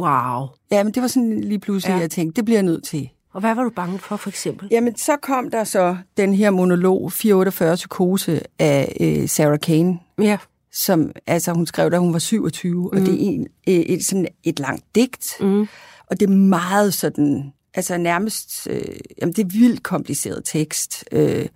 Wow. 0.00 0.46
Ja, 0.70 0.84
men 0.84 0.92
det 0.94 1.02
var 1.02 1.08
sådan 1.08 1.40
lige 1.40 1.58
pludselig, 1.58 1.90
Ja. 1.92 1.96
ja. 1.96 2.00
jeg 2.00 2.10
tænkte, 2.10 2.36
det 2.36 2.44
bliver 2.44 2.56
jeg 2.58 2.64
nødt 2.64 2.84
til. 2.84 3.08
Og 3.32 3.40
hvad 3.40 3.54
var 3.54 3.62
du 3.62 3.70
bange 3.70 3.98
for, 3.98 4.16
for 4.16 4.28
eksempel? 4.28 4.68
Jamen, 4.70 4.96
så 4.96 5.16
kom 5.22 5.50
der 5.50 5.64
så 5.64 5.96
den 6.16 6.34
her 6.34 6.50
monolog, 6.50 7.12
448 7.12 7.74
psykose 7.74 8.40
af 8.58 8.96
øh, 9.00 9.28
Sarah 9.28 9.58
Kane, 9.58 9.98
Ja. 10.18 10.38
Som 10.72 11.12
altså, 11.26 11.52
hun 11.52 11.66
skrev, 11.66 11.90
da 11.90 11.98
hun 11.98 12.12
var 12.12 12.18
27, 12.18 12.74
mm. 12.80 12.86
og 12.86 12.96
det 12.96 13.14
er 13.14 13.18
en, 13.18 13.46
øh, 13.68 13.74
et, 13.74 14.04
sådan 14.04 14.26
et 14.44 14.58
langt 14.58 14.84
digt, 14.94 15.36
Mm. 15.40 15.68
og 16.06 16.20
det 16.20 16.26
er 16.30 16.32
meget 16.32 16.94
sådan, 16.94 17.52
altså 17.74 17.96
nærmest, 17.96 18.68
øh, 18.70 18.82
jamen 19.20 19.32
det 19.32 19.44
er 19.44 19.48
vildt 19.48 19.82
kompliceret 19.82 20.42
tekst. 20.44 21.04
Øh, 21.12 21.46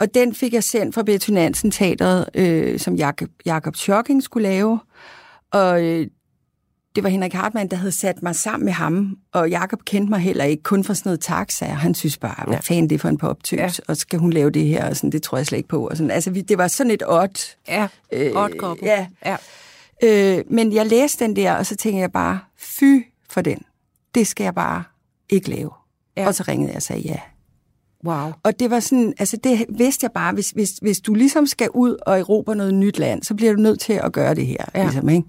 og 0.00 0.14
den 0.14 0.34
fik 0.34 0.54
jeg 0.54 0.64
sendt 0.64 0.94
fra 0.94 1.02
Betty 1.02 1.30
Nansen 1.30 1.70
Teatret, 1.70 2.28
øh, 2.34 2.78
som 2.78 2.94
Jakob, 2.94 3.28
Jakob 3.46 3.74
skulle 4.20 4.48
lave, 4.48 4.80
og 5.50 5.84
øh, 5.84 6.06
det 6.96 7.04
var 7.04 7.10
Henrik 7.10 7.32
Hartmann, 7.32 7.70
der 7.70 7.76
havde 7.76 7.92
sat 7.92 8.22
mig 8.22 8.36
sammen 8.36 8.64
med 8.64 8.72
ham, 8.72 9.16
og 9.32 9.50
Jakob 9.50 9.80
kendte 9.84 10.10
mig 10.10 10.20
heller 10.20 10.44
ikke, 10.44 10.62
kun 10.62 10.84
for 10.84 10.94
sådan 10.94 11.08
noget 11.08 11.20
taxa, 11.20 11.66
og 11.66 11.76
han 11.76 11.94
synes 11.94 12.18
bare, 12.18 12.44
hvad 12.46 12.58
fanden 12.62 12.88
det 12.90 12.94
er 12.94 12.98
for 12.98 13.08
en 13.08 13.18
poptys, 13.18 13.58
ja. 13.58 13.70
og 13.88 13.96
skal 13.96 14.18
hun 14.18 14.32
lave 14.32 14.50
det 14.50 14.66
her, 14.66 14.88
og 14.88 14.96
sådan, 14.96 15.12
det 15.12 15.22
tror 15.22 15.38
jeg 15.38 15.46
slet 15.46 15.58
ikke 15.58 15.68
på. 15.68 15.88
Og 15.88 15.96
sådan. 15.96 16.10
Altså, 16.10 16.30
vi, 16.30 16.40
det 16.40 16.58
var 16.58 16.68
sådan 16.68 16.90
et 16.90 17.02
odd. 17.06 17.56
Ja. 17.68 17.88
Øh, 18.12 18.32
Odd 18.34 18.52
couple. 18.58 18.86
ja. 18.86 19.06
ja. 19.26 19.36
Øh, 20.02 20.44
men 20.50 20.72
jeg 20.72 20.86
læste 20.86 21.24
den 21.24 21.36
der, 21.36 21.54
og 21.54 21.66
så 21.66 21.76
tænkte 21.76 22.00
jeg 22.00 22.12
bare, 22.12 22.40
fy 22.58 23.02
for 23.30 23.40
den. 23.40 23.58
Det 24.14 24.26
skal 24.26 24.44
jeg 24.44 24.54
bare 24.54 24.82
ikke 25.28 25.50
lave. 25.50 25.70
Ja. 26.16 26.22
Ja. 26.22 26.28
Og 26.28 26.34
så 26.34 26.44
ringede 26.48 26.68
jeg 26.68 26.76
og 26.76 26.82
sagde 26.82 27.02
ja. 27.02 27.18
Wow. 28.04 28.32
Og 28.42 28.60
det 28.60 28.70
var 28.70 28.80
sådan, 28.80 29.14
altså 29.18 29.36
det 29.44 29.66
vidste 29.68 30.04
jeg 30.04 30.12
bare, 30.12 30.32
hvis, 30.34 30.50
hvis, 30.50 30.70
hvis 30.82 31.00
du 31.00 31.14
ligesom 31.14 31.46
skal 31.46 31.70
ud 31.70 31.96
og 32.06 32.18
erobre 32.18 32.56
noget 32.56 32.74
nyt 32.74 32.98
land, 32.98 33.22
så 33.22 33.34
bliver 33.34 33.52
du 33.52 33.60
nødt 33.60 33.80
til 33.80 33.92
at 33.92 34.12
gøre 34.12 34.34
det 34.34 34.46
her. 34.46 34.64
Ja. 34.74 34.80
Ja. 34.80 34.84
Ligesom, 34.84 35.08
ikke? 35.08 35.28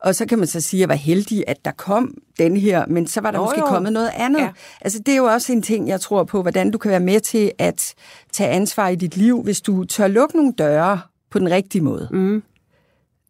Og 0.00 0.14
så 0.14 0.26
kan 0.26 0.38
man 0.38 0.46
så 0.46 0.60
sige, 0.60 0.78
at 0.78 0.80
jeg 0.80 0.88
var 0.88 0.94
heldig, 0.94 1.44
at 1.46 1.64
der 1.64 1.70
kom 1.70 2.14
den 2.38 2.56
her, 2.56 2.86
men 2.86 3.06
så 3.06 3.20
var 3.20 3.30
der 3.30 3.38
Nå, 3.38 3.44
måske 3.44 3.60
jo. 3.60 3.66
kommet 3.66 3.92
noget 3.92 4.10
andet. 4.14 4.40
Ja. 4.40 4.48
Altså, 4.80 4.98
det 4.98 5.12
er 5.12 5.16
jo 5.16 5.24
også 5.24 5.52
en 5.52 5.62
ting, 5.62 5.88
jeg 5.88 6.00
tror 6.00 6.24
på, 6.24 6.42
hvordan 6.42 6.70
du 6.70 6.78
kan 6.78 6.90
være 6.90 7.00
med 7.00 7.20
til 7.20 7.52
at 7.58 7.94
tage 8.32 8.50
ansvar 8.50 8.88
i 8.88 8.96
dit 8.96 9.16
liv, 9.16 9.42
hvis 9.42 9.60
du 9.60 9.84
tør 9.84 10.06
lukke 10.08 10.36
nogle 10.36 10.52
døre 10.58 11.00
på 11.30 11.38
den 11.38 11.50
rigtige 11.50 11.82
måde. 11.82 12.08
Mm. 12.12 12.42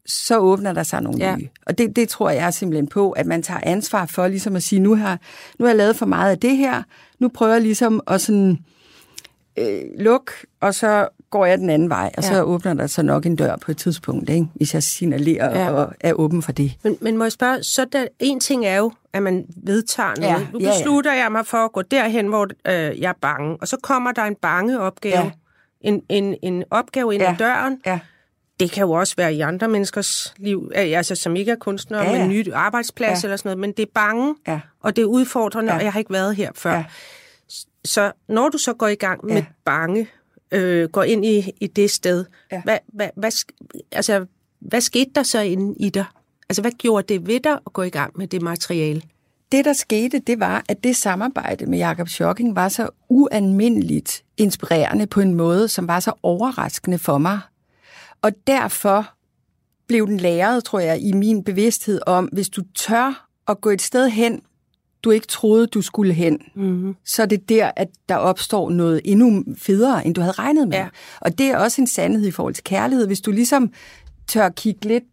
Så 0.06 0.38
åbner 0.38 0.72
der 0.72 0.82
sig 0.82 1.02
nogle 1.02 1.18
Ja. 1.18 1.36
nye. 1.36 1.48
Og 1.66 1.78
det, 1.78 1.96
det 1.96 2.08
tror 2.08 2.30
jeg 2.30 2.54
simpelthen 2.54 2.86
på, 2.86 3.10
at 3.10 3.26
man 3.26 3.42
tager 3.42 3.60
ansvar 3.62 4.06
for 4.06 4.28
ligesom 4.28 4.56
at 4.56 4.62
sige, 4.62 4.80
nu 4.80 4.94
har, 4.96 5.18
nu 5.58 5.64
har 5.64 5.70
jeg 5.70 5.76
lavet 5.76 5.96
for 5.96 6.06
meget 6.06 6.30
af 6.30 6.38
det 6.38 6.56
her, 6.56 6.82
nu 7.18 7.28
prøver 7.28 7.52
jeg 7.52 7.62
ligesom 7.62 8.00
at 8.06 8.20
sådan, 8.20 8.58
øh, 9.58 9.80
lukke, 9.98 10.32
og 10.60 10.74
så 10.74 11.08
går 11.30 11.46
jeg 11.46 11.58
den 11.58 11.70
anden 11.70 11.90
vej, 11.90 12.10
og 12.16 12.22
Ja. 12.22 12.28
så 12.28 12.42
åbner 12.42 12.74
der 12.74 12.86
så 12.86 13.02
nok 13.02 13.26
en 13.26 13.36
dør 13.36 13.56
på 13.56 13.70
et 13.70 13.76
tidspunkt, 13.76 14.30
ikke? 14.30 14.46
hvis 14.54 14.74
jeg 14.74 14.82
signalerer 14.82 15.58
Ja. 15.58 15.64
ja. 15.64 15.70
og 15.72 15.92
er 16.00 16.12
åben 16.12 16.42
for 16.42 16.52
det. 16.52 16.72
Men, 16.84 16.98
men 17.00 17.16
må 17.16 17.24
jeg 17.24 17.32
spørge, 17.32 17.62
så 17.62 17.84
der, 17.92 18.06
en 18.18 18.40
ting 18.40 18.66
er 18.66 18.76
jo, 18.76 18.92
at 19.12 19.22
man 19.22 19.44
vedtager 19.56 20.14
noget. 20.20 20.32
Ja, 20.32 20.46
nu 20.52 20.58
ja, 20.60 20.66
ja. 20.66 20.72
beslutter 20.78 21.12
jeg 21.12 21.32
mig 21.32 21.46
for 21.46 21.58
at 21.58 21.72
gå 21.72 21.82
derhen, 21.82 22.26
hvor 22.26 22.44
øh, 22.44 23.00
jeg 23.00 23.08
er 23.08 23.12
bange. 23.20 23.56
Og 23.60 23.68
så 23.68 23.76
kommer 23.82 24.12
der 24.12 24.22
en 24.22 24.34
bange 24.42 24.80
opgave. 24.80 25.18
Ja. 25.18 25.30
En, 25.80 26.02
en, 26.08 26.36
en 26.42 26.64
opgave 26.70 27.14
ind 27.14 27.22
Ja. 27.22 27.30
ad 27.32 27.36
døren. 27.38 27.80
Ja. 27.86 27.98
Det 28.60 28.70
kan 28.70 28.80
jo 28.84 28.90
også 28.90 29.14
være 29.16 29.34
i 29.34 29.40
andre 29.40 29.68
menneskers 29.68 30.34
liv, 30.36 30.70
øh, 30.76 30.82
altså 30.98 31.14
som 31.14 31.36
ikke 31.36 31.52
er 31.52 31.56
kunstnere, 31.56 32.00
Ja, 32.02 32.06
ja, 32.10 32.12
ja. 32.12 32.18
med 32.26 32.36
en 32.36 32.40
ny 32.40 32.52
arbejdsplads 32.52 33.22
Ja. 33.22 33.26
eller 33.26 33.36
sådan 33.36 33.48
noget. 33.48 33.58
Men 33.58 33.72
det 33.72 33.82
er 33.82 33.90
bange, 33.94 34.34
Ja. 34.48 34.60
og 34.80 34.96
det 34.96 35.02
er 35.02 35.06
udfordrende, 35.06 35.72
Ja. 35.72 35.78
og 35.78 35.84
jeg 35.84 35.92
har 35.92 35.98
ikke 35.98 36.12
været 36.12 36.36
her 36.36 36.50
før. 36.54 36.72
Ja. 36.74 36.84
Så 37.84 38.12
når 38.28 38.48
du 38.48 38.58
så 38.58 38.72
går 38.72 38.86
i 38.88 38.94
gang 38.94 39.24
med 39.26 39.34
Ja. 39.34 39.44
bange, 39.64 40.08
øh, 40.52 40.88
går 40.88 41.02
ind 41.02 41.24
i, 41.24 41.52
i 41.60 41.66
det 41.66 41.90
sted, 41.90 42.24
Ja. 42.52 42.62
hvad, 42.62 42.78
hvad, 42.86 43.08
hvad, 43.16 43.30
altså, 43.92 44.26
hvad 44.60 44.80
skete 44.80 45.10
der 45.14 45.22
så 45.22 45.40
inde 45.40 45.74
i 45.80 45.90
dig? 45.90 46.04
Altså, 46.48 46.62
hvad 46.62 46.72
gjorde 46.72 47.14
det 47.14 47.26
ved 47.26 47.40
dig 47.40 47.52
at 47.52 47.72
gå 47.72 47.82
i 47.82 47.90
gang 47.90 48.12
med 48.18 48.26
det 48.26 48.42
materiale? 48.42 49.02
Det, 49.52 49.64
der 49.64 49.72
skete, 49.72 50.18
det 50.18 50.40
var, 50.40 50.64
at 50.68 50.84
det 50.84 50.96
samarbejde 50.96 51.66
med 51.66 51.78
Jakob 51.78 52.08
Schocking 52.08 52.56
var 52.56 52.68
så 52.68 52.88
ualmindeligt 53.08 54.24
inspirerende 54.36 55.06
på 55.06 55.20
en 55.20 55.34
måde, 55.34 55.68
som 55.68 55.88
var 55.88 56.00
så 56.00 56.12
overraskende 56.22 56.98
for 56.98 57.18
mig. 57.18 57.40
Og 58.22 58.32
derfor 58.46 59.08
blev 59.86 60.06
den 60.06 60.16
læret, 60.20 60.64
tror 60.64 60.78
jeg, 60.78 61.00
i 61.00 61.12
min 61.12 61.44
bevidsthed 61.44 62.00
om, 62.06 62.24
hvis 62.24 62.48
du 62.48 62.62
tør 62.74 63.28
at 63.48 63.60
gå 63.60 63.70
et 63.70 63.82
sted 63.82 64.08
hen, 64.08 64.42
du 65.04 65.10
ikke 65.10 65.26
troede, 65.26 65.66
du 65.66 65.82
skulle 65.82 66.12
hen, 66.12 66.38
Mm-hmm. 66.54 66.94
så 67.04 67.22
er 67.22 67.26
det 67.26 67.48
der, 67.48 67.70
at 67.76 67.88
der 68.08 68.16
opstår 68.16 68.70
noget 68.70 69.00
endnu 69.04 69.44
federe, 69.58 70.06
end 70.06 70.14
du 70.14 70.20
havde 70.20 70.32
regnet 70.32 70.68
med. 70.68 70.76
Ja. 70.78 70.88
Og 71.20 71.38
det 71.38 71.46
er 71.46 71.56
også 71.56 71.80
en 71.80 71.86
sandhed 71.86 72.26
i 72.26 72.30
forhold 72.30 72.54
til 72.54 72.64
kærlighed. 72.64 73.06
Hvis 73.06 73.20
du 73.20 73.30
ligesom 73.30 73.72
tør 74.28 74.48
kigge 74.48 74.88
lidt 74.88 75.04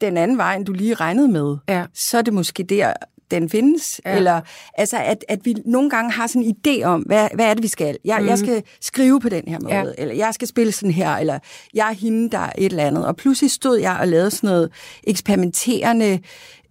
den 0.00 0.16
anden 0.16 0.36
vej, 0.38 0.56
end 0.56 0.64
du 0.66 0.72
lige 0.72 0.94
regnede 0.94 1.28
med, 1.28 1.56
Ja. 1.68 1.84
så 1.94 2.18
er 2.18 2.22
det 2.22 2.34
måske 2.34 2.62
der, 2.62 2.92
den 3.30 3.50
findes. 3.50 4.00
Ja. 4.04 4.16
Eller 4.16 4.40
altså, 4.74 4.96
at, 4.98 5.24
at 5.28 5.38
vi 5.44 5.54
nogle 5.64 5.90
gange 5.90 6.12
har 6.12 6.26
sådan 6.26 6.42
en 6.42 6.56
idé 6.66 6.82
om, 6.84 7.00
hvad, 7.02 7.28
hvad 7.34 7.46
er 7.46 7.54
det, 7.54 7.62
vi 7.62 7.68
skal? 7.68 7.98
Jeg, 8.04 8.20
mm. 8.20 8.26
jeg 8.28 8.38
skal 8.38 8.62
skrive 8.80 9.20
på 9.20 9.28
den 9.28 9.42
her 9.48 9.58
måde, 9.62 9.74
Ja. 9.74 9.84
eller 9.98 10.14
jeg 10.14 10.34
skal 10.34 10.48
spille 10.48 10.72
sådan 10.72 10.90
her, 10.92 11.16
eller 11.16 11.38
jeg 11.74 11.88
er 11.88 11.94
hende, 11.94 12.30
der 12.30 12.38
er 12.38 12.52
et 12.58 12.64
eller 12.70 12.84
andet. 12.84 13.06
Og 13.06 13.16
pludselig 13.16 13.50
stod 13.50 13.78
jeg 13.78 13.96
og 14.00 14.08
lavede 14.08 14.30
sådan 14.30 14.48
noget 14.48 14.70
eksperimenterende 15.04 16.18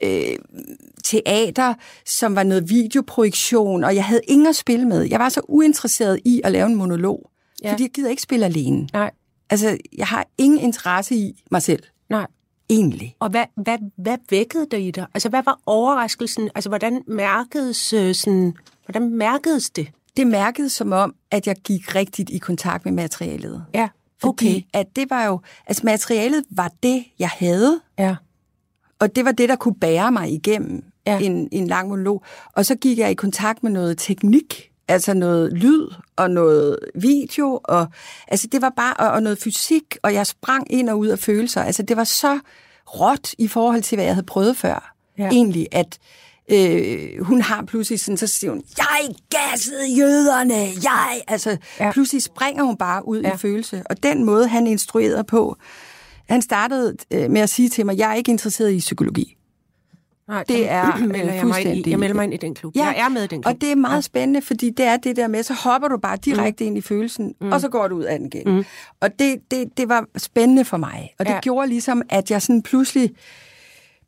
øh, 0.03 0.35
teater, 1.03 1.73
som 2.05 2.35
var 2.35 2.43
noget 2.43 2.69
videoprojektion, 2.69 3.83
og 3.83 3.95
jeg 3.95 4.05
havde 4.05 4.21
ingen 4.27 4.47
at 4.47 4.55
spille 4.55 4.85
med. 4.85 5.01
Jeg 5.01 5.19
var 5.19 5.29
så 5.29 5.41
uinteresseret 5.47 6.19
i 6.25 6.41
at 6.43 6.51
lave 6.51 6.65
en 6.65 6.75
monolog, 6.75 7.29
ja. 7.63 7.71
fordi 7.71 7.83
jeg 7.83 7.91
gider 7.91 8.09
ikke 8.09 8.21
spille 8.21 8.45
alene. 8.45 8.87
Nej, 8.93 9.11
Altså, 9.49 9.77
jeg 9.97 10.07
har 10.07 10.27
ingen 10.37 10.59
interesse 10.59 11.15
i 11.15 11.43
mig 11.51 11.61
selv, 11.61 11.83
nej. 12.09 12.27
Egentlig. 12.69 13.15
Og 13.19 13.29
hvad, 13.29 13.45
hvad, 13.55 13.77
hvad 13.97 14.17
vækkede 14.29 14.67
det 14.71 14.81
i 14.81 14.91
dig? 14.91 15.05
Altså, 15.13 15.29
hvad 15.29 15.43
var 15.43 15.59
overraskelsen? 15.65 16.49
Altså, 16.55 16.69
hvordan 16.69 17.03
mærkedes, 17.07 17.93
øh, 17.93 18.15
sådan, 18.15 18.53
hvordan 18.85 19.09
mærkedes 19.09 19.69
det? 19.69 19.87
Det 20.17 20.27
mærkede 20.27 20.69
som 20.69 20.91
om, 20.91 21.15
at 21.31 21.47
jeg 21.47 21.55
gik 21.55 21.95
rigtigt 21.95 22.29
i 22.29 22.37
kontakt 22.37 22.85
med 22.85 22.93
materialet. 22.93 23.65
Ja, 23.73 23.89
Fordi 24.21 24.47
okay. 24.47 24.79
at 24.79 24.95
det 24.95 25.09
var 25.09 25.25
jo, 25.25 25.41
altså 25.67 25.81
materialet 25.85 26.43
var 26.49 26.71
det, 26.83 27.05
jeg 27.19 27.29
havde, 27.29 27.79
Ja, 27.97 28.15
og 28.99 29.15
det 29.15 29.25
var 29.25 29.31
det, 29.31 29.49
der 29.49 29.55
kunne 29.55 29.75
bære 29.75 30.11
mig 30.11 30.31
igennem 30.31 30.83
ja. 31.07 31.19
en, 31.19 31.47
en 31.51 31.67
lang 31.67 31.89
monolog. 31.89 32.23
Og 32.53 32.65
så 32.65 32.75
gik 32.75 32.97
jeg 32.97 33.11
i 33.11 33.13
kontakt 33.13 33.63
med 33.63 33.71
noget 33.71 33.97
teknik, 33.97 34.71
altså 34.87 35.13
noget 35.13 35.53
lyd 35.53 35.87
og 36.15 36.31
noget 36.31 36.79
video, 36.95 37.59
og 37.63 37.87
altså 38.27 38.47
det 38.51 38.61
var 38.61 38.73
bare, 38.77 38.93
og, 38.93 39.07
og 39.11 39.23
noget 39.23 39.37
fysik, 39.37 39.97
og 40.03 40.13
jeg 40.13 40.27
sprang 40.27 40.71
ind 40.73 40.89
og 40.89 40.99
ud 40.99 41.07
af 41.07 41.19
følelser. 41.19 41.63
Altså 41.63 41.83
det 41.83 41.97
var 41.97 42.03
så 42.03 42.39
råt 42.99 43.33
i 43.37 43.47
forhold 43.47 43.81
til, 43.81 43.95
hvad 43.95 44.05
jeg 44.05 44.13
havde 44.15 44.25
prøvet 44.25 44.57
før. 44.57 44.93
Ja. 45.17 45.29
Egentlig, 45.29 45.67
at 45.71 45.97
øh, 46.51 47.23
hun 47.25 47.41
har 47.41 47.63
pludselig 47.63 47.99
sådan, 47.99 48.17
så 48.17 48.27
siger 48.27 48.51
hun, 48.51 48.63
jeg 48.77 49.15
gassede 49.29 49.85
jøderne, 49.97 50.55
jeg, 50.83 51.21
altså 51.27 51.57
Ja. 51.79 51.91
pludselig 51.91 52.21
springer 52.23 52.63
hun 52.63 52.77
bare 52.77 53.07
ud 53.07 53.21
ja. 53.21 53.33
i 53.33 53.37
følelse. 53.37 53.83
Og 53.89 54.03
den 54.03 54.23
måde, 54.23 54.47
han 54.47 54.67
instruerede 54.67 55.23
på, 55.23 55.57
han 56.29 56.41
startede 56.41 56.95
øh, 57.11 57.31
med 57.31 57.41
at 57.41 57.49
sige 57.49 57.69
til 57.69 57.85
mig, 57.85 57.97
jeg 57.97 58.11
er 58.11 58.15
ikke 58.15 58.31
interesseret 58.31 58.71
i 58.71 58.79
psykologi. 58.79 59.37
Nej, 60.27 60.43
Det 60.47 60.69
er, 60.69 60.97
melder 61.07 61.17
jeg, 61.17 61.25
mig 61.25 61.31
ind 61.33 61.35
i, 61.35 61.41
fuldstændig- 61.41 61.87
jeg 61.91 61.99
melder 61.99 62.15
mig 62.15 62.23
ind 62.23 62.33
i 62.33 62.37
den 62.37 62.55
klub. 62.55 62.75
Ja. 62.75 62.85
Jeg 62.85 62.97
er 62.99 63.09
med 63.09 63.23
i 63.23 63.27
den 63.27 63.41
klub. 63.41 63.53
Og 63.55 63.61
det 63.61 63.71
er 63.71 63.75
meget 63.75 63.95
ja. 63.95 64.01
spændende, 64.01 64.41
fordi 64.41 64.69
det 64.69 64.85
er 64.85 64.97
det 64.97 65.15
der 65.15 65.27
med, 65.27 65.43
så 65.43 65.53
hopper 65.53 65.87
du 65.87 65.97
bare 65.97 66.17
direkte 66.17 66.63
mm. 66.63 66.67
ind 66.67 66.77
i 66.77 66.81
følelsen, 66.81 67.35
mm. 67.41 67.51
og 67.51 67.61
så 67.61 67.69
går 67.69 67.87
du 67.87 67.95
ud 67.95 68.03
af 68.03 68.19
den 68.19 68.27
igen. 68.33 68.55
Mm. 68.55 68.65
Og 69.01 69.19
det, 69.19 69.35
det, 69.51 69.77
det 69.77 69.89
var 69.89 70.05
spændende 70.17 70.65
for 70.65 70.77
mig. 70.77 71.13
Og 71.19 71.25
det 71.25 71.31
Ja. 71.31 71.35
ja. 71.35 71.41
gjorde 71.41 71.67
ligesom, 71.67 72.01
at 72.09 72.31
jeg 72.31 72.41
sådan 72.41 72.61
pludselig 72.63 73.11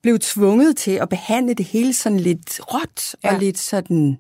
blev 0.02 0.20
tvunget 0.20 0.78
til 0.78 0.92
at 0.92 1.10
behandle 1.10 1.54
det 1.54 1.66
hele 1.66 1.94
sådan 1.94 2.20
lidt 2.20 2.60
råt, 2.74 3.16
Ja. 3.24 3.30
ja. 3.30 3.34
og 3.36 3.40
lidt 3.42 3.58
sådan, 3.60 4.18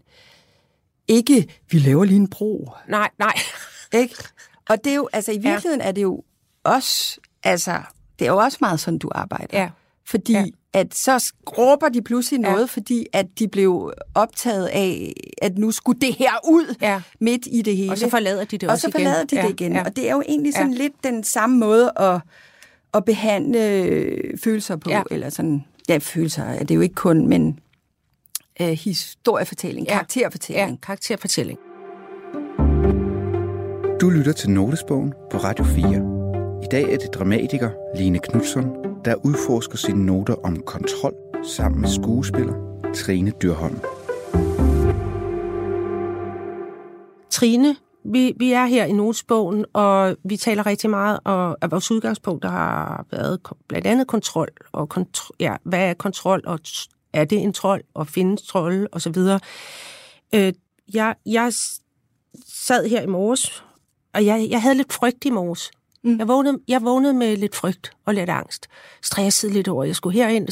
ikke, 1.07 1.47
vi 1.71 1.79
laver 1.79 2.05
lige 2.05 2.17
en 2.19 2.27
bro, 2.27 2.69
Nej, 2.89 3.09
nej. 3.19 3.33
ikke? 3.93 4.15
Og 4.69 4.83
det 4.83 4.91
er 4.91 4.95
jo, 4.95 5.09
altså 5.13 5.31
i 5.31 5.37
virkeligheden 5.37 5.81
er 5.81 5.91
det 5.91 6.01
jo 6.01 6.23
også, 6.63 7.19
altså, 7.43 7.79
det 8.19 8.27
er 8.27 8.31
jo 8.31 8.37
også 8.37 8.57
meget 8.61 8.79
sådan, 8.79 8.97
du 8.97 9.09
arbejder. 9.15 9.59
Ja. 9.61 9.69
Fordi 10.05 10.33
Ja. 10.33 10.45
Ja. 10.77 10.81
at 10.81 10.95
så 10.95 11.33
råber 11.57 11.89
de 11.89 12.01
pludselig 12.01 12.41
Ja. 12.43 12.51
noget, 12.51 12.69
fordi 12.69 13.05
at 13.13 13.25
de 13.39 13.47
blev 13.47 13.93
optaget 14.15 14.65
af, 14.67 15.13
at 15.41 15.57
nu 15.57 15.71
skulle 15.71 15.99
det 16.01 16.13
her 16.15 16.31
ud 16.49 16.75
Ja. 16.81 17.01
midt 17.19 17.47
i 17.51 17.61
det 17.61 17.77
hele. 17.77 17.91
Og 17.91 17.97
så 17.97 18.09
forlader 18.09 18.43
de 18.43 18.57
det 18.57 18.69
og 18.69 18.73
også 18.73 18.81
så 18.81 18.87
igen. 18.87 19.05
forlader 19.05 19.23
de 19.25 19.35
Ja, 19.35 19.41
det 19.41 19.49
igen. 19.49 19.73
ja. 19.73 19.83
Og 19.85 19.95
det 19.95 20.09
er 20.09 20.13
jo 20.13 20.23
egentlig 20.27 20.53
sådan 20.53 20.71
Ja. 20.73 20.77
lidt 20.77 20.93
den 21.03 21.23
samme 21.23 21.57
måde 21.57 21.91
at, 21.95 22.19
at 22.93 23.05
behandle 23.05 23.77
øh, 23.81 24.37
følelser 24.43 24.75
på. 24.75 24.89
Ja. 24.89 25.01
Eller 25.11 25.29
sådan, 25.29 25.63
ja, 25.89 25.97
følelser 25.97 26.43
er 26.43 26.63
det 26.63 26.75
jo 26.75 26.81
ikke 26.81 26.95
kun, 26.95 27.27
men 27.27 27.59
øh, 28.61 28.67
historiefortælling, 28.67 29.87
Ja. 29.87 29.93
ja. 29.93 29.97
karakterfortælling. 29.97 30.69
Ja, 30.69 30.75
karakterfortælling. 30.85 31.59
Du 34.01 34.09
lytter 34.09 34.31
til 34.31 34.49
Notesbogen 34.49 35.13
på 35.31 35.37
Radio 35.37 35.65
4. 35.65 35.87
I 36.63 36.67
dag 36.71 36.93
er 36.93 36.97
det 36.97 37.13
dramatiker 37.13 37.69
Line 37.97 38.19
Knudsen, 38.19 38.63
der 39.05 39.25
udforsker 39.25 39.77
sine 39.77 40.05
noter 40.05 40.35
om 40.43 40.63
kontrol 40.65 41.13
sammen 41.43 41.81
med 41.81 41.89
skuespiller 41.89 42.53
Trine 42.95 43.31
Dyrholm. 43.41 43.79
Trine, 47.29 47.75
vi, 48.05 48.33
vi 48.37 48.51
er 48.51 48.65
her 48.65 48.85
i 48.85 48.91
Notesbogen, 48.91 49.65
og 49.73 50.15
vi 50.23 50.37
taler 50.37 50.65
rigtig 50.65 50.89
meget, 50.89 51.19
og 51.23 51.57
at 51.61 51.71
vores 51.71 51.91
udgangspunkt 51.91 52.43
der 52.43 52.49
har 52.49 53.05
været 53.11 53.39
blandt 53.67 53.87
andet 53.87 54.07
kontrol, 54.07 54.49
og 54.71 54.89
kontro, 54.89 55.33
ja, 55.39 55.55
hvad 55.63 55.79
er 55.79 55.93
kontrol, 55.93 56.41
og 56.45 56.59
er 57.13 57.25
det 57.25 57.37
en 57.37 57.53
trold, 57.53 57.83
og 57.93 58.07
findes 58.07 58.41
trolde, 58.41 58.87
og 58.91 59.01
så 59.01 59.09
videre. 59.09 59.39
Øh, 60.35 60.53
jeg, 60.93 61.15
jeg 61.25 61.53
sad 62.47 62.89
her 62.89 63.01
i 63.01 63.07
morges, 63.07 63.63
og 64.13 64.25
jeg, 64.25 64.47
jeg 64.49 64.61
havde 64.61 64.75
lidt 64.75 64.93
frygt 64.93 65.25
i 65.25 65.29
morges. 65.29 65.71
Mm. 66.07 66.19
Jeg, 66.19 66.27
vågnede, 66.27 66.59
jeg 66.67 66.83
vågnede 66.83 67.13
med 67.13 67.37
lidt 67.37 67.55
frygt 67.55 67.91
og 68.05 68.13
lidt 68.13 68.29
angst. 68.29 68.67
Stressede 69.03 69.53
lidt 69.53 69.67
over, 69.67 69.83
jeg 69.83 69.95
skulle 69.95 70.19
herind. 70.19 70.47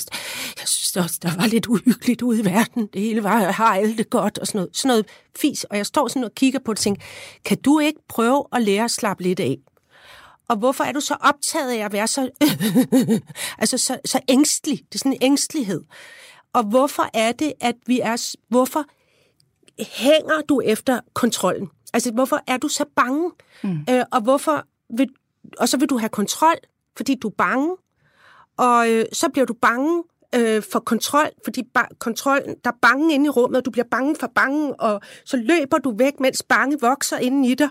Jeg 0.59 0.67
synes 0.67 0.95
også, 0.95 1.19
der 1.21 1.35
var 1.35 1.47
lidt 1.47 1.67
uhyggeligt 1.67 2.21
ude 2.21 2.39
i 2.39 2.45
verden. 2.45 2.89
Det 2.93 3.01
hele 3.01 3.23
var, 3.23 3.41
jeg 3.41 3.53
har 3.53 3.75
alt 3.75 3.97
det 3.97 4.09
godt 4.09 4.37
og 4.37 4.47
sådan 4.47 4.59
noget. 4.59 4.77
Sådan 4.77 4.87
noget 4.89 5.05
fis. 5.35 5.63
Og 5.63 5.77
jeg 5.77 5.85
står 5.85 6.07
sådan 6.07 6.23
og 6.23 6.35
kigger 6.35 6.59
på 6.59 6.73
det 6.73 6.79
og 6.79 6.83
tænker, 6.83 7.01
kan 7.45 7.57
du 7.57 7.79
ikke 7.79 7.99
prøve 8.09 8.43
at 8.51 8.61
lære 8.61 8.83
at 8.83 8.91
slappe 8.91 9.23
lidt 9.23 9.39
af? 9.39 9.57
Og 10.47 10.57
hvorfor 10.57 10.83
er 10.83 10.91
du 10.91 10.99
så 10.99 11.15
optaget 11.19 11.71
af 11.71 11.85
at 11.85 11.93
være 11.93 12.07
så, 12.07 12.29
altså 13.61 13.77
så, 13.77 13.97
så 14.05 14.19
ængstelig? 14.27 14.77
Det 14.77 14.95
er 14.95 14.99
sådan 14.99 15.13
en 15.13 15.17
ængstelighed. 15.21 15.83
Og 16.53 16.63
hvorfor 16.63 17.09
er 17.13 17.31
det, 17.31 17.53
at 17.61 17.75
vi 17.85 17.99
er... 17.99 18.35
Hvorfor 18.49 18.85
hænger 19.79 20.41
du 20.49 20.61
efter 20.61 20.99
kontrollen? 21.13 21.69
Altså, 21.93 22.11
hvorfor 22.11 22.39
er 22.47 22.57
du 22.57 22.67
så 22.67 22.85
bange? 22.95 23.31
Mm. 23.63 23.85
Øh, 23.89 24.03
og 24.11 24.21
hvorfor 24.21 24.65
vil, 24.97 25.09
og 25.59 25.69
så 25.69 25.77
vil 25.77 25.89
du 25.89 25.97
have 25.97 26.09
kontrol, 26.09 26.55
fordi 26.97 27.15
du 27.15 27.27
er 27.27 27.33
bange. 27.37 27.75
Og 28.57 28.91
øh, 28.91 29.05
så 29.13 29.29
bliver 29.29 29.45
du 29.45 29.53
bange 29.53 30.03
øh, 30.35 30.63
for 30.71 30.79
kontrol, 30.79 31.29
fordi 31.43 31.63
ba- 31.77 31.97
kontrollen, 31.99 32.55
der 32.63 32.69
er 32.69 32.77
bange 32.81 33.13
inde 33.13 33.25
i 33.25 33.29
rummet, 33.29 33.57
og 33.57 33.65
du 33.65 33.71
bliver 33.71 33.85
bange 33.91 34.15
for 34.19 34.31
bange, 34.35 34.79
og 34.79 35.01
så 35.25 35.37
løber 35.37 35.77
du 35.77 35.95
væk, 35.97 36.19
mens 36.19 36.43
bange 36.43 36.77
vokser 36.81 37.17
inde 37.17 37.49
i 37.49 37.55
dig, 37.55 37.69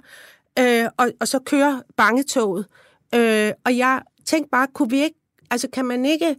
øh, 0.58 0.88
og, 0.96 1.10
og 1.20 1.28
så 1.28 1.38
kører 1.38 1.80
bangetoget. 1.96 2.66
Øh, 3.14 3.52
og 3.64 3.76
jeg 3.76 4.02
tænkte 4.26 4.50
bare, 4.50 4.66
kunne 4.74 4.90
vi 4.90 5.02
ikke, 5.02 5.20
altså 5.50 5.68
kan 5.72 5.84
man 5.84 6.04
ikke 6.04 6.36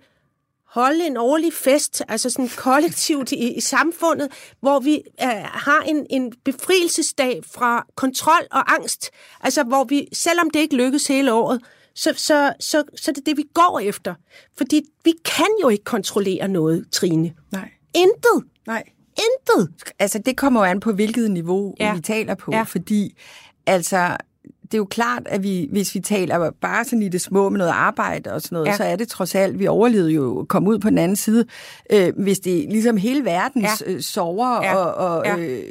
holde 0.76 1.08
en 1.08 1.18
årlig 1.18 1.54
fest, 1.54 2.02
altså 2.08 2.30
sådan 2.30 2.50
kollektivt 2.58 3.32
i, 3.32 3.54
i 3.54 3.60
samfundet, 3.62 4.28
hvor 4.62 4.80
vi 4.80 5.02
øh, 5.24 5.30
har 5.44 5.82
en, 5.82 6.06
en 6.10 6.34
befrielsesdag 6.46 7.42
fra 7.54 7.86
kontrol 7.96 8.48
og 8.52 8.74
angst. 8.74 9.10
Altså 9.42 9.64
hvor 9.64 9.84
vi, 9.84 10.08
selvom 10.14 10.50
det 10.50 10.60
ikke 10.60 10.76
lykkes 10.76 11.08
hele 11.08 11.34
året, 11.34 11.62
så, 11.96 12.14
så, 12.18 12.54
så, 12.60 12.84
så 12.96 13.12
det 13.12 13.18
er 13.18 13.22
det, 13.26 13.38
vi 13.38 13.44
går 13.54 13.80
efter. 13.80 14.14
Fordi 14.58 14.82
vi 15.04 15.14
kan 15.26 15.48
jo 15.62 15.70
ikke 15.70 15.84
kontrollere 15.84 16.48
noget, 16.48 16.86
Trine. 16.92 17.34
Nej. 17.52 17.70
Intet. 17.94 18.52
Nej. 18.68 18.84
Intet. 19.18 19.74
Altså, 20.00 20.20
det 20.20 20.38
kommer 20.38 20.60
jo 20.60 20.66
an 20.72 20.80
på, 20.80 20.92
hvilket 20.92 21.32
niveau 21.32 21.76
Ja. 21.80 21.96
vi 21.96 22.02
taler 22.02 22.36
på, 22.36 22.52
ja. 22.52 22.64
fordi 22.64 23.18
altså, 23.66 24.18
det 24.66 24.74
er 24.74 24.78
jo 24.78 24.86
klart, 24.86 25.24
at 25.26 25.44
vi, 25.44 25.68
hvis 25.72 25.96
vi 25.96 26.00
taler 26.00 26.52
bare 26.62 26.86
sådan 26.86 27.02
i 27.02 27.10
det 27.10 27.22
små 27.22 27.50
med 27.50 27.58
noget 27.58 27.72
arbejde 27.72 28.34
og 28.34 28.42
sådan 28.42 28.56
noget, 28.56 28.66
Ja. 28.66 28.72
ja. 28.72 28.78
så 28.78 28.84
er 28.84 28.96
det 28.96 29.08
trods 29.08 29.36
alt, 29.36 29.60
vi 29.60 29.68
overlevede 29.68 30.12
jo 30.12 30.40
at 30.40 30.48
komme 30.48 30.70
ud 30.70 30.80
på 30.80 30.90
den 30.90 30.98
anden 30.98 31.16
side. 31.16 31.46
Øh, 31.94 32.14
hvis 32.18 32.40
det 32.40 32.64
er 32.66 32.70
ligesom 32.72 32.98
hele 32.98 33.26
verdens 33.26 33.82
Ja. 33.82 33.90
ja. 33.92 33.94
øh, 33.96 34.02
sorger 34.02 34.64
Ja. 34.64 34.76
og, 34.76 34.94
og 35.18 35.26
Ja. 35.26 35.38
øh, 35.38 35.64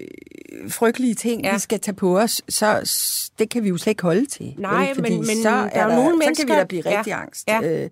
frygtelige 0.69 1.15
ting, 1.15 1.43
Ja. 1.43 1.49
ja. 1.49 1.55
vi 1.55 1.61
skal 1.61 1.81
tage 1.81 1.95
på 1.95 2.19
os, 2.19 2.43
så 2.49 2.91
det 3.39 3.49
kan 3.51 3.65
vi 3.65 3.69
jo 3.69 3.77
slet 3.77 3.91
ikke 3.91 4.03
holde 4.03 4.27
til. 4.27 4.55
Nej, 4.59 4.87
vel? 4.87 4.95
Fordi 4.95 5.11
men- 5.11 5.19
men 5.27 5.43
så 5.43 5.49
der 5.51 5.55
er 5.73 5.85
jo 5.85 5.89
nogle 5.91 6.05
så 6.05 6.11
kan 6.11 6.19
mennesker- 6.19 6.47
vi 6.55 6.59
da 6.61 6.65
blive 6.65 6.83
Ja. 6.91 6.99
rigtig 6.99 7.13
angst. 7.13 7.49
Ja. 7.49 7.61
Øh, 7.85 7.91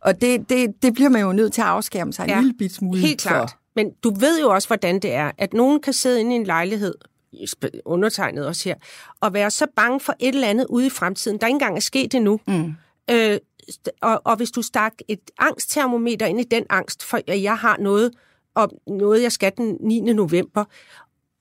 og 0.00 0.20
det, 0.20 0.48
det, 0.50 0.82
det 0.82 0.94
bliver 0.94 1.08
man 1.10 1.20
jo 1.22 1.32
nødt 1.32 1.52
til 1.52 1.60
at 1.60 1.66
afskærme 1.66 2.12
sig 2.12 2.28
Ja. 2.28 2.36
en 2.38 2.44
lille 2.44 2.58
bit 2.58 2.72
smule 2.74 3.00
Helt 3.00 3.20
klart. 3.20 3.50
for. 3.50 3.56
Men 3.76 3.90
du 4.04 4.14
ved 4.14 4.40
jo 4.40 4.50
også, 4.50 4.68
hvordan 4.68 4.98
det 4.98 5.12
er, 5.14 5.30
at 5.38 5.52
nogen 5.52 5.80
kan 5.80 5.92
sidde 5.92 6.20
inde 6.20 6.32
i 6.32 6.36
en 6.36 6.44
lejlighed, 6.44 6.94
undertegnet 7.84 8.46
også 8.46 8.68
her, 8.68 8.74
og 9.20 9.34
være 9.34 9.50
så 9.50 9.66
bange 9.76 10.00
for 10.00 10.14
et 10.18 10.34
eller 10.34 10.48
andet 10.48 10.66
ude 10.70 10.86
i 10.86 10.90
fremtiden, 10.90 11.38
der 11.38 11.46
ikke 11.46 11.54
engang 11.54 11.76
er 11.76 11.80
sket 11.80 12.14
endnu. 12.14 12.40
Mm. 12.46 12.74
Øh, 13.10 13.38
og, 14.00 14.22
og 14.24 14.36
hvis 14.36 14.50
du 14.50 14.62
stak 14.62 14.92
et 15.08 15.30
angsttermometer 15.38 16.26
ind 16.26 16.40
i 16.40 16.44
den 16.44 16.64
angst, 16.70 17.04
for 17.04 17.20
at 17.26 17.42
jeg 17.42 17.58
har 17.58 17.76
noget, 17.80 18.12
og 18.54 18.70
noget 18.86 19.22
jeg 19.22 19.32
skal 19.32 19.52
den 19.56 19.76
9. 19.80 20.00
november, 20.00 20.64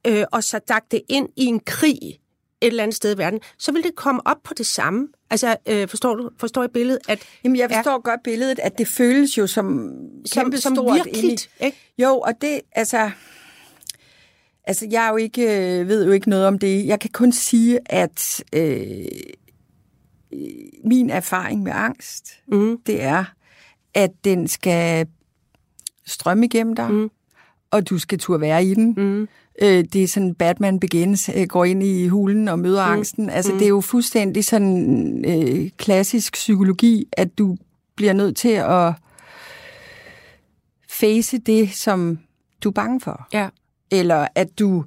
øh, 0.07 0.23
og 0.31 0.43
så 0.43 0.59
stak 0.65 0.83
det 0.91 1.01
ind 1.09 1.29
i 1.35 1.45
en 1.45 1.59
krig 1.59 2.21
et 2.61 2.67
eller 2.67 2.83
andet 2.83 2.95
sted 2.95 3.15
i 3.15 3.17
verden, 3.17 3.39
så 3.57 3.71
vil 3.71 3.83
det 3.83 3.95
komme 3.95 4.27
op 4.27 4.37
på 4.43 4.53
det 4.53 4.65
samme. 4.65 5.07
Altså, 5.29 5.55
øh, 5.65 5.87
forstår 5.87 6.15
du 6.15 6.29
forstår 6.37 6.63
I 6.63 6.67
billedet? 6.67 6.99
At, 7.07 7.19
Jamen, 7.43 7.57
jeg 7.57 7.69
forstår 7.71 7.91
ja. 7.91 7.97
godt 7.97 8.23
billedet, 8.23 8.59
at 8.59 8.77
det 8.77 8.87
føles 8.87 9.37
jo 9.37 9.47
som 9.47 9.93
som, 10.25 10.43
kæmpe 10.43 10.57
som 10.57 10.75
stort 10.75 10.95
virkeligt, 10.95 11.49
ikke? 11.59 11.77
Jo, 11.97 12.19
og 12.19 12.41
det, 12.41 12.61
altså... 12.71 13.11
Altså, 14.63 14.87
jeg 14.91 15.05
er 15.05 15.09
jo 15.09 15.15
ikke, 15.17 15.41
øh, 15.79 15.87
ved 15.87 16.05
jo 16.05 16.11
ikke 16.11 16.29
noget 16.29 16.47
om 16.47 16.59
det. 16.59 16.85
Jeg 16.85 16.99
kan 16.99 17.09
kun 17.13 17.31
sige, 17.31 17.79
at 17.85 18.43
øh, 18.55 19.05
min 20.85 21.09
erfaring 21.09 21.63
med 21.63 21.71
angst, 21.75 22.33
Mm. 22.47 22.77
det 22.85 23.03
er, 23.03 23.23
at 23.93 24.11
den 24.23 24.47
skal 24.47 25.07
strømme 26.05 26.45
igennem 26.45 26.75
dig, 26.75 26.91
mm. 26.91 27.09
og 27.71 27.89
du 27.89 27.97
skal 27.97 28.19
turde 28.19 28.41
være 28.41 28.65
i 28.65 28.73
den. 28.73 28.93
Mm. 28.97 29.27
Øh, 29.61 29.85
det 29.93 30.03
er 30.03 30.07
sådan, 30.07 30.35
Batman 30.35 30.79
Begins 30.79 31.29
øh, 31.35 31.47
går 31.47 31.65
ind 31.65 31.83
i 31.83 32.07
hulen 32.07 32.47
og 32.47 32.59
møder 32.59 32.85
mm. 32.85 32.91
angsten. 32.91 33.29
Altså, 33.29 33.51
mm. 33.51 33.57
det 33.57 33.65
er 33.65 33.69
jo 33.69 33.81
fuldstændig 33.81 34.45
sådan 34.45 35.25
øh, 35.27 35.69
klassisk 35.77 36.33
psykologi, 36.33 37.05
at 37.11 37.37
du 37.37 37.57
bliver 37.95 38.13
nødt 38.13 38.37
til 38.37 38.49
at 38.49 38.93
face 40.89 41.37
det, 41.37 41.71
som 41.73 42.19
du 42.63 42.69
er 42.69 42.73
bange 42.73 43.01
for. 43.01 43.27
Ja. 43.33 43.49
Eller 43.91 44.27
at 44.35 44.59
du, 44.59 44.85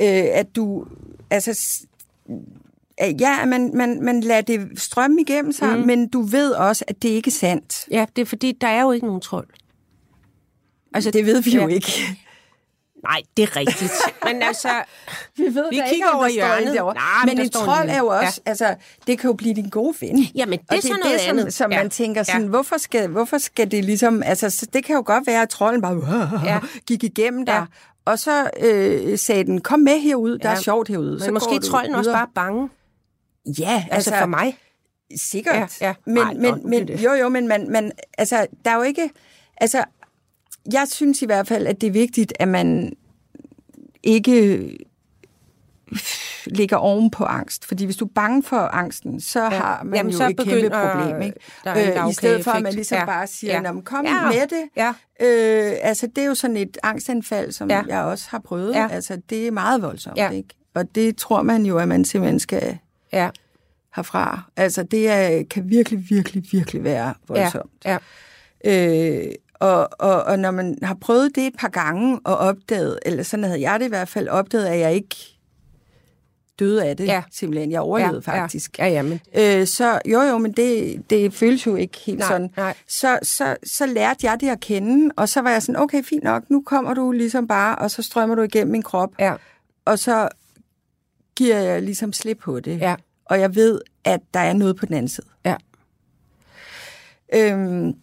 øh, 0.00 0.24
at 0.32 0.56
du, 0.56 0.86
altså, 1.30 1.84
ja, 3.20 3.44
man, 3.44 3.70
man, 3.74 4.02
man 4.02 4.20
lader 4.20 4.40
det 4.40 4.80
strømme 4.80 5.20
igennem 5.20 5.52
sig, 5.52 5.78
mm. 5.78 5.86
men 5.86 6.08
du 6.08 6.22
ved 6.22 6.52
også, 6.52 6.84
at 6.88 7.02
det 7.02 7.08
ikke 7.08 7.28
er 7.28 7.32
sandt. 7.32 7.88
Ja, 7.90 8.06
det 8.16 8.22
er 8.22 8.26
fordi, 8.26 8.52
der 8.60 8.68
er 8.68 8.82
jo 8.82 8.92
ikke 8.92 9.06
nogen 9.06 9.20
trold. 9.20 9.48
Altså, 10.94 11.10
det 11.10 11.26
ved 11.26 11.42
vi 11.42 11.50
jo 11.50 11.68
ja. 11.68 11.74
ikke. 11.74 11.92
Nej, 13.04 13.22
det 13.36 13.42
er 13.42 13.56
rigtigt. 13.56 13.92
Men 14.26 14.42
altså, 14.42 14.68
Vi 15.36 15.42
ved 15.42 15.70
Vi 15.70 15.80
kigger 15.90 16.06
om 16.08 16.16
over 16.16 16.24
der 16.24 16.30
står 16.30 16.34
hjørnet. 16.46 16.68
en 16.68 16.74
derovre. 16.74 16.94
Nej, 16.94 17.04
men 17.24 17.28
men 17.28 17.36
der 17.36 17.42
en 17.44 17.50
trold 17.50 17.88
er 17.88 17.98
jo 17.98 18.06
også, 18.06 18.40
ja. 18.46 18.50
altså, 18.50 18.74
det 19.06 19.18
kan 19.18 19.28
jo 19.30 19.34
blive 19.34 19.54
din 19.54 19.68
gode 19.68 19.94
ven. 20.00 20.18
Jamen, 20.34 20.58
det 20.58 20.70
Og 20.70 20.76
er 20.76 20.80
så 20.80 20.88
noget 20.88 21.04
det, 21.12 21.20
som, 21.20 21.38
andet. 21.38 21.54
Som 21.54 21.72
Ja. 21.72 21.78
man 21.78 21.90
tænker 21.90 22.22
sådan, 22.22 22.42
Ja. 22.42 22.48
hvorfor, 22.48 22.76
skal, 22.78 23.08
hvorfor 23.08 23.38
skal 23.38 23.70
det 23.70 23.84
ligesom, 23.84 24.22
altså, 24.22 24.50
så 24.50 24.66
det 24.72 24.84
kan 24.84 24.96
jo 24.96 25.02
godt 25.06 25.26
være, 25.26 25.42
at 25.42 25.48
trolden 25.48 25.80
bare 25.82 26.40
Ja. 26.44 26.58
gik 26.88 27.04
igennem 27.04 27.46
dig, 27.46 27.52
Ja. 27.54 27.64
og 28.04 28.18
så 28.18 28.50
øh, 28.60 29.18
sagde 29.18 29.44
den, 29.44 29.60
kom 29.60 29.78
med 29.80 30.00
herud, 30.00 30.38
der 30.38 30.50
Ja. 30.50 30.56
er 30.56 30.60
sjovt 30.60 30.88
herude. 30.88 31.10
men 31.10 31.20
så 31.20 31.30
måske 31.32 31.58
trolden 31.58 31.94
også 31.94 32.12
bare 32.12 32.28
bange. 32.34 32.68
Ja, 33.58 33.84
Altså, 33.90 34.10
altså, 34.10 34.20
for 34.22 34.26
mig. 34.26 34.58
Sikkert. 35.16 35.80
Ja, 35.80 35.86
ja. 35.86 35.94
Men, 36.06 36.14
nå, 36.14 36.24
men, 36.24 36.40
bliver 36.40 36.56
men 36.66 36.88
det- 36.88 37.04
jo, 37.04 37.12
jo, 37.12 37.28
men 37.28 37.48
man, 37.48 37.70
man, 37.70 37.92
altså, 38.18 38.46
der 38.64 38.70
er 38.70 38.74
jo 38.76 38.82
ikke... 38.82 39.10
Altså, 39.56 39.84
jeg 40.72 40.86
synes 40.90 41.22
i 41.22 41.26
hvert 41.26 41.48
fald, 41.48 41.66
at 41.66 41.80
det 41.80 41.86
er 41.86 41.90
vigtigt, 41.90 42.32
at 42.38 42.48
man 42.48 42.92
ikke 44.02 44.70
ligger 46.46 46.76
oven 46.76 47.10
på 47.10 47.24
angst. 47.24 47.64
Fordi 47.64 47.84
hvis 47.84 47.96
du 47.96 48.04
er 48.04 48.08
bange 48.14 48.42
for 48.42 48.56
angsten, 48.56 49.20
så 49.20 49.42
ja. 49.42 49.48
har 49.48 49.82
man 49.84 49.94
Jamen, 49.94 50.12
jo 50.12 50.18
så 50.18 50.24
et 50.28 50.36
kæmpe 50.36 50.70
problem. 50.70 51.22
Ikke? 51.22 51.36
er 51.64 51.74
en 51.92 52.04
Øh, 52.04 52.10
I 52.10 52.12
stedet 52.12 52.44
for, 52.44 52.50
at 52.50 52.62
man 52.62 52.72
ligesom 52.74 52.98
Ja. 52.98 53.04
bare 53.04 53.26
siger, 53.26 53.52
Ja. 53.62 53.72
ja. 53.74 53.80
kom 53.80 54.04
Ja. 54.06 54.24
med 54.26 54.40
det. 54.40 54.68
Ja. 54.76 54.88
Øh, 55.20 55.76
altså, 55.82 56.06
det 56.06 56.18
er 56.24 56.26
jo 56.28 56.34
sådan 56.34 56.56
et 56.56 56.78
angstanfald, 56.82 57.52
som 57.52 57.70
Ja. 57.70 57.76
ja. 57.88 57.94
jeg 57.96 58.04
også 58.04 58.26
har 58.30 58.38
prøvet. 58.38 58.74
Ja. 58.74 58.80
Ja. 58.80 58.88
Altså, 58.88 59.20
det 59.30 59.46
er 59.46 59.50
meget 59.50 59.82
voldsomt, 59.82 60.16
Ja. 60.16 60.30
ikke? 60.30 60.48
Og 60.74 60.94
det 60.94 61.16
tror 61.16 61.42
man 61.42 61.66
jo, 61.66 61.78
at 61.78 61.88
man 61.88 62.04
simpelthen 62.04 62.40
skal 62.40 62.78
Ja, 63.12 63.30
herfra. 63.96 64.42
Altså, 64.56 64.82
det 64.82 65.08
er, 65.08 65.42
kan 65.50 65.70
virkelig, 65.70 66.04
virkelig, 66.10 66.44
virkelig 66.52 66.84
være 66.84 67.06
ja, 67.06 67.12
voldsomt. 67.28 67.70
ja. 67.84 67.98
Øh, 68.64 69.32
og, 69.64 69.88
og, 69.98 70.22
og 70.22 70.38
når 70.38 70.50
man 70.50 70.78
har 70.82 70.94
prøvet 71.00 71.34
det 71.34 71.46
et 71.46 71.54
par 71.58 71.68
gange 71.68 72.20
og 72.24 72.36
opdaget, 72.36 72.98
eller 73.06 73.22
sådan 73.22 73.44
havde 73.44 73.60
jeg 73.60 73.80
det 73.80 73.86
i 73.86 73.88
hvert 73.88 74.08
fald 74.08 74.28
opdaget, 74.28 74.66
at 74.66 74.78
jeg 74.78 74.94
ikke 74.94 75.16
døde 76.58 76.84
af 76.84 76.96
det, 76.96 77.06
Ja. 77.06 77.22
simpelthen. 77.30 77.70
Jeg 77.72 77.80
overlevede 77.80 78.22
ja, 78.26 78.42
faktisk. 78.42 78.78
Ja, 78.78 78.86
ja, 78.86 79.02
men 79.02 79.20
Øh, 79.38 79.66
så 79.66 80.00
jo, 80.06 80.20
jo, 80.22 80.38
men 80.38 80.52
det, 80.52 81.02
det 81.10 81.34
føles 81.34 81.66
jo 81.66 81.76
ikke 81.76 81.98
helt 82.06 82.18
Nej, 82.18 82.28
sådan. 82.28 82.50
nej. 82.56 82.74
Så, 82.88 83.18
så, 83.22 83.56
så 83.66 83.86
lærte 83.86 84.26
jeg 84.26 84.40
det 84.40 84.48
at 84.48 84.60
kende, 84.60 85.12
og 85.16 85.28
så 85.28 85.40
var 85.40 85.50
jeg 85.50 85.62
sådan, 85.62 85.80
okay, 85.80 86.02
fint 86.04 86.24
nok, 86.24 86.50
nu 86.50 86.62
kommer 86.66 86.94
du 86.94 87.12
ligesom 87.12 87.46
bare, 87.48 87.76
og 87.76 87.90
så 87.90 88.02
strømmer 88.02 88.34
du 88.34 88.42
igennem 88.42 88.72
min 88.72 88.82
krop, 88.82 89.10
ja, 89.18 89.34
og 89.84 89.98
så 89.98 90.28
giver 91.36 91.58
jeg 91.58 91.82
ligesom 91.82 92.12
slip 92.12 92.38
på 92.38 92.60
det. 92.60 92.80
ja, 92.80 92.94
Og 93.24 93.40
jeg 93.40 93.54
ved, 93.54 93.80
at 94.04 94.20
der 94.34 94.40
er 94.40 94.52
noget 94.52 94.76
på 94.76 94.86
den 94.86 94.94
anden 94.94 95.08
side. 95.08 95.26
ja. 95.44 95.56
Øhm, 97.34 97.94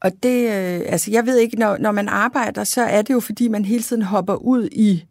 og 0.00 0.12
det, 0.22 0.42
øh, 0.44 0.80
altså 0.86 1.10
jeg 1.10 1.26
ved 1.26 1.38
ikke, 1.38 1.58
når, 1.58 1.76
når 1.80 1.92
man 1.92 2.08
arbejder, 2.08 2.64
så 2.64 2.82
er 2.82 3.02
det 3.02 3.14
jo 3.14 3.20
fordi, 3.20 3.48
man 3.48 3.64
hele 3.64 3.82
tiden 3.82 4.02
hopper 4.02 4.34
ud 4.34 4.68
i 4.72 5.04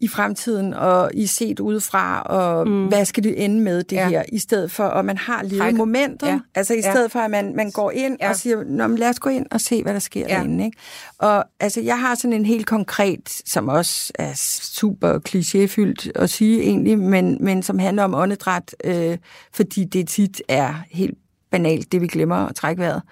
i 0.00 0.08
fremtiden, 0.08 0.74
og 0.74 1.10
I 1.14 1.26
set 1.26 1.60
udefra, 1.60 2.22
og 2.22 2.68
mm. 2.68 2.86
hvad 2.86 3.04
skal 3.04 3.24
det 3.24 3.44
ende 3.44 3.60
med 3.60 3.82
det 3.82 3.96
Ja. 3.96 4.08
her, 4.08 4.22
i 4.32 4.38
stedet 4.38 4.70
for, 4.70 4.84
og 4.84 5.04
man 5.04 5.16
har 5.18 5.44
Træk. 5.58 5.74
momentet, 5.74 6.26
Ja. 6.26 6.38
altså 6.54 6.74
i 6.74 6.80
Ja. 6.84 6.90
stedet 6.92 7.12
for, 7.12 7.18
at 7.18 7.30
man, 7.30 7.56
man 7.56 7.70
går 7.70 7.90
ind 7.90 8.16
Ja. 8.20 8.28
og 8.30 8.36
siger, 8.36 8.64
Nå, 8.64 8.86
men 8.86 8.98
lad 8.98 9.08
os 9.08 9.18
gå 9.20 9.30
ind 9.30 9.46
og 9.50 9.60
se, 9.60 9.82
hvad 9.82 9.92
der 9.94 9.98
sker 10.00 10.26
ja. 10.28 10.34
derinde. 10.34 10.64
Ikke? 10.64 10.76
Og 11.18 11.44
altså, 11.60 11.80
jeg 11.80 12.00
har 12.00 12.14
sådan 12.14 12.32
en 12.32 12.46
helt 12.46 12.66
konkret, 12.66 13.42
som 13.46 13.68
også 13.68 14.12
er 14.14 14.32
super 14.62 15.18
klichéfyldt 15.28 16.10
at 16.22 16.30
sige 16.30 16.62
egentlig, 16.62 16.98
men, 16.98 17.36
men 17.40 17.62
som 17.62 17.78
handler 17.78 18.02
om 18.04 18.14
åndedræt, 18.14 18.74
øh, 18.84 19.18
fordi 19.52 19.84
det 19.84 20.08
tit 20.08 20.42
er 20.48 20.74
helt 20.90 21.18
banalt, 21.52 21.92
det 21.92 22.00
vi 22.00 22.06
glemmer 22.06 22.36
at 22.36 22.54
trække 22.54 22.80
vejret. 22.82 23.02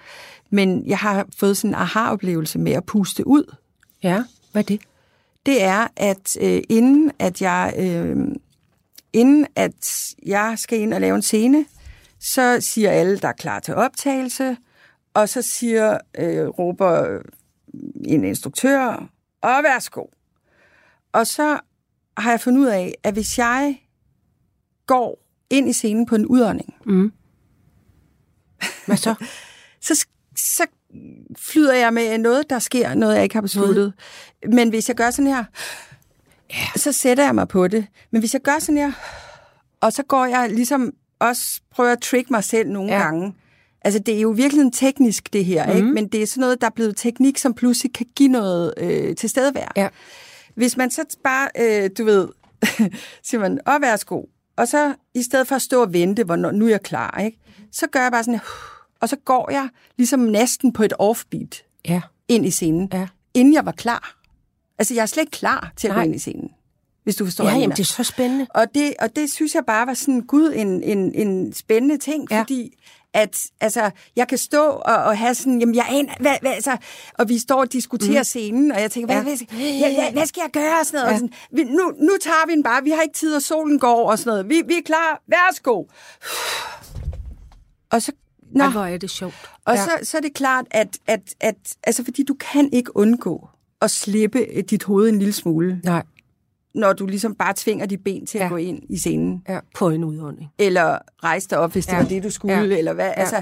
Men 0.49 0.87
jeg 0.87 0.97
har 0.97 1.25
fået 1.37 1.57
sådan 1.57 1.69
en 1.69 1.75
aha-oplevelse 1.75 2.59
med 2.59 2.71
at 2.71 2.85
puste 2.85 3.27
ud. 3.27 3.55
Ja, 4.03 4.23
hvad 4.51 4.61
er 4.61 4.65
det? 4.65 4.81
Det 5.45 5.63
er, 5.63 5.87
at 5.95 6.37
øh, 6.41 6.61
inden 6.69 7.11
at 7.19 7.41
jeg 7.41 7.73
øh, 7.77 8.17
inden 9.13 9.47
at 9.55 10.13
jeg 10.25 10.53
skal 10.57 10.79
ind 10.79 10.93
og 10.93 11.01
lave 11.01 11.15
en 11.15 11.21
scene, 11.21 11.65
så 12.19 12.57
siger 12.61 12.91
alle, 12.91 13.17
der 13.17 13.27
er 13.27 13.31
klar 13.33 13.59
til 13.59 13.75
optagelse, 13.75 14.57
og 15.13 15.29
så 15.29 15.41
siger, 15.41 15.97
øh, 16.19 16.47
råber 16.47 17.19
en 18.05 18.23
instruktør, 18.23 19.09
og 19.41 19.63
værsgo. 19.63 20.03
Og 21.11 21.27
så 21.27 21.59
har 22.17 22.29
jeg 22.29 22.39
fundet 22.41 22.61
ud 22.61 22.67
af, 22.67 22.93
at 23.03 23.13
hvis 23.13 23.37
jeg 23.37 23.81
går 24.87 25.19
ind 25.49 25.69
i 25.69 25.73
scenen 25.73 26.05
på 26.05 26.15
en 26.15 26.25
udånding, 26.25 26.73
Mm. 26.85 27.11
Hvad 28.85 28.97
så? 28.97 29.15
så, 29.87 30.05
så 30.37 30.65
flyder 31.37 31.73
jeg 31.73 31.93
med 31.93 32.17
noget, 32.17 32.49
der 32.49 32.59
sker, 32.59 32.93
noget 32.93 33.15
jeg 33.15 33.23
ikke 33.23 33.35
har 33.35 33.41
besluttet. 33.41 33.93
Men 34.51 34.69
hvis 34.69 34.87
jeg 34.87 34.95
gør 34.97 35.11
sådan 35.11 35.27
her, 35.31 35.43
så 36.75 36.91
sætter 36.91 37.23
jeg 37.23 37.35
mig 37.35 37.47
på 37.47 37.67
det. 37.67 37.87
Men 38.11 38.19
hvis 38.21 38.33
jeg 38.33 38.41
gør 38.41 38.59
sådan 38.59 38.77
her, 38.77 38.91
og 39.81 39.93
så 39.93 40.03
går 40.03 40.25
jeg 40.25 40.49
ligesom 40.49 40.93
også 41.19 41.61
prøver 41.71 41.91
at 41.91 42.01
trick 42.01 42.29
mig 42.31 42.43
selv 42.43 42.69
nogle 42.69 42.91
Ja. 42.93 43.01
gange. 43.01 43.33
Altså, 43.81 43.99
det 43.99 44.15
er 44.17 44.21
jo 44.21 44.29
virkelig 44.29 44.61
en 44.61 44.71
teknisk, 44.71 45.33
det 45.33 45.45
her, 45.45 45.65
mm. 45.65 45.75
ikke? 45.75 45.87
Men 45.87 46.07
det 46.07 46.21
er 46.23 46.27
sådan 46.27 46.41
noget, 46.41 46.61
der 46.61 46.67
er 46.67 46.71
blevet 46.71 46.97
teknik, 46.97 47.37
som 47.37 47.53
pludselig 47.53 47.93
kan 47.93 48.05
give 48.15 48.29
noget 48.29 48.73
øh, 48.77 49.15
tilstedevær. 49.15 49.71
Ja. 49.77 49.87
Hvis 50.55 50.77
man 50.77 50.91
så 50.91 51.03
bare, 51.23 51.49
øh, 51.59 51.89
du 51.97 52.03
ved, 52.03 52.27
siger 53.27 53.39
man, 53.41 53.59
og 53.65 53.81
værsgo, 53.81 54.23
og 54.57 54.67
så 54.67 54.93
i 55.15 55.23
stedet 55.23 55.47
for 55.47 55.55
at 55.55 55.61
stå 55.61 55.81
og 55.81 55.93
vente, 55.93 56.23
hvornår 56.23 56.51
nu 56.51 56.65
er 56.65 56.69
jeg 56.69 56.81
klar, 56.81 57.19
ikke? 57.25 57.39
Så 57.71 57.87
gør 57.87 58.01
jeg 58.01 58.11
bare 58.11 58.23
sådan, 58.23 58.39
og 58.99 59.09
så 59.09 59.15
går 59.15 59.51
jeg 59.51 59.69
ligesom 59.97 60.19
næsten 60.19 60.73
på 60.73 60.83
et 60.83 60.93
offbeat 60.99 61.63
Ja. 61.87 62.01
ind 62.27 62.45
i 62.45 62.51
scenen, 62.51 62.89
Ja. 62.93 63.07
inden 63.33 63.53
jeg 63.53 63.65
var 63.65 63.71
klar. 63.71 64.17
Altså, 64.79 64.93
jeg 64.93 65.01
er 65.01 65.05
slet 65.05 65.21
ikke 65.21 65.31
klar 65.31 65.71
til 65.77 65.87
at 65.87 65.93
Nej. 65.93 66.03
gå 66.03 66.05
ind 66.07 66.15
i 66.15 66.19
scenen, 66.19 66.49
hvis 67.03 67.15
du 67.15 67.25
forstår, 67.25 67.43
Ja, 67.43 67.49
hvad 67.49 67.59
jamen, 67.61 67.75
det 67.77 67.83
er 67.83 67.85
så 67.85 68.03
spændende. 68.03 68.47
Og 68.49 68.65
det, 68.75 68.93
og 68.99 69.15
det 69.15 69.31
synes 69.31 69.55
jeg 69.55 69.63
bare 69.67 69.87
var 69.87 69.93
sådan, 69.93 70.21
gud, 70.21 70.53
en, 70.55 70.83
en, 70.83 71.15
en 71.15 71.53
spændende 71.53 71.97
ting, 71.97 72.27
Ja. 72.31 72.39
fordi 72.39 72.77
at, 73.13 73.45
altså, 73.61 73.91
jeg 74.15 74.27
kan 74.27 74.37
stå 74.37 74.63
og, 74.65 74.95
og 74.95 75.17
have 75.17 75.35
sådan, 75.35 75.59
jamen, 75.59 75.75
jeg 75.75 75.85
aner, 75.89 76.13
hvad, 76.19 76.35
hvad, 76.41 76.51
altså, 76.51 76.77
og 77.13 77.29
vi 77.29 77.39
står 77.39 77.59
og 77.59 77.73
diskuterer 77.73 78.19
mm. 78.19 78.23
scenen, 78.23 78.71
og 78.71 78.81
jeg 78.81 78.91
tænker, 78.91 79.07
hvad, 79.21 79.31
Ja. 79.33 79.37
hvad, 79.47 79.59
ja, 79.59 79.87
ja, 79.87 80.11
hvad 80.11 80.25
skal 80.25 80.41
jeg 80.41 80.51
gøre, 80.51 80.79
og 80.79 80.85
sådan 80.85 80.97
noget, 80.99 81.07
Ja. 81.09 81.13
og 81.13 81.17
sådan, 81.19 81.33
vi, 81.51 81.63
nu, 81.63 81.93
nu 81.99 82.11
tager 82.21 82.47
vi 82.47 82.53
den 82.53 82.63
bare, 82.63 82.83
vi 82.83 82.89
har 82.89 83.01
ikke 83.01 83.15
tid, 83.17 83.35
og 83.35 83.41
solen 83.41 83.79
går, 83.79 84.11
og 84.11 84.19
sådan 84.19 84.29
noget, 84.29 84.49
vi, 84.49 84.61
vi 84.67 84.77
er 84.77 84.81
klar, 84.85 85.21
værsgo. 85.27 85.83
Og 87.91 88.01
så, 88.01 88.11
nå, 88.51 88.63
Ej, 88.63 88.69
hvor 88.71 88.81
er 88.85 88.97
det 88.97 89.09
sjovt. 89.09 89.35
og 89.65 89.75
ja. 89.75 89.83
så, 89.83 89.89
så 90.03 90.17
er 90.17 90.21
det 90.21 90.33
klart, 90.33 90.65
at, 90.71 90.97
at, 91.07 91.21
at 91.39 91.55
altså, 91.83 92.03
fordi 92.03 92.23
du 92.23 92.33
kan 92.53 92.69
ikke 92.73 92.97
undgå 92.97 93.49
at 93.81 93.91
slippe 93.91 94.39
øh, 94.39 94.63
dit 94.69 94.83
hoved 94.83 95.09
en 95.09 95.19
lille 95.19 95.33
smule, 95.33 95.81
Nej, 95.83 96.03
når 96.75 96.93
du 96.93 97.05
ligesom 97.05 97.35
bare 97.35 97.53
tvinger 97.57 97.85
dit 97.85 98.03
ben 98.03 98.25
til 98.25 98.37
at 98.37 98.43
Ja. 98.43 98.49
gå 98.49 98.55
ind 98.57 98.79
i 98.89 98.97
scenen 98.97 99.43
ja. 99.49 99.59
på 99.75 99.89
en 99.89 100.03
udånding. 100.03 100.49
eller 100.59 100.97
rejse 101.23 101.47
dig 101.49 101.57
op, 101.57 101.71
hvis 101.71 101.85
det 101.85 101.93
Ja. 101.93 101.97
var 101.97 102.05
det, 102.07 102.23
du 102.23 102.29
skulle, 102.29 102.53
Ja. 102.59 102.77
eller 102.77 102.93
hvad. 102.93 103.11
Altså, 103.17 103.41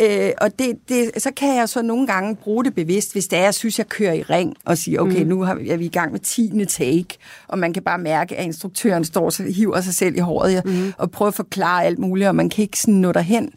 øh, 0.00 0.30
og 0.40 0.58
det, 0.58 0.78
det, 0.88 1.10
så 1.22 1.30
kan 1.36 1.56
jeg 1.56 1.68
så 1.68 1.82
nogle 1.82 2.06
gange 2.06 2.36
bruge 2.36 2.64
det 2.64 2.74
bevidst, 2.74 3.12
hvis 3.12 3.26
det 3.26 3.38
er, 3.38 3.42
jeg 3.42 3.54
synes, 3.54 3.78
jeg 3.78 3.88
kører 3.88 4.12
i 4.12 4.22
ring, 4.22 4.56
og 4.64 4.78
siger, 4.78 5.00
okay, 5.00 5.22
mm. 5.22 5.28
nu 5.28 5.42
har, 5.42 5.54
er 5.70 5.76
vi 5.76 5.84
i 5.84 5.88
gang 5.88 6.12
med 6.12 6.20
tiende 6.20 6.64
take, 6.64 7.18
og 7.48 7.58
man 7.58 7.72
kan 7.72 7.82
bare 7.82 7.98
mærke, 7.98 8.36
at 8.36 8.44
instruktøren 8.44 9.04
står 9.04 9.24
og 9.24 9.52
hiver 9.54 9.80
sig 9.80 9.94
selv 9.94 10.16
i 10.16 10.18
håret, 10.18 10.52
ja, 10.52 10.60
mm. 10.64 10.92
og 10.98 11.10
prøver 11.10 11.28
at 11.28 11.34
forklare 11.34 11.84
alt 11.84 11.98
muligt, 11.98 12.28
og 12.28 12.34
man 12.36 12.48
kan 12.48 12.62
ikke 12.62 12.80
sådan 12.80 12.94
nå 12.94 13.12
derhen. 13.12 13.52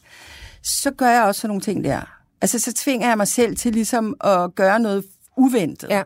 Så 0.63 0.91
gør 0.91 1.09
jeg 1.09 1.23
også 1.23 1.41
sådan 1.41 1.49
nogle 1.49 1.61
ting 1.61 1.83
der. 1.83 2.01
Altså, 2.41 2.59
så 2.59 2.73
tvinger 2.73 3.07
jeg 3.07 3.17
mig 3.17 3.27
selv 3.27 3.55
til 3.55 3.73
ligesom 3.73 4.15
at 4.23 4.55
gøre 4.55 4.79
noget 4.79 5.03
uventet. 5.37 5.89
Ja. 5.89 6.03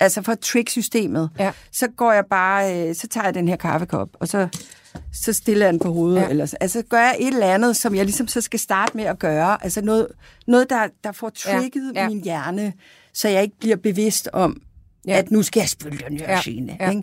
Altså 0.00 0.22
for 0.22 0.32
at 0.32 0.38
trick 0.40 0.68
systemet. 0.70 1.30
Ja. 1.38 1.52
Så 1.72 1.88
går 1.96 2.12
jeg 2.12 2.24
bare, 2.30 2.88
øh, 2.88 2.94
så 2.94 3.08
tager 3.08 3.24
jeg 3.24 3.34
den 3.34 3.48
her 3.48 3.56
kaffekop, 3.56 4.08
og 4.12 4.28
så, 4.28 4.48
så 5.12 5.32
stiller 5.32 5.66
jeg 5.66 5.72
den 5.72 5.80
på 5.80 5.92
hovedet. 5.92 6.20
Ja. 6.20 6.28
Eller, 6.28 6.46
så- 6.46 6.56
altså 6.60 6.82
gør 6.82 7.00
jeg 7.00 7.16
et 7.20 7.26
eller 7.34 7.54
andet, 7.54 7.76
som 7.76 7.94
jeg 7.94 8.04
ligesom 8.04 8.28
så 8.28 8.40
skal 8.40 8.58
starte 8.60 8.96
med 8.96 9.04
at 9.04 9.18
gøre. 9.18 9.64
Altså 9.64 9.80
noget, 9.80 10.06
noget 10.46 10.70
der, 10.70 10.88
der 11.04 11.12
får 11.12 11.28
tricket 11.30 11.92
Ja. 11.94 12.02
ja. 12.02 12.08
Min 12.08 12.22
hjerne, 12.24 12.72
så 13.14 13.28
jeg 13.28 13.42
ikke 13.42 13.58
bliver 13.60 13.76
bevidst 13.76 14.28
om, 14.32 14.62
Ja. 15.06 15.18
at 15.18 15.30
nu 15.30 15.42
skal 15.42 15.60
jeg 15.60 15.68
spille 15.68 15.98
den 16.08 16.16
her 16.18 16.30
ja. 16.32 16.40
scene. 16.40 16.76
Ja. 16.80 16.90
Ikke? 16.90 17.02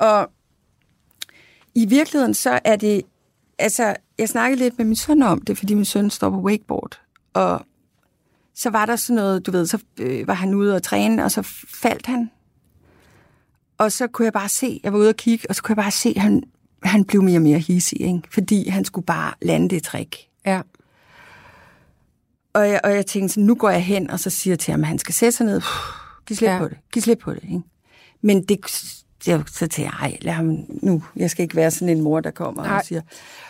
Og 0.00 0.30
i 1.74 1.86
virkeligheden 1.86 2.34
så 2.34 2.60
er 2.64 2.76
det, 2.76 3.02
altså 3.58 3.96
jeg 4.18 4.28
snakkede 4.28 4.62
lidt 4.62 4.78
med 4.78 4.86
min 4.86 4.96
søn 4.96 5.22
om 5.22 5.40
det, 5.40 5.58
fordi 5.58 5.74
min 5.74 5.84
søn 5.84 6.10
står 6.10 6.30
på 6.30 6.36
wakeboard, 6.36 7.00
og 7.34 7.66
så 8.54 8.70
var 8.70 8.86
der 8.86 8.96
sådan 8.96 9.16
noget, 9.16 9.46
du 9.46 9.50
ved, 9.50 9.66
så 9.66 9.78
øh, 9.98 10.28
var 10.28 10.34
han 10.34 10.54
ude 10.54 10.76
og 10.76 10.82
træne, 10.82 11.24
og 11.24 11.30
så 11.30 11.42
faldt 11.68 12.06
han. 12.06 12.30
Og 13.78 13.92
så 13.92 14.06
kunne 14.06 14.24
jeg 14.24 14.32
bare 14.32 14.48
se, 14.48 14.80
jeg 14.84 14.92
var 14.92 14.98
ude 14.98 15.08
og 15.08 15.16
kigge, 15.16 15.46
og 15.48 15.54
så 15.54 15.62
kunne 15.62 15.72
jeg 15.72 15.84
bare 15.84 15.90
se, 15.90 16.12
at 16.16 16.22
han, 16.22 16.42
han 16.82 17.04
blev 17.04 17.22
mere 17.22 17.38
og 17.38 17.42
mere 17.42 17.58
hissig, 17.58 18.00
ikke? 18.00 18.22
fordi 18.30 18.68
han 18.68 18.84
skulle 18.84 19.04
bare 19.06 19.34
lande 19.42 19.68
det 19.68 19.82
trick. 19.82 20.16
Ja. 20.46 20.62
Og 22.52 22.68
jeg, 22.68 22.80
og 22.84 22.94
jeg 22.94 23.06
tænkte 23.06 23.34
sådan, 23.34 23.46
nu 23.46 23.54
går 23.54 23.70
jeg 23.70 23.84
hen, 23.84 24.10
og 24.10 24.20
så 24.20 24.30
siger 24.30 24.52
jeg 24.52 24.58
til 24.58 24.70
ham, 24.70 24.80
at 24.80 24.86
han 24.86 24.98
skal 24.98 25.14
sætte 25.14 25.36
sig 25.36 25.46
ned. 25.46 25.62
Giv 26.26 26.36
slip 26.36 26.50
ja. 26.50 26.58
på 26.58 26.68
det. 26.68 26.78
Giv 26.92 27.02
slip 27.02 27.18
på 27.18 27.34
det. 27.34 27.42
Ikke? 27.42 27.60
Men 28.22 28.42
det, 28.42 28.58
jeg, 29.26 29.42
så 29.46 29.58
tænkte 29.58 29.82
jeg, 29.82 29.92
ej, 30.00 30.16
lad 30.22 30.32
ham 30.32 30.56
nu. 30.68 31.02
Jeg 31.16 31.30
skal 31.30 31.42
ikke 31.42 31.56
være 31.56 31.70
sådan 31.70 31.88
en 31.88 32.00
mor, 32.00 32.20
der 32.20 32.30
kommer 32.30 32.62
Nej. 32.64 32.76
og 32.78 32.84
siger. 32.84 33.00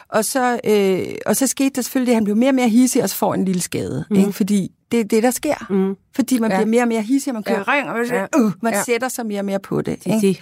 Og 0.08 0.24
så, 0.24 0.60
øh, 0.64 1.14
og 1.26 1.36
så 1.36 1.46
skete 1.46 1.70
der 1.70 1.82
selvfølgelig 1.82 2.06
det, 2.06 2.12
at 2.12 2.16
han 2.16 2.24
blev 2.24 2.36
mere 2.36 2.50
og 2.50 2.54
mere 2.54 2.68
hissig, 2.68 3.02
og 3.02 3.08
så 3.10 3.16
får 3.16 3.34
en 3.34 3.44
lille 3.44 3.60
skade. 3.62 4.04
Mm. 4.10 4.16
Ikke? 4.16 4.32
Fordi 4.32 4.72
det 4.92 5.00
er 5.00 5.04
det, 5.04 5.22
der 5.22 5.30
sker. 5.30 5.66
Mm. 5.70 5.96
Fordi 6.14 6.38
man 6.38 6.50
Ja. 6.50 6.56
bliver 6.56 6.66
mere 6.66 6.82
og 6.82 6.88
mere 6.88 7.02
hissig, 7.02 7.30
og 7.30 7.34
man 7.34 7.42
kører 7.42 7.58
Ja. 7.66 7.72
ring, 7.72 7.88
og 7.88 7.94
man, 7.96 8.06
Ja. 8.06 8.26
uh, 8.40 8.52
man 8.62 8.72
Ja. 8.72 8.82
sætter 8.82 9.08
sig 9.08 9.26
mere 9.26 9.40
og 9.40 9.44
mere 9.44 9.58
på 9.60 9.82
det. 9.82 10.06
Ikke? 10.06 10.20
det. 10.20 10.40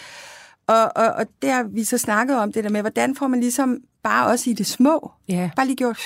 Og, 0.67 0.93
og, 0.97 1.07
og 1.13 1.27
der 1.43 1.53
har 1.55 1.63
vi 1.63 1.85
så 1.85 1.99
snakket 1.99 2.37
om 2.39 2.53
det 2.53 2.65
der 2.65 2.71
med, 2.71 2.81
hvordan 2.81 3.17
får 3.17 3.29
man 3.29 3.41
ligesom 3.41 3.79
bare 4.03 4.27
også 4.27 4.51
i 4.51 4.53
det 4.53 4.67
små, 4.67 5.11
Ja. 5.29 5.51
bare 5.57 5.67
lige 5.67 5.77
gjort 5.77 5.99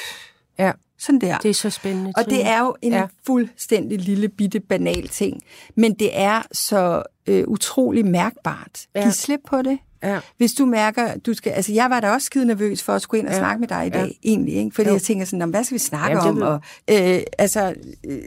Ja. 0.58 0.72
Sådan 1.06 1.20
der. 1.20 1.38
Det 1.38 1.48
er 1.48 1.54
så 1.54 1.70
spændende. 1.70 2.12
Og 2.16 2.24
det 2.24 2.46
er 2.46 2.60
jo 2.60 2.76
en 2.82 2.92
Ja. 2.92 3.06
fuldstændig 3.26 3.98
lille 3.98 4.28
bitte 4.28 4.60
banal 4.60 5.08
ting. 5.08 5.42
Men 5.76 5.94
det 5.94 6.10
er 6.20 6.42
så 6.52 7.02
øh, 7.26 7.44
utrolig 7.48 8.06
mærkbart. 8.06 8.86
Ja. 8.94 9.02
Giv 9.02 9.12
slip 9.12 9.40
på 9.48 9.62
det. 9.62 9.78
Ja. 10.02 10.20
Hvis 10.36 10.52
du 10.52 10.66
mærker, 10.66 11.18
du 11.18 11.34
skal... 11.34 11.50
Altså, 11.52 11.72
jeg 11.72 11.90
var 11.90 12.00
da 12.00 12.10
også 12.10 12.26
skide 12.26 12.44
nervøs 12.44 12.82
for 12.82 12.92
at 12.92 13.02
skulle 13.02 13.18
ind 13.18 13.28
og 13.28 13.32
Ja. 13.34 13.38
snakke 13.38 13.60
med 13.60 13.68
dig 13.68 13.86
i 13.86 13.90
dag, 13.90 14.06
Ja. 14.06 14.28
egentlig. 14.30 14.54
Ikke? 14.54 14.70
Fordi 14.74 14.88
Jo. 14.88 14.94
jeg 14.94 15.02
tænker 15.02 15.24
sådan, 15.24 15.38
"Nå, 15.38 15.46
hvad 15.46 15.64
skal 15.64 15.74
vi 15.74 15.78
snakke 15.78 16.16
Jamen, 16.24 16.42
om? 16.42 16.48
Og, 16.48 16.60
øh, 16.90 17.20
altså, 17.38 17.74
øh, 18.06 18.18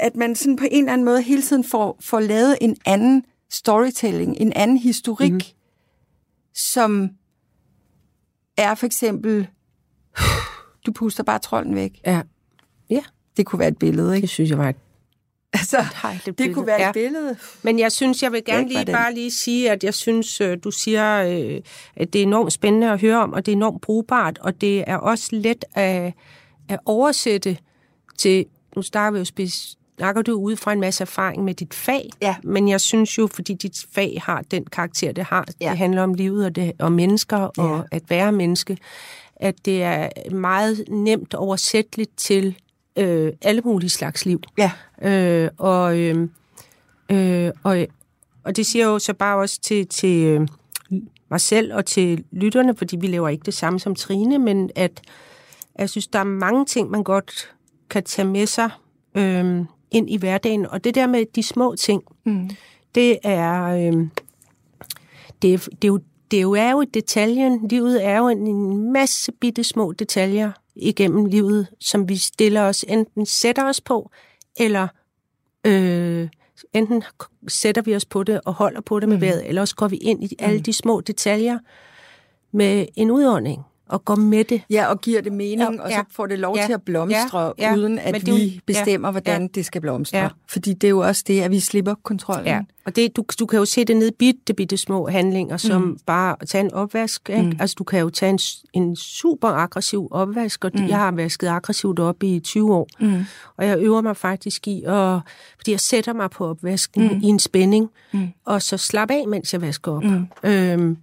at, 0.00 0.16
man 0.16 0.36
sådan 0.36 0.56
på 0.56 0.64
en 0.70 0.84
eller 0.84 0.92
anden 0.92 1.04
måde 1.04 1.22
hele 1.22 1.42
tiden 1.42 1.64
får, 1.64 1.96
får 2.00 2.20
lavet 2.20 2.58
en 2.60 2.76
anden 2.86 3.24
storytelling, 3.50 4.36
en 4.40 4.52
anden 4.52 4.76
historik, 4.76 5.30
Mhm. 5.30 5.34
mm-hmm. 5.34 6.54
som 6.54 7.10
er 8.56 8.74
for 8.74 8.86
eksempel, 8.86 9.48
du 10.86 10.92
puster 10.92 11.22
bare 11.22 11.38
trolden 11.38 11.74
væk. 11.74 12.00
Ja. 12.06 12.20
Ja, 12.90 13.00
Det 13.36 13.46
kunne 13.46 13.58
være 13.58 13.68
et 13.68 13.78
billede, 13.78 14.14
ikke? 14.14 14.22
det 14.22 14.30
synes 14.30 14.50
jeg 14.50 14.58
var 14.58 14.68
et 14.68 14.76
Altså, 15.56 15.84
dejligt 16.02 16.38
det 16.38 16.54
kunne 16.54 16.66
være 16.66 16.80
ja. 16.82 16.88
et 16.88 16.92
billede. 16.94 17.36
Men 17.62 17.78
jeg 17.78 17.92
synes, 17.92 18.22
jeg 18.22 18.32
vil 18.32 18.44
gerne 18.44 18.68
lige 18.68 18.86
bare 18.86 19.14
lige 19.14 19.30
sige, 19.30 19.70
at 19.70 19.84
jeg 19.84 19.94
synes, 19.94 20.40
øh, 20.40 20.58
du 20.64 20.70
siger, 20.70 21.24
øh, 21.24 21.60
at 21.96 22.12
det 22.12 22.18
er 22.18 22.22
enormt 22.22 22.52
spændende 22.52 22.90
at 22.92 23.00
høre 23.00 23.18
om, 23.22 23.32
og 23.32 23.46
det 23.46 23.52
er 23.52 23.56
enormt 23.56 23.80
brugbart, 23.80 24.38
og 24.38 24.60
det 24.60 24.84
er 24.86 24.96
også 24.96 25.28
let 25.32 25.64
at, 25.74 26.12
at 26.68 26.78
oversætte 26.84 27.56
til, 28.18 28.46
nu 28.76 28.82
snakker 28.82 29.10
vi 29.12 29.18
jo 29.18 29.24
spes, 29.24 29.76
snakker 29.98 30.22
du 30.22 30.32
ud 30.32 30.56
fra 30.56 30.72
en 30.72 30.80
masse 30.80 31.02
erfaring 31.02 31.44
med 31.44 31.54
dit 31.54 31.74
fag, 31.74 32.10
Ja. 32.22 32.36
men 32.44 32.68
jeg 32.68 32.80
synes 32.80 33.18
jo, 33.18 33.26
fordi 33.34 33.54
dit 33.54 33.86
fag 33.92 34.22
har 34.24 34.42
den 34.50 34.64
karakter, 34.64 35.12
det 35.12 35.24
har, 35.24 35.46
Ja. 35.60 35.68
det 35.70 35.78
handler 35.78 36.02
om 36.02 36.14
livet 36.14 36.46
og, 36.46 36.54
det, 36.56 36.72
og 36.78 36.92
mennesker 36.92 37.36
og 37.36 37.76
Ja. 37.76 37.96
at 37.96 38.02
være 38.10 38.32
menneske, 38.32 38.78
at 39.36 39.64
det 39.64 39.82
er 39.82 40.30
meget 40.30 40.84
nemt 40.88 41.34
oversætteligt 41.34 42.10
til 42.16 42.56
øh, 42.96 43.32
alle 43.42 43.62
mulige 43.64 43.90
slags 43.90 44.26
liv. 44.26 44.40
Ja. 44.58 44.70
Øh, 45.02 45.50
og, 45.58 45.98
øh, 45.98 46.28
øh, 47.10 47.50
og, 47.62 47.86
og 48.44 48.56
det 48.56 48.66
siger 48.66 48.86
jo 48.86 48.98
så 48.98 49.14
bare 49.14 49.38
også 49.38 49.60
til, 49.60 49.86
til 49.86 50.24
øh, 50.24 50.48
mig 51.30 51.40
selv 51.40 51.74
og 51.74 51.86
til 51.86 52.24
lytterne, 52.32 52.76
fordi 52.76 52.96
vi 52.96 53.06
laver 53.06 53.28
ikke 53.28 53.44
det 53.46 53.54
samme 53.54 53.80
som 53.80 53.94
Trine, 53.94 54.38
men 54.38 54.70
at 54.74 55.00
jeg 55.78 55.90
synes, 55.90 56.06
der 56.06 56.18
er 56.18 56.24
mange 56.24 56.64
ting, 56.66 56.90
man 56.90 57.02
godt 57.04 57.52
kan 57.90 58.04
tage 58.04 58.28
med 58.28 58.46
sig 58.46 58.70
øh, 59.14 59.64
ind 59.90 60.10
i 60.10 60.16
hverdagen. 60.16 60.66
Og 60.66 60.84
det 60.84 60.94
der 60.94 61.06
med 61.06 61.24
de 61.34 61.42
små 61.42 61.74
ting, 61.76 62.02
Mm. 62.24 62.50
det 62.94 63.18
er, 63.22 63.62
øh, 63.64 64.06
det, 65.42 65.54
er, 65.54 65.58
det, 65.58 65.84
er 65.84 65.88
jo, 65.88 66.00
det 66.34 66.42
jo, 66.42 66.52
er 66.52 66.70
jo 66.70 66.84
detaljen. 66.94 67.68
Livet 67.68 68.04
er 68.04 68.18
jo 68.18 68.28
en, 68.28 68.92
masse 68.92 69.32
bitte 69.32 69.64
små 69.64 69.92
detaljer 69.92 70.52
igennem 70.76 71.24
livet, 71.24 71.66
som 71.80 72.08
vi 72.08 72.16
stiller 72.16 72.62
os, 72.62 72.84
enten 72.88 73.26
sætter 73.26 73.64
os 73.64 73.80
på, 73.80 74.10
eller 74.56 74.88
øh, 75.66 76.28
enten 76.72 77.02
sætter 77.48 77.82
vi 77.82 77.96
os 77.96 78.04
på 78.04 78.22
det 78.22 78.40
og 78.44 78.54
holder 78.54 78.80
på 78.80 79.00
det 79.00 79.08
med 79.08 79.16
vejret, 79.16 79.48
eller 79.48 79.60
også 79.60 79.76
går 79.76 79.88
vi 79.88 79.96
ind 79.96 80.24
i 80.24 80.36
alle 80.38 80.60
de 80.60 80.72
små 80.72 81.00
detaljer 81.00 81.58
med 82.52 82.86
en 82.96 83.10
udånding 83.10 83.62
og 83.88 84.04
går 84.04 84.14
med 84.14 84.44
det. 84.44 84.62
Ja, 84.70 84.86
og 84.86 85.00
giver 85.00 85.20
det 85.20 85.32
mening, 85.32 85.60
Ja, 85.74 85.82
og 85.82 85.90
så 85.90 86.04
får 86.10 86.26
det 86.26 86.38
lov 86.38 86.56
Ja, 86.56 86.66
til 86.66 86.72
at 86.72 86.82
blomstre, 86.82 87.40
ja, 87.40 87.52
ja. 87.58 87.76
uden 87.76 87.98
at 87.98 88.14
det 88.14 88.26
vi 88.26 88.60
bestemmer, 88.66 89.08
ja, 89.08 89.12
hvordan 89.12 89.42
ja. 89.42 89.48
det 89.54 89.66
skal 89.66 89.80
blomstre. 89.80 90.18
Ja. 90.18 90.28
Fordi 90.48 90.72
det 90.72 90.84
er 90.84 90.90
jo 90.90 90.98
også 90.98 91.24
det, 91.26 91.40
at 91.40 91.50
vi 91.50 91.60
slipper 91.60 91.94
kontrollen. 92.02 92.46
Ja, 92.46 92.60
og 92.86 92.96
det, 92.96 93.16
du, 93.16 93.24
du 93.38 93.46
kan 93.46 93.58
jo 93.58 93.64
se 93.64 93.84
det 93.84 93.96
ned 93.96 94.08
i 94.08 94.14
bitte, 94.18 94.54
bitte 94.54 94.76
små 94.76 95.08
handlinger, 95.08 95.56
som 95.56 95.82
mm. 95.82 95.98
bare 96.06 96.36
at 96.40 96.48
tage 96.48 96.64
en 96.64 96.74
opvask. 96.74 97.30
Ikke? 97.30 97.42
Mm. 97.42 97.56
Altså, 97.60 97.76
du 97.78 97.84
kan 97.84 98.00
jo 98.00 98.10
tage 98.10 98.30
en, 98.30 98.38
en 98.72 98.96
super 98.96 99.48
aggressiv 99.48 100.08
opvask, 100.10 100.64
og 100.64 100.70
mm. 100.74 100.88
jeg 100.88 100.98
har 100.98 101.10
vasket 101.10 101.48
aggressivt 101.48 101.98
op 101.98 102.22
i 102.22 102.40
20 102.40 102.74
år. 102.74 102.88
Mm. 103.00 103.24
Og 103.56 103.66
jeg 103.66 103.78
øver 103.78 104.00
mig 104.00 104.16
faktisk 104.16 104.68
i, 104.68 104.82
at, 104.86 105.20
fordi 105.56 105.70
jeg 105.70 105.80
sætter 105.80 106.12
mig 106.12 106.30
på 106.30 106.46
opvasken 106.46 107.02
mm. 107.02 107.20
i 107.22 107.26
en 107.26 107.38
spænding, 107.38 107.90
mm. 108.12 108.28
og 108.44 108.62
så 108.62 108.76
slapper 108.76 109.14
af, 109.14 109.28
mens 109.28 109.52
jeg 109.52 109.62
vasker 109.62 109.92
op. 109.92 110.04
Mm. 110.04 110.26
Øhm, 110.44 110.96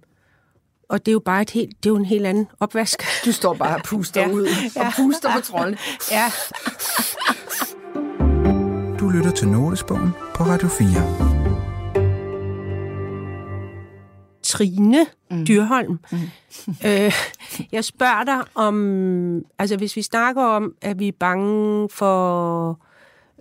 og 0.92 1.06
det 1.06 1.08
er 1.08 1.12
jo 1.12 1.22
bare 1.24 1.42
et 1.42 1.50
helt, 1.50 1.70
det 1.82 1.88
er 1.88 1.90
jo 1.92 1.96
en 1.96 2.04
helt 2.04 2.26
anden 2.26 2.48
opvask. 2.60 3.02
Du 3.24 3.32
står 3.32 3.54
bare 3.54 3.76
og 3.76 3.82
puster 3.82 4.20
Ja. 4.20 4.28
ud, 4.28 4.46
og 4.76 4.82
Ja. 4.82 4.90
puster 4.96 5.32
på 5.36 5.40
trolden. 5.40 5.76
ja. 6.10 6.30
Du 9.00 9.08
lytter 9.08 9.30
til 9.30 9.48
Notesbogen 9.48 10.10
på 10.34 10.42
Radio 10.44 10.68
4. 10.68 10.88
Trine 14.42 15.06
mm. 15.30 15.46
Dyrholm. 15.46 15.98
Mm. 16.12 16.18
øh, 16.86 17.12
jeg 17.72 17.84
spørger 17.84 18.24
dig 18.24 18.42
om, 18.54 19.44
altså 19.58 19.76
hvis 19.76 19.96
vi 19.96 20.02
snakker 20.02 20.42
om, 20.42 20.74
at 20.82 20.98
vi 20.98 21.08
er 21.08 21.12
bange 21.20 21.88
for 21.92 22.78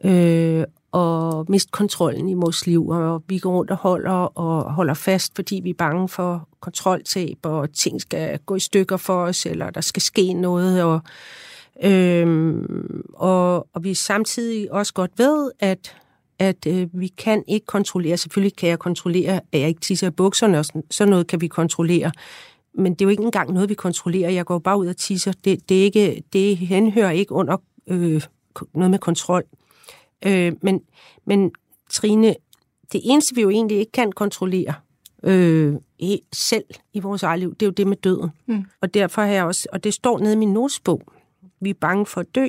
øh, 0.04 0.64
at 0.94 1.50
miste 1.50 1.72
kontrollen 1.72 2.30
i 2.30 2.34
vores 2.34 2.68
liv, 2.68 2.88
og 2.90 3.24
vi 3.28 3.38
går 3.38 3.52
rundt 3.52 3.72
og 3.72 3.78
holder 3.78 4.12
og 4.12 4.74
holder 4.74 4.94
fast, 4.94 5.36
fordi 5.36 5.62
vi 5.64 5.70
er 5.70 5.74
bange 5.78 6.10
for 6.10 6.48
kontroltab, 6.60 7.38
og 7.44 7.74
ting 7.74 8.02
skal 8.02 8.40
gå 8.40 8.56
i 8.56 8.60
stykker 8.60 8.98
for 8.98 9.24
os, 9.24 9.46
eller 9.46 9.70
der 9.70 9.82
skal 9.82 10.02
ske 10.02 10.34
noget, 10.34 10.84
og 10.84 11.02
Øhm, 11.84 13.04
og, 13.14 13.68
og 13.74 13.84
vi 13.84 13.94
samtidig 13.94 14.72
også 14.72 14.94
godt 14.94 15.12
ved, 15.18 15.52
at, 15.60 15.96
at 16.40 16.68
øh, 16.68 16.88
vi 16.94 17.08
kan 17.08 17.44
ikke 17.48 17.66
kontrollere, 17.66 18.18
selvfølgelig 18.18 18.56
kan 18.56 18.70
jeg 18.70 18.80
kontrollere, 18.80 19.42
at 19.52 19.60
jeg 19.60 19.68
ikke 19.68 19.82
tisser 19.82 20.08
i 20.08 20.12
bukserne, 20.12 20.60
og 20.60 20.66
sådan, 20.66 20.84
sådan 20.92 21.10
noget 21.10 21.28
kan 21.28 21.42
vi 21.42 21.48
kontrollere. 21.48 22.12
Men 22.74 22.94
det 22.94 23.02
er 23.02 23.06
jo 23.06 23.10
ikke 23.10 23.24
engang 23.24 23.54
noget, 23.54 23.70
vi 23.70 23.74
kontrollerer. 23.74 24.30
Jeg 24.30 24.46
går 24.46 24.60
bare 24.60 24.78
ud 24.78 24.88
og 24.88 24.98
tisser. 24.98 25.32
Det, 25.46 25.70
det, 25.70 25.80
er 25.80 25.84
ikke, 25.84 26.24
det 26.34 26.58
henhører 26.58 27.12
ikke 27.12 27.32
under 27.32 27.58
øh, 27.88 28.22
noget 28.74 28.92
med 28.92 29.00
kontrol. 29.00 29.44
Øh, 29.44 29.61
men, 30.62 30.82
men 31.26 31.52
Trine, 31.90 32.36
det 32.92 33.02
eneste, 33.04 33.36
vi 33.36 33.42
jo 33.42 33.50
egentlig 33.50 33.78
ikke 33.78 33.92
kan 33.92 34.12
kontrollere 34.12 34.74
øh, 35.24 35.76
selv 36.34 36.66
i 36.94 37.00
vores 37.00 37.24
eget 37.24 37.40
liv, 37.40 37.56
det 37.56 37.62
er 37.62 37.68
jo 37.68 37.72
det 37.72 37.88
med 37.88 37.98
døden. 37.98 38.30
Mm. 38.46 38.66
Og 38.82 38.94
derfor 38.94 39.22
har 39.22 39.30
jeg 39.30 39.44
også, 39.44 39.68
og 39.72 39.84
det 39.84 39.94
står 39.94 40.20
nede 40.20 40.34
i 40.34 40.38
min 40.38 40.54
notesbog, 40.54 41.02
vi 41.60 41.70
er 41.70 41.74
bange 41.74 42.06
for 42.06 42.22
at 42.22 42.36
dø, 42.36 42.48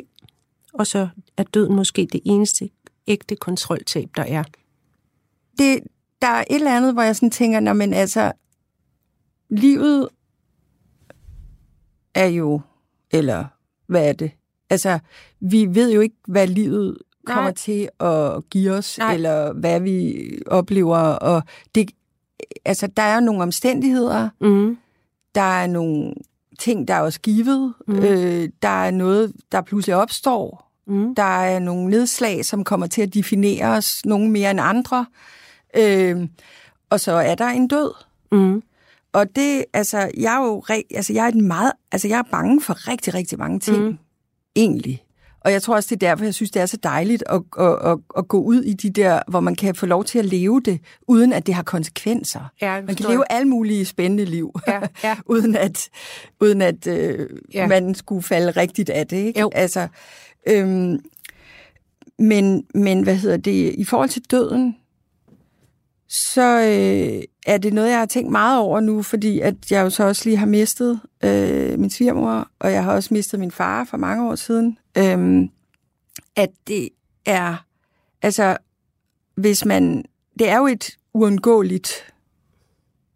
og 0.73 0.87
så 0.87 1.09
er 1.37 1.43
døden 1.43 1.77
måske 1.77 2.09
det 2.13 2.21
eneste 2.25 2.71
ægte 3.07 3.37
kontroltab, 3.37 4.09
der 4.17 4.23
er. 4.23 4.45
Det, 5.59 5.83
der 6.23 6.29
er 6.29 6.45
et 6.51 6.55
eller 6.55 6.77
andet, 6.77 6.93
hvor 6.93 7.03
jeg 7.03 7.17
sådan 7.17 7.31
tænker, 7.31 7.61
når 7.61 7.73
men 7.73 7.95
altså, 7.95 8.33
livet 9.49 10.09
er 12.15 12.27
jo, 12.27 12.61
eller 13.11 13.45
hvad 13.87 14.09
er 14.09 14.13
det? 14.13 14.31
Altså, 14.71 14.99
vi 15.41 15.75
ved 15.75 15.93
jo 15.93 16.01
ikke, 16.01 16.17
hvad 16.29 16.47
livet 16.47 16.99
kommer 17.27 17.43
Nej. 17.43 17.55
til 17.55 17.89
at 18.01 18.51
give 18.51 18.73
os, 18.73 18.99
Nej. 18.99 19.15
eller 19.15 19.53
hvad 19.53 19.81
vi 19.81 20.29
oplever. 20.47 20.99
Og 20.99 21.43
det, 21.75 21.91
altså, 22.65 22.87
der 22.87 23.03
er 23.03 23.21
nogle 23.21 23.43
omstændigheder, 23.43 24.29
mm. 24.41 24.79
der 25.35 25.41
er 25.63 25.67
nogle 25.67 26.15
ting, 26.59 26.89
der 26.89 26.95
er 26.95 27.01
også 27.01 27.21
givet, 27.21 27.75
mm. 27.89 27.99
øh, 27.99 28.49
der 28.63 28.85
er 28.85 28.91
noget, 28.91 29.33
der 29.53 29.61
pludselig 29.61 29.97
opstår, 29.97 30.71
mm. 30.87 31.15
der 31.15 31.23
er 31.23 31.59
nogle 31.59 31.91
nedslag, 31.91 32.45
som 32.45 32.65
kommer 32.65 32.87
til 32.87 33.03
at 33.03 33.15
definere 33.15 33.67
os, 33.67 34.05
nogle 34.05 34.31
mere 34.31 34.51
end 34.51 34.61
andre, 34.61 35.07
øh, 35.77 36.29
og 36.91 37.01
så 37.01 37.13
er 37.13 37.35
der 37.35 37.47
en 37.47 37.69
død. 37.69 37.95
Mm. 38.33 38.63
Og 39.13 39.37
det, 39.37 39.65
altså, 39.73 40.11
jeg 40.17 40.35
er 40.35 40.47
jo, 40.47 40.63
altså, 40.95 41.13
jeg 41.13 41.29
er 41.29 41.43
meget, 41.43 41.73
altså, 41.93 42.09
jeg 42.09 42.19
er 42.19 42.31
bange 42.31 42.61
for 42.61 42.89
rigtig, 42.89 43.15
rigtig 43.15 43.39
mange 43.39 43.61
ting, 43.61 43.85
mm. 43.85 43.99
egentlig. 44.57 45.03
Og 45.45 45.53
jeg 45.53 45.63
tror 45.63 45.75
også, 45.75 45.95
det 45.95 46.03
er 46.03 46.09
derfor, 46.09 46.25
jeg 46.25 46.35
synes, 46.35 46.51
det 46.51 46.63
er 46.63 46.67
så 46.67 46.77
dejligt 46.83 47.25
at, 47.27 47.43
at, 47.59 47.91
at, 47.91 47.99
at 48.19 48.29
gå 48.29 48.41
ud 48.41 48.63
i 48.63 48.73
de 48.73 48.91
der, 48.91 49.21
hvor 49.29 49.41
man 49.41 49.55
kan 49.55 49.75
få 49.75 49.87
lov 49.87 50.05
til 50.05 50.19
at 50.19 50.25
leve 50.25 50.61
det, 50.61 50.81
uden 51.09 51.33
at 51.33 51.47
det 51.47 51.55
har 51.55 51.63
konsekvenser. 51.63 52.53
Ja, 52.63 52.81
man 52.81 52.97
kan 52.97 53.07
leve 53.09 53.25
alle 53.31 53.49
mulige 53.49 53.85
spændende 53.85 54.25
liv, 54.25 54.61
ja, 54.67 54.81
ja. 55.05 55.17
uden 55.35 55.57
at, 55.57 55.89
uden 56.41 56.63
at 56.63 56.87
øh, 56.87 57.29
ja. 57.55 57.67
man 57.67 57.95
skulle 57.95 58.23
falde 58.23 58.51
rigtigt 58.51 58.91
af 58.91 59.07
det. 59.07 59.17
Ikke? 59.17 59.41
Jo. 59.41 59.51
Altså, 59.55 59.89
øhm, 60.49 60.99
men, 62.19 62.65
men 62.75 63.03
hvad 63.03 63.17
hedder 63.17 63.37
det, 63.37 63.75
i 63.79 63.85
forhold 63.85 64.09
til 64.09 64.23
døden, 64.31 64.77
så 66.13 66.61
øh, 66.61 67.23
er 67.47 67.59
det 67.59 67.73
noget, 67.73 67.91
jeg 67.91 67.99
har 67.99 68.07
tænkt 68.07 68.31
meget 68.31 68.61
over 68.61 68.81
nu, 68.81 69.03
fordi 69.03 69.41
at 69.41 69.55
jeg 69.71 69.83
jo 69.83 69.91
så 69.91 70.05
også 70.05 70.23
lige 70.25 70.37
har 70.37 70.47
mistet 70.47 71.01
øh, 71.25 71.79
min 71.79 71.91
svigermor, 71.91 72.49
og 72.59 72.73
jeg 72.73 72.85
har 72.85 72.93
også 72.93 73.15
mistet 73.15 73.41
min 73.41 73.51
far 73.51 73.85
for 73.85 73.97
mange 73.97 74.29
år 74.29 74.35
siden. 74.35 74.79
Øh, 74.99 75.49
at 76.37 76.51
det 76.67 76.89
er, 77.27 77.65
altså, 78.23 78.57
hvis 79.35 79.65
man, 79.65 80.05
det 80.39 80.49
er 80.49 80.59
jo 80.59 80.67
et 80.67 80.91
uundgåeligt 81.15 82.13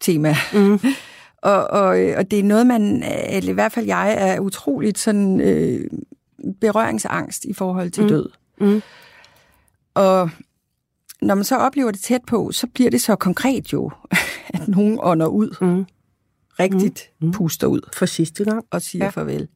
tema. 0.01 0.35
Mm. 0.53 0.81
og, 1.43 1.67
og, 1.67 1.89
og 2.17 2.31
det 2.31 2.39
er 2.39 2.45
noget, 2.45 2.67
man, 2.67 3.03
eller 3.29 3.51
i 3.51 3.55
hvert 3.55 3.73
fald 3.73 3.87
jeg, 3.87 4.15
er 4.19 4.41
utroligt 4.41 4.99
sådan 4.99 5.41
øh, 5.41 5.91
berøringsangst 6.61 7.45
i 7.45 7.53
forhold 7.53 7.91
til 7.91 8.03
mm. 8.03 8.09
død. 8.09 8.29
Mm. 8.61 8.83
Og 9.95 10.31
når 11.23 11.35
man 11.35 11.45
så 11.45 11.57
oplever 11.57 11.91
det 11.91 12.01
tæt 12.01 12.21
på, 12.27 12.53
så 12.53 12.67
bliver 12.67 12.91
det 12.91 13.01
så 13.01 13.17
konkret 13.17 13.73
jo, 13.73 13.91
at 14.55 14.69
nogen 14.69 14.99
ånder 15.03 15.27
ud. 15.27 15.57
Mm. 15.61 15.87
Rigtigt 16.61 17.11
mm. 17.21 17.33
puster 17.33 17.67
ud. 17.67 17.81
For 17.97 18.07
sidste 18.07 18.45
gang. 18.45 18.65
Og 18.71 18.83
siger 18.83 19.05
ja. 19.05 19.11
farvel. 19.11 19.49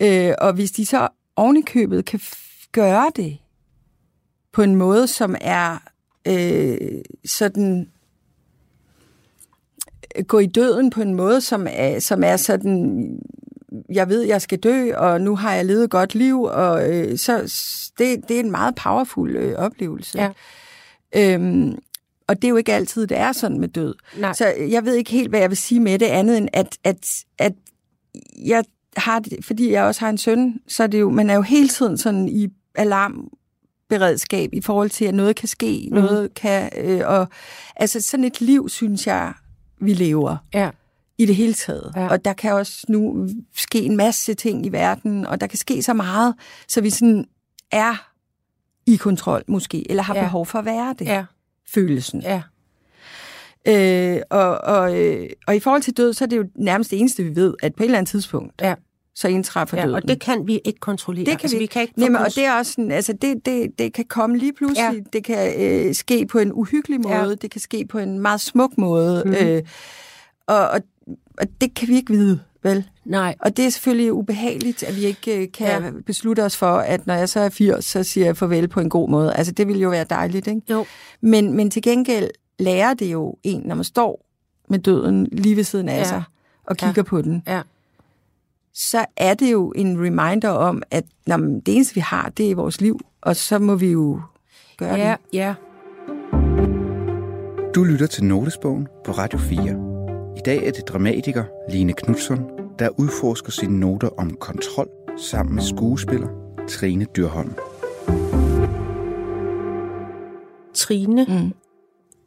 Øh, 0.00 0.34
og 0.38 0.52
hvis 0.52 0.70
de 0.70 0.86
så 0.86 1.08
ovenikøbet 1.36 2.04
kan 2.04 2.20
gøre 2.72 3.12
det 3.16 3.38
på 4.52 4.62
en 4.62 4.74
måde, 4.74 5.06
som 5.06 5.36
er 5.40 5.78
øh, 6.26 7.02
sådan 7.24 7.90
gå 10.26 10.38
i 10.38 10.46
døden 10.46 10.90
på 10.90 11.02
en 11.02 11.14
måde, 11.14 11.40
som 11.40 11.66
er, 11.70 11.98
som 11.98 12.24
er 12.24 12.36
sådan, 12.36 13.18
jeg 13.92 14.08
ved, 14.08 14.22
jeg 14.22 14.42
skal 14.42 14.58
dø, 14.58 14.94
og 14.94 15.20
nu 15.20 15.36
har 15.36 15.54
jeg 15.54 15.64
levet 15.64 15.84
et 15.84 15.90
godt 15.90 16.14
liv, 16.14 16.42
og 16.42 16.94
øh, 16.94 17.18
så 17.18 17.38
det, 17.98 18.28
det 18.28 18.36
er 18.36 18.40
en 18.40 18.50
meget 18.50 18.74
powerful 18.74 19.36
øh, 19.36 19.54
oplevelse. 19.58 20.18
Ja. 20.18 20.30
Øhm, 21.16 21.78
og 22.28 22.36
det 22.36 22.44
er 22.44 22.48
jo 22.48 22.56
ikke 22.56 22.72
altid, 22.72 23.06
det 23.06 23.18
er 23.18 23.32
sådan 23.32 23.60
med 23.60 23.68
død. 23.68 23.94
Nej. 24.18 24.32
Så 24.32 24.46
jeg 24.46 24.84
ved 24.84 24.94
ikke 24.94 25.10
helt, 25.10 25.28
hvad 25.28 25.40
jeg 25.40 25.50
vil 25.50 25.56
sige 25.56 25.80
med 25.80 25.98
det, 25.98 26.06
andet 26.06 26.38
end 26.38 26.48
at, 26.52 26.78
at, 26.84 27.24
at 27.38 27.52
jeg 28.44 28.64
har 28.96 29.18
det, 29.18 29.44
fordi 29.44 29.72
jeg 29.72 29.84
også 29.84 30.00
har 30.00 30.10
en 30.10 30.18
søn, 30.18 30.60
så 30.68 30.82
er 30.82 30.86
det 30.86 31.00
jo, 31.00 31.10
man 31.10 31.30
er 31.30 31.34
jo 31.34 31.42
hele 31.42 31.68
tiden 31.68 31.98
sådan 31.98 32.28
i 32.28 32.48
alarmberedskab 32.74 34.50
i 34.52 34.60
forhold 34.60 34.90
til, 34.90 35.04
at 35.04 35.14
noget 35.14 35.36
kan 35.36 35.48
ske, 35.48 35.88
mm. 35.90 35.96
noget 35.96 36.34
kan, 36.34 36.70
øh, 36.76 37.00
og 37.04 37.28
altså 37.76 38.00
sådan 38.00 38.24
et 38.24 38.40
liv, 38.40 38.68
synes 38.68 39.06
jeg, 39.06 39.32
vi 39.80 39.94
lever. 39.94 40.36
Ja 40.54 40.70
i 41.20 41.26
det 41.26 41.36
hele 41.36 41.54
taget. 41.54 41.92
Ja. 41.96 42.08
Og 42.08 42.24
der 42.24 42.32
kan 42.32 42.52
også 42.52 42.86
nu 42.88 43.28
ske 43.56 43.82
en 43.82 43.96
masse 43.96 44.34
ting 44.34 44.66
i 44.66 44.68
verden, 44.68 45.26
og 45.26 45.40
der 45.40 45.46
kan 45.46 45.58
ske 45.58 45.82
så 45.82 45.94
meget, 45.94 46.34
så 46.68 46.80
vi 46.80 46.90
sådan 46.90 47.24
er 47.70 48.10
i 48.86 48.96
kontrol 48.96 49.42
måske, 49.48 49.90
eller 49.90 50.02
har 50.02 50.14
ja. 50.14 50.22
behov 50.22 50.46
for 50.46 50.58
at 50.58 50.64
være 50.64 50.94
det. 50.98 51.04
Ja. 51.04 51.24
Følelsen. 51.68 52.22
Ja. 52.22 52.42
Øh, 53.68 54.22
og, 54.30 54.58
og, 54.58 54.98
øh, 54.98 55.28
og 55.46 55.56
i 55.56 55.60
forhold 55.60 55.82
til 55.82 55.96
død, 55.96 56.12
så 56.12 56.24
er 56.24 56.28
det 56.28 56.36
jo 56.36 56.44
nærmest 56.54 56.90
det 56.90 56.98
eneste, 56.98 57.22
vi 57.22 57.36
ved, 57.36 57.54
at 57.62 57.74
på 57.74 57.82
et 57.82 57.84
eller 57.84 57.98
andet 57.98 58.10
tidspunkt, 58.10 58.54
ja. 58.60 58.74
så 59.14 59.28
indtræffer 59.28 59.76
ja, 59.76 59.82
døden. 59.82 59.94
og 59.94 60.08
det 60.08 60.20
kan 60.20 60.46
vi 60.46 60.60
ikke 60.64 60.80
kontrollere. 60.80 61.24
Det 61.24 61.38
kan 61.38 61.40
altså, 61.42 61.56
vi, 61.56 61.60
vi 61.60 61.66
kan 61.66 61.82
ikke 61.82 61.94
Jamen, 61.98 62.16
og 62.16 62.34
det 62.34 62.44
er 62.44 62.58
også 62.58 62.72
sådan, 62.72 62.90
altså 62.90 63.12
det, 63.12 63.46
det, 63.46 63.78
det 63.78 63.92
kan 63.92 64.04
komme 64.04 64.38
lige 64.38 64.52
pludselig. 64.52 64.92
Ja. 64.92 65.00
Det 65.12 65.24
kan 65.24 65.60
øh, 65.60 65.94
ske 65.94 66.26
på 66.26 66.38
en 66.38 66.52
uhyggelig 66.52 67.00
måde. 67.00 67.14
Ja. 67.16 67.34
Det 67.34 67.50
kan 67.50 67.60
ske 67.60 67.86
på 67.86 67.98
en 67.98 68.18
meget 68.18 68.40
smuk 68.40 68.78
måde. 68.78 69.22
Mm. 69.26 69.32
Øh, 69.32 69.62
og, 70.46 70.68
og 70.68 70.80
og 71.38 71.46
det 71.60 71.74
kan 71.74 71.88
vi 71.88 71.94
ikke 71.94 72.12
vide, 72.12 72.40
vel? 72.62 72.88
Nej. 73.04 73.34
Og 73.40 73.56
det 73.56 73.66
er 73.66 73.70
selvfølgelig 73.70 74.12
ubehageligt, 74.12 74.82
at 74.82 74.96
vi 74.96 75.04
ikke 75.04 75.42
øh, 75.42 75.52
kan 75.52 75.82
ja. 75.84 75.90
beslutte 76.06 76.44
os 76.44 76.56
for, 76.56 76.76
at 76.76 77.06
når 77.06 77.14
jeg 77.14 77.28
så 77.28 77.40
er 77.40 77.48
80, 77.48 77.84
så 77.84 78.02
siger 78.02 78.26
jeg 78.26 78.36
farvel 78.36 78.68
på 78.68 78.80
en 78.80 78.88
god 78.88 79.08
måde. 79.08 79.34
Altså, 79.34 79.52
det 79.52 79.68
vil 79.68 79.80
jo 79.80 79.90
være 79.90 80.04
dejligt, 80.10 80.46
ikke? 80.46 80.62
Jo. 80.70 80.86
Men, 81.20 81.52
men 81.52 81.70
til 81.70 81.82
gengæld 81.82 82.30
lærer 82.58 82.94
det 82.94 83.12
jo 83.12 83.36
en, 83.42 83.62
når 83.64 83.74
man 83.74 83.84
står 83.84 84.26
med 84.68 84.78
døden 84.78 85.28
lige 85.32 85.56
ved 85.56 85.64
siden 85.64 85.88
af 85.88 85.98
ja. 85.98 86.04
sig 86.04 86.22
og 86.66 86.76
kigger 86.76 86.92
ja. 86.96 87.02
på 87.02 87.22
den. 87.22 87.42
Ja. 87.46 87.62
Så 88.74 89.04
er 89.16 89.34
det 89.34 89.52
jo 89.52 89.72
en 89.76 90.06
reminder 90.06 90.48
om, 90.48 90.82
at 90.90 91.04
når 91.26 91.36
det 91.36 91.68
eneste, 91.74 91.94
vi 91.94 92.00
har, 92.00 92.32
det 92.36 92.50
er 92.50 92.54
vores 92.54 92.80
liv, 92.80 93.00
og 93.20 93.36
så 93.36 93.58
må 93.58 93.74
vi 93.74 93.90
jo 93.90 94.20
gøre 94.78 94.94
ja, 94.94 95.10
det. 95.10 95.36
Ja, 95.36 95.54
Du 97.74 97.84
lytter 97.84 98.06
til 98.06 98.24
Notesbogen 98.24 98.88
på 99.04 99.12
Radio 99.12 99.38
4. 99.38 99.89
I 100.36 100.40
dag 100.44 100.66
er 100.66 100.70
det 100.70 100.88
dramatiker 100.88 101.44
Line 101.70 101.92
Knudsen, 101.92 102.38
der 102.78 103.00
udforsker 103.00 103.50
sine 103.50 103.80
noter 103.80 104.08
om 104.08 104.36
kontrol 104.36 104.88
sammen 105.18 105.54
med 105.54 105.62
skuespiller 105.62 106.28
Trine 106.68 107.06
Dyrholm. 107.16 107.54
Trine, 110.74 111.26
mm. 111.28 111.52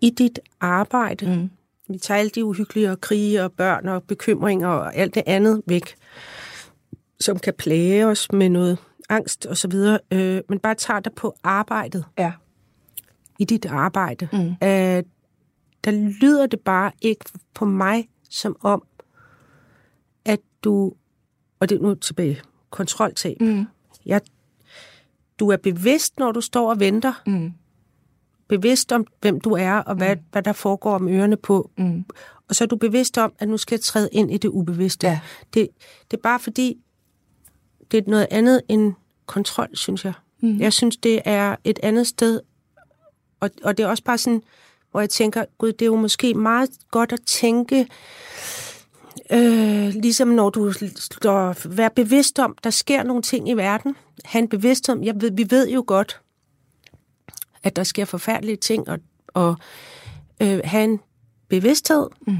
i 0.01 0.09
dit 0.09 0.39
arbejde, 0.59 1.25
mm. 1.25 1.49
vi 1.93 1.97
tager 1.97 2.19
alle 2.19 2.29
de 2.29 2.45
uhyggelige 2.45 2.91
og 2.91 3.01
krige 3.01 3.43
og 3.43 3.51
børn 3.51 3.87
og 3.87 4.03
bekymringer 4.03 4.67
og 4.67 4.95
alt 4.95 5.15
det 5.15 5.23
andet 5.25 5.61
væk, 5.67 5.95
som 7.19 7.39
kan 7.39 7.53
plage 7.57 8.07
os 8.07 8.31
med 8.31 8.49
noget 8.49 8.77
angst 9.09 9.45
og 9.45 9.57
så 9.57 9.67
videre, 9.67 9.99
øh, 10.11 10.41
men 10.49 10.59
bare 10.59 10.75
tager 10.75 10.99
dig 10.99 11.13
på 11.15 11.35
arbejdet. 11.43 12.05
Ja. 12.19 12.31
I 13.39 13.45
dit 13.45 13.65
arbejde. 13.65 14.27
Mm. 14.33 14.53
At 14.61 15.05
der 15.83 15.91
lyder 15.91 16.45
det 16.45 16.59
bare 16.59 16.91
ikke 17.01 17.25
på 17.53 17.65
mig 17.65 18.09
som 18.29 18.55
om, 18.61 18.83
at 20.25 20.39
du, 20.63 20.93
og 21.59 21.69
det 21.69 21.77
er 21.77 21.81
nu 21.81 21.95
tilbage, 21.95 22.41
kontroltab. 22.69 23.41
Mm. 23.41 23.65
Jeg, 24.05 24.21
du 25.39 25.49
er 25.49 25.57
bevidst, 25.57 26.19
når 26.19 26.31
du 26.31 26.41
står 26.41 26.69
og 26.69 26.79
venter. 26.79 27.13
Mm. 27.27 27.53
Bevidst 28.47 28.91
om, 28.91 29.07
hvem 29.21 29.39
du 29.39 29.49
er, 29.49 29.73
og 29.73 29.95
hvad, 29.95 30.15
mm. 30.15 30.21
hvad 30.31 30.43
der 30.43 30.53
foregår 30.53 30.95
om 30.95 31.07
ørerne 31.07 31.37
på. 31.37 31.71
Mm. 31.77 32.05
Og 32.49 32.55
så 32.55 32.63
er 32.63 32.67
du 32.67 32.75
bevidst 32.75 33.17
om, 33.17 33.33
at 33.39 33.49
nu 33.49 33.57
skal 33.57 33.75
jeg 33.75 33.81
træde 33.81 34.09
ind 34.11 34.31
i 34.31 34.37
det 34.37 34.49
ubevidste. 34.49 35.07
Ja. 35.07 35.19
Det, 35.53 35.67
det 36.11 36.17
er 36.17 36.21
bare 36.21 36.39
fordi, 36.39 36.77
det 37.91 37.97
er 37.97 38.09
noget 38.11 38.27
andet 38.31 38.61
end 38.67 38.93
kontrol, 39.25 39.67
synes 39.73 40.05
jeg. 40.05 40.13
Mm. 40.41 40.59
Jeg 40.59 40.73
synes, 40.73 40.97
det 40.97 41.21
er 41.25 41.55
et 41.63 41.79
andet 41.83 42.07
sted. 42.07 42.41
Og, 43.39 43.49
og 43.63 43.77
det 43.77 43.83
er 43.83 43.87
også 43.87 44.03
bare 44.03 44.17
sådan, 44.17 44.43
hvor 44.93 45.01
jeg 45.01 45.09
tænker, 45.09 45.45
gud, 45.57 45.73
det 45.73 45.81
er 45.81 45.85
jo 45.85 45.95
måske 45.95 46.33
meget 46.33 46.69
godt 46.91 47.11
at 47.13 47.19
tænke 47.25 47.87
øh, 49.31 49.87
ligesom 49.87 50.27
når 50.27 50.49
du 50.49 50.73
står, 50.95 51.67
vær 51.69 51.89
bevidst 51.89 52.39
om, 52.39 52.57
der 52.63 52.69
sker 52.69 53.03
nogle 53.03 53.21
ting 53.21 53.49
i 53.49 53.53
verden. 53.53 53.95
Han 54.25 54.47
bevidst 54.47 54.89
om, 54.89 55.03
jeg 55.03 55.21
ved, 55.21 55.31
vi 55.31 55.45
ved 55.49 55.69
jo 55.69 55.83
godt, 55.87 56.21
at 57.63 57.75
der 57.75 57.83
sker 57.83 58.05
forfærdelige 58.05 58.55
ting, 58.55 58.89
og, 58.89 58.99
og 59.27 59.55
øh, 60.41 60.61
have 60.63 60.83
en 60.83 60.99
bevidsthed, 61.47 62.07
mm. 62.27 62.37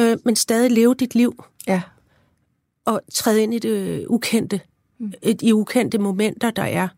øh, 0.00 0.16
men 0.24 0.36
stadig 0.36 0.70
leve 0.70 0.94
dit 0.94 1.14
liv. 1.14 1.44
Ja. 1.66 1.82
Og 2.84 3.00
træde 3.12 3.42
ind 3.42 3.54
i 3.54 3.58
det 3.58 4.06
ukendte, 4.06 4.60
mm. 4.98 5.12
i 5.42 5.52
ukendte 5.52 5.98
momenter, 5.98 6.50
der 6.50 6.62
er 6.62 6.88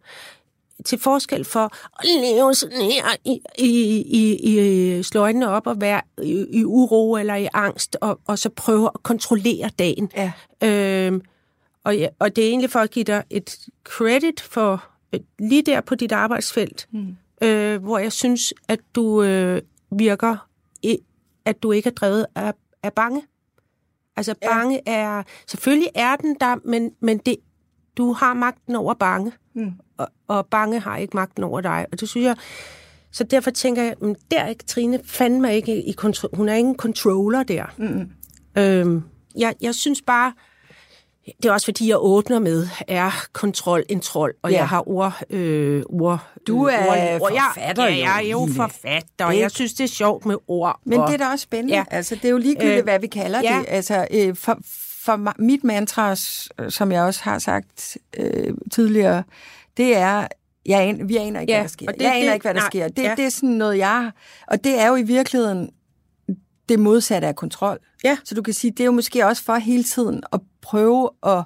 til 0.85 0.99
forskel 0.99 1.45
for 1.45 1.64
at 2.01 2.07
leve 2.20 2.55
sådan 2.55 2.83
her 2.83 3.05
i, 3.24 3.41
i, 3.59 4.03
i, 4.03 4.37
i 4.99 5.03
slå 5.03 5.20
øjnene 5.20 5.49
op 5.49 5.66
og 5.66 5.81
være 5.81 6.01
i, 6.22 6.47
i 6.51 6.64
uro 6.64 7.16
eller 7.16 7.35
i 7.35 7.49
angst, 7.53 7.97
og, 8.01 8.20
og 8.26 8.39
så 8.39 8.49
prøve 8.49 8.91
at 8.95 9.03
kontrollere 9.03 9.70
dagen. 9.78 10.11
Ja. 10.16 10.33
Øhm, 10.64 11.22
og, 11.85 11.99
ja, 11.99 12.09
og 12.18 12.37
det 12.37 12.45
er 12.45 12.49
egentlig 12.49 12.70
for 12.70 12.81
at 12.81 12.91
give 12.91 13.05
dig 13.05 13.24
et 13.31 13.59
credit 13.85 14.41
for 14.41 14.85
øh, 15.14 15.20
lige 15.39 15.62
der 15.62 15.81
på 15.81 15.95
dit 15.95 16.12
arbejdsfelt, 16.12 16.89
mm. 16.93 17.16
øh, 17.43 17.83
hvor 17.83 17.99
jeg 17.99 18.12
synes, 18.12 18.55
at 18.68 18.81
du 18.95 19.22
øh, 19.22 19.62
virker, 19.91 20.37
at 21.45 21.62
du 21.62 21.72
ikke 21.72 21.89
er 21.89 21.95
drevet 21.95 22.26
af, 22.35 22.53
af 22.83 22.93
bange. 22.93 23.22
Altså 24.16 24.35
bange 24.47 24.81
ja. 24.87 24.93
er, 24.93 25.22
selvfølgelig 25.47 25.91
er 25.95 26.16
den 26.16 26.37
der, 26.41 26.57
men, 26.64 26.93
men 27.01 27.18
det, 27.18 27.37
du 27.97 28.12
har 28.12 28.35
magten 28.35 28.74
over 28.74 28.95
bange. 28.95 29.33
Mm 29.55 29.72
og, 30.01 30.09
og 30.28 30.46
bange 30.46 30.80
har 30.80 30.96
ikke 30.96 31.16
magten 31.16 31.44
over 31.44 31.61
dig. 31.61 31.86
Og 31.92 32.01
det 32.01 32.09
synes 32.09 32.24
jeg, 32.24 32.36
så 33.12 33.24
derfor 33.24 33.51
tænker 33.51 33.82
jeg, 33.82 33.94
men 34.01 34.16
der 34.30 34.40
er 34.40 34.55
Trine 34.66 35.01
fandme 35.05 35.57
ikke 35.57 35.82
i 35.82 35.92
kontrol. 35.92 36.30
Hun 36.36 36.48
er 36.48 36.55
ingen 36.55 36.76
controller 36.76 37.42
der. 37.42 37.64
Mm. 37.76 38.11
Øhm, 38.59 39.03
jeg, 39.36 39.55
jeg 39.61 39.74
synes 39.74 40.03
bare, 40.03 40.32
det 41.42 41.48
er 41.48 41.53
også 41.53 41.64
fordi, 41.64 41.88
jeg 41.88 41.96
åbner 41.98 42.38
med, 42.38 42.68
er 42.88 43.26
kontrol 43.32 43.84
en 43.88 44.01
trold, 44.01 44.34
og 44.42 44.51
ja. 44.51 44.57
jeg 44.57 44.68
har 44.68 44.88
ord... 44.88 45.22
Øh, 45.30 45.82
ord 45.88 46.20
du 46.46 46.64
er 46.64 46.86
ord, 46.86 47.20
ord, 47.20 47.32
forfatter 47.32 47.84
jeg, 47.86 47.96
ja, 47.96 48.11
jeg 48.11 48.24
er 48.24 48.30
jo 48.30 48.48
forfatter, 48.57 49.24
og 49.24 49.38
jeg 49.38 49.51
synes, 49.51 49.72
det 49.72 49.84
er 49.84 49.88
sjovt 49.88 50.26
med 50.26 50.36
ord. 50.48 50.80
Men 50.84 51.01
og, 51.01 51.09
det 51.09 51.14
er 51.14 51.18
da 51.18 51.32
også 51.32 51.42
spændende. 51.42 51.74
Ja. 51.74 51.84
Altså, 51.90 52.14
det 52.14 52.24
er 52.24 52.28
jo 52.28 52.38
ligegyldigt, 52.38 52.78
øh, 52.78 52.84
hvad 52.84 52.98
vi 52.98 53.07
kalder 53.07 53.40
ja. 53.44 53.59
det. 53.59 53.66
Altså, 53.68 54.07
øh, 54.11 54.36
for, 54.36 54.59
for 55.05 55.34
mit 55.38 55.64
mantra, 55.64 56.14
som 56.68 56.92
jeg 56.92 57.03
også 57.03 57.20
har 57.22 57.38
sagt 57.38 57.98
øh, 58.16 58.55
tidligere, 58.72 59.22
det 59.77 59.97
er, 59.97 60.27
jeg 60.66 60.81
aner, 60.81 61.05
vi 61.05 61.16
aner 61.16 61.41
ikke, 61.41 61.53
ja, 61.53 61.59
hvad 61.59 61.64
der 61.64 61.68
sker. 61.68 61.87
Det, 61.87 62.03
jeg 62.03 62.16
aner 62.16 62.27
det, 62.27 62.35
ikke, 62.35 62.45
hvad 62.45 62.55
der 62.55 62.61
nej, 62.61 62.68
sker. 62.71 62.89
Det, 62.89 63.03
ja. 63.03 63.14
det 63.16 63.25
er 63.25 63.29
sådan 63.29 63.49
noget, 63.49 63.79
jeg... 63.79 64.11
Og 64.47 64.64
det 64.64 64.81
er 64.81 64.89
jo 64.89 64.97
i 64.97 65.03
virkeligheden 65.03 65.71
det 66.68 66.79
modsatte 66.79 67.29
af 67.29 67.37
kontrol. 67.37 67.79
Ja. 68.05 68.18
Så 68.25 68.35
du 68.35 68.43
kan 68.43 68.55
sige, 68.55 68.71
det 68.71 68.81
er 68.81 68.85
jo 68.85 68.93
måske 68.93 69.27
også 69.27 69.43
for 69.43 69.55
hele 69.55 69.85
tiden 69.85 70.23
at 70.33 70.41
prøve 70.62 71.11
at 71.27 71.43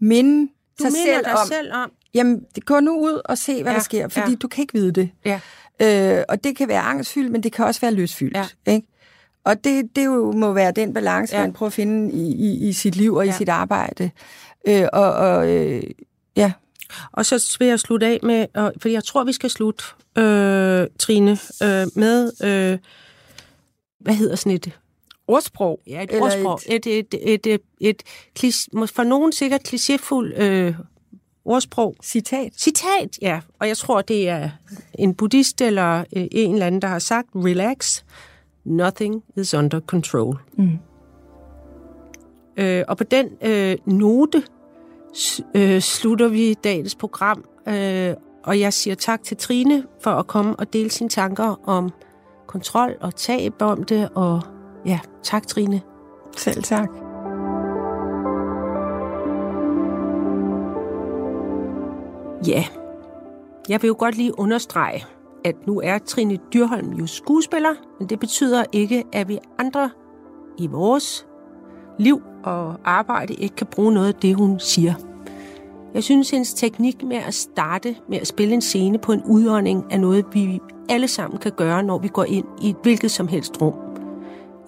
minde 0.00 0.52
du 0.78 0.82
sig 0.82 0.92
selv 0.92 1.24
dig 1.24 1.32
om, 1.32 1.46
selv 1.46 1.72
om... 1.72 1.92
Jamen, 2.14 2.44
gå 2.66 2.80
nu 2.80 2.98
ud 3.00 3.20
og 3.24 3.38
se, 3.38 3.62
hvad 3.62 3.72
ja, 3.72 3.78
der 3.78 3.82
sker, 3.82 4.08
fordi 4.08 4.30
ja. 4.30 4.36
du 4.36 4.48
kan 4.48 4.62
ikke 4.62 4.72
vide 4.72 4.92
det. 4.92 5.10
Ja. 5.24 5.40
Øh, 5.82 6.24
og 6.28 6.44
det 6.44 6.56
kan 6.56 6.68
være 6.68 6.80
angstfyldt, 6.80 7.32
men 7.32 7.42
det 7.42 7.52
kan 7.52 7.64
også 7.64 7.80
være 7.80 7.92
løsfyldt. 7.92 8.36
Ja. 8.36 8.72
Ikke? 8.72 8.88
Og 9.44 9.64
det, 9.64 9.96
det 9.96 10.04
jo 10.04 10.32
må 10.32 10.52
være 10.52 10.72
den 10.72 10.94
balance, 10.94 11.36
ja. 11.36 11.42
man 11.42 11.52
prøver 11.52 11.68
at 11.68 11.72
finde 11.72 12.12
i, 12.12 12.32
i, 12.32 12.68
i 12.68 12.72
sit 12.72 12.96
liv 12.96 13.14
og 13.14 13.26
ja. 13.26 13.30
i 13.30 13.34
sit 13.34 13.48
arbejde. 13.48 14.10
Øh, 14.68 14.86
og 14.92 15.12
og 15.12 15.50
øh, 15.50 15.82
ja, 16.36 16.52
og 17.12 17.26
så 17.26 17.56
vil 17.58 17.68
jeg 17.68 17.80
slutte 17.80 18.06
af 18.06 18.18
med, 18.22 18.46
og, 18.54 18.72
for 18.82 18.88
jeg 18.88 19.04
tror, 19.04 19.24
vi 19.24 19.32
skal 19.32 19.50
slutte, 19.50 19.84
øh, 20.18 20.86
Trine, 20.98 21.38
øh, 21.62 21.86
med, 21.94 22.32
øh, 22.44 22.78
hvad 24.00 24.14
hedder 24.14 24.36
sådan 24.36 24.52
et 24.52 24.70
ordsprog? 25.28 25.80
Ja, 25.86 26.02
et 26.02 26.10
Eller 26.10 26.24
ordsprog. 26.24 26.60
Et, 26.66 26.86
et, 26.86 27.14
et, 27.14 27.46
et, 27.46 27.62
et, 27.80 28.02
et, 28.32 28.90
for 28.90 29.02
nogen 29.02 29.32
sikkert 29.32 29.60
klichéfuld 29.68 30.42
øh, 30.42 30.74
ordsprog. 31.44 31.96
Citat? 32.04 32.52
Citat, 32.58 33.18
ja. 33.22 33.40
Og 33.60 33.68
jeg 33.68 33.76
tror, 33.76 34.02
det 34.02 34.28
er 34.28 34.50
en 34.94 35.14
buddhist 35.14 35.60
eller 35.60 36.04
øh, 36.16 36.26
en 36.32 36.52
eller 36.52 36.66
anden, 36.66 36.82
der 36.82 36.88
har 36.88 36.98
sagt, 36.98 37.28
relax, 37.34 38.02
nothing 38.64 39.24
is 39.36 39.54
under 39.54 39.80
control. 39.80 40.38
Mm. 40.58 40.78
Øh, 42.56 42.84
og 42.88 42.96
på 42.96 43.04
den 43.04 43.28
øh, 43.42 43.76
note, 43.86 44.42
øh, 45.54 45.80
slutter 45.80 46.28
vi 46.28 46.54
dagens 46.54 46.94
program, 46.94 47.44
øh, 47.68 48.14
og 48.44 48.60
jeg 48.60 48.72
siger 48.72 48.94
tak 48.94 49.22
til 49.22 49.36
Trine 49.36 49.84
for 50.00 50.10
at 50.10 50.26
komme 50.26 50.56
og 50.56 50.72
dele 50.72 50.90
sine 50.90 51.08
tanker 51.08 51.68
om 51.68 51.90
kontrol 52.46 52.96
og 53.00 53.14
tab 53.16 53.52
om 53.60 53.84
det, 53.84 54.08
og 54.14 54.42
ja, 54.86 55.00
tak 55.22 55.46
Trine. 55.46 55.80
Selv 56.36 56.62
tak. 56.62 56.88
Ja, 62.46 62.64
jeg 63.68 63.82
vil 63.82 63.88
jo 63.88 63.96
godt 63.98 64.16
lige 64.16 64.38
understrege, 64.38 65.04
at 65.44 65.66
nu 65.66 65.80
er 65.80 65.98
Trine 65.98 66.38
Dyrholm 66.52 66.92
jo 66.92 67.06
skuespiller, 67.06 67.74
men 67.98 68.08
det 68.08 68.20
betyder 68.20 68.64
ikke, 68.72 69.04
at 69.12 69.28
vi 69.28 69.38
andre 69.58 69.90
i 70.58 70.66
vores 70.66 71.26
liv 71.98 72.22
og 72.42 72.74
arbejde 72.84 73.34
ikke 73.34 73.56
kan 73.56 73.66
bruge 73.66 73.92
noget 73.92 74.08
af 74.08 74.14
det, 74.14 74.34
hun 74.36 74.60
siger. 74.60 74.94
Jeg 75.94 76.04
synes, 76.04 76.30
hendes 76.30 76.54
teknik 76.54 77.02
med 77.02 77.16
at 77.16 77.34
starte 77.34 77.96
med 78.08 78.18
at 78.18 78.26
spille 78.26 78.54
en 78.54 78.60
scene 78.60 78.98
på 78.98 79.12
en 79.12 79.22
udånding 79.26 79.84
er 79.90 79.98
noget, 79.98 80.24
vi 80.32 80.60
alle 80.88 81.08
sammen 81.08 81.38
kan 81.38 81.52
gøre, 81.52 81.82
når 81.82 81.98
vi 81.98 82.08
går 82.08 82.24
ind 82.24 82.46
i 82.62 82.70
et 82.70 82.76
hvilket 82.82 83.10
som 83.10 83.28
helst 83.28 83.60
rum. 83.62 83.74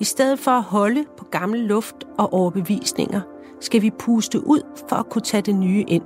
I 0.01 0.05
stedet 0.05 0.39
for 0.39 0.51
at 0.51 0.63
holde 0.63 1.05
på 1.17 1.25
gammel 1.25 1.61
luft 1.61 1.97
og 2.19 2.33
overbevisninger, 2.33 3.21
skal 3.61 3.83
vi 3.83 3.91
puste 3.91 4.47
ud 4.47 4.61
for 4.89 4.97
at 4.97 5.09
kunne 5.09 5.23
tage 5.23 5.43
det 5.43 5.55
nye 5.55 5.85
ind. 5.89 6.03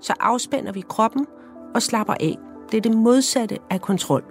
Så 0.00 0.12
afspænder 0.20 0.72
vi 0.72 0.82
kroppen 0.88 1.26
og 1.74 1.82
slapper 1.82 2.14
af. 2.20 2.38
Det 2.70 2.76
er 2.76 2.80
det 2.80 2.96
modsatte 2.96 3.58
af 3.70 3.80
kontrol. 3.80 4.24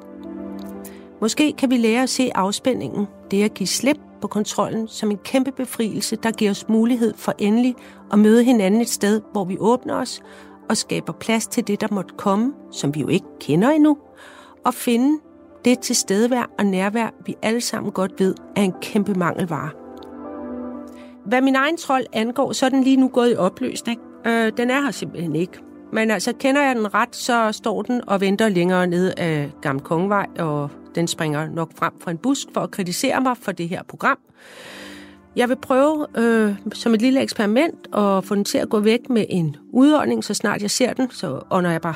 Måske 1.22 1.54
kan 1.54 1.70
vi 1.70 1.78
lære 1.78 2.04
at 2.04 2.10
se 2.10 2.32
afspændingen, 2.36 3.08
det 3.32 3.44
at 3.44 3.54
give 3.54 3.68
slip 3.68 3.98
på 4.24 4.28
kontrollen, 4.28 4.88
som 4.88 5.12
en 5.12 5.18
kæmpe 5.18 5.52
befrielse, 5.52 6.16
der 6.16 6.32
giver 6.32 6.52
os 6.52 6.70
mulighed 6.70 7.14
for 7.18 7.34
endelig 7.38 7.76
at 8.12 8.20
møde 8.20 8.44
hinanden 8.44 8.82
et 8.82 8.90
sted, 8.90 9.22
hvor 9.32 9.46
vi 9.46 9.58
åbner 9.60 9.96
os 9.96 10.22
og 10.70 10.78
skaber 10.78 11.14
plads 11.14 11.48
til 11.48 11.68
det, 11.68 11.82
der 11.82 11.88
måtte 11.92 12.14
komme, 12.18 12.54
som 12.72 12.96
vi 12.96 13.00
jo 13.00 13.08
ikke 13.08 13.26
kender 13.40 13.70
endnu, 13.70 13.98
og 14.66 14.74
finde 14.74 15.20
det 15.66 15.80
tilstedevær 15.80 16.50
og 16.60 16.66
nærvær, 16.66 17.10
vi 17.26 17.36
alle 17.42 17.62
sammen 17.62 17.92
godt 17.92 18.20
ved, 18.20 18.36
er 18.56 18.62
en 18.62 18.74
kæmpe 18.82 19.14
mangelvare. 19.14 19.70
Hvad 21.26 21.42
min 21.42 21.56
egen 21.56 21.78
trold 21.78 22.06
angår, 22.14 22.52
så 22.52 22.66
er 22.66 22.70
den 22.70 22.84
lige 22.84 22.98
nu 22.98 23.08
gået 23.08 23.32
i 23.32 23.36
opløsning. 23.36 24.02
Øh, 24.28 24.52
den 24.58 24.70
er 24.70 24.82
her 24.82 24.92
simpelthen 24.92 25.36
ikke. 25.36 25.60
Men 25.94 26.12
altså, 26.12 26.34
kender 26.40 26.62
jeg 26.62 26.76
den 26.76 26.94
ret, 26.94 27.16
så 27.16 27.52
står 27.52 27.82
den 27.82 28.02
og 28.08 28.22
venter 28.22 28.50
længere 28.50 28.88
nede 28.88 29.14
af 29.18 29.52
Gamle 29.62 29.82
Kongevej, 29.82 30.28
og 30.40 30.70
den 30.96 31.08
springer 31.08 31.50
nok 31.50 31.72
frem 31.76 31.94
fra 32.00 32.12
en 32.12 32.18
busk 32.18 32.48
for 32.54 32.62
at 32.62 32.72
kritisere 32.72 33.22
mig 33.22 33.38
for 33.38 33.52
det 33.52 33.70
her 33.70 33.84
program. 33.84 34.18
Jeg 35.36 35.50
vil 35.50 35.56
prøve 35.56 36.08
øh, 36.18 36.56
som 36.74 36.94
et 36.94 37.02
lille 37.02 37.22
eksperiment 37.22 37.88
at 37.96 38.26
få 38.26 38.36
den 38.36 38.46
til 38.46 38.58
at 38.58 38.70
gå 38.70 38.80
væk 38.80 39.10
med 39.10 39.26
en 39.30 39.56
udånding, 39.70 40.24
så 40.24 40.34
snart 40.34 40.62
jeg 40.62 40.72
ser 40.72 40.94
den, 40.94 41.12
så 41.12 41.42
ånder 41.52 41.72
jeg 41.72 41.82
bare 41.82 41.96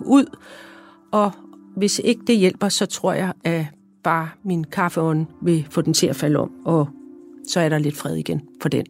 ud. 0.00 0.36
Og 1.12 1.32
hvis 1.76 2.00
ikke 2.04 2.22
det 2.26 2.36
hjælper, 2.36 2.68
så 2.68 2.86
tror 2.86 3.12
jeg, 3.12 3.32
at 3.44 3.66
bare 4.04 4.28
min 4.42 4.64
kaffeånd 4.64 5.26
vil 5.42 5.66
få 5.70 5.80
den 5.80 5.94
til 5.94 6.06
at 6.06 6.16
falde 6.16 6.38
om, 6.38 6.50
og 6.64 6.88
så 7.48 7.60
er 7.60 7.68
der 7.68 7.78
lidt 7.78 7.96
fred 7.96 8.14
igen 8.14 8.42
for 8.62 8.68
den. 8.68 8.86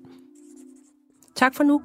Tak 1.36 1.55
for 1.55 1.64
nu. 1.64 1.82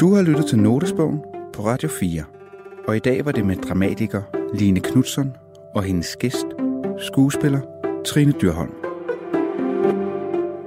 Du 0.00 0.14
har 0.14 0.22
lyttet 0.22 0.46
til 0.46 0.58
Notesbogen 0.58 1.20
på 1.52 1.62
Radio 1.66 1.88
4, 1.88 2.24
og 2.88 2.96
i 2.96 2.98
dag 2.98 3.24
var 3.24 3.32
det 3.32 3.46
med 3.46 3.56
dramatiker 3.56 4.22
Line 4.54 4.80
Knudsen 4.80 5.36
og 5.74 5.82
hendes 5.82 6.16
gæst, 6.16 6.46
skuespiller 6.98 7.60
Trine 8.06 8.32
Dyrholm. 8.32 8.72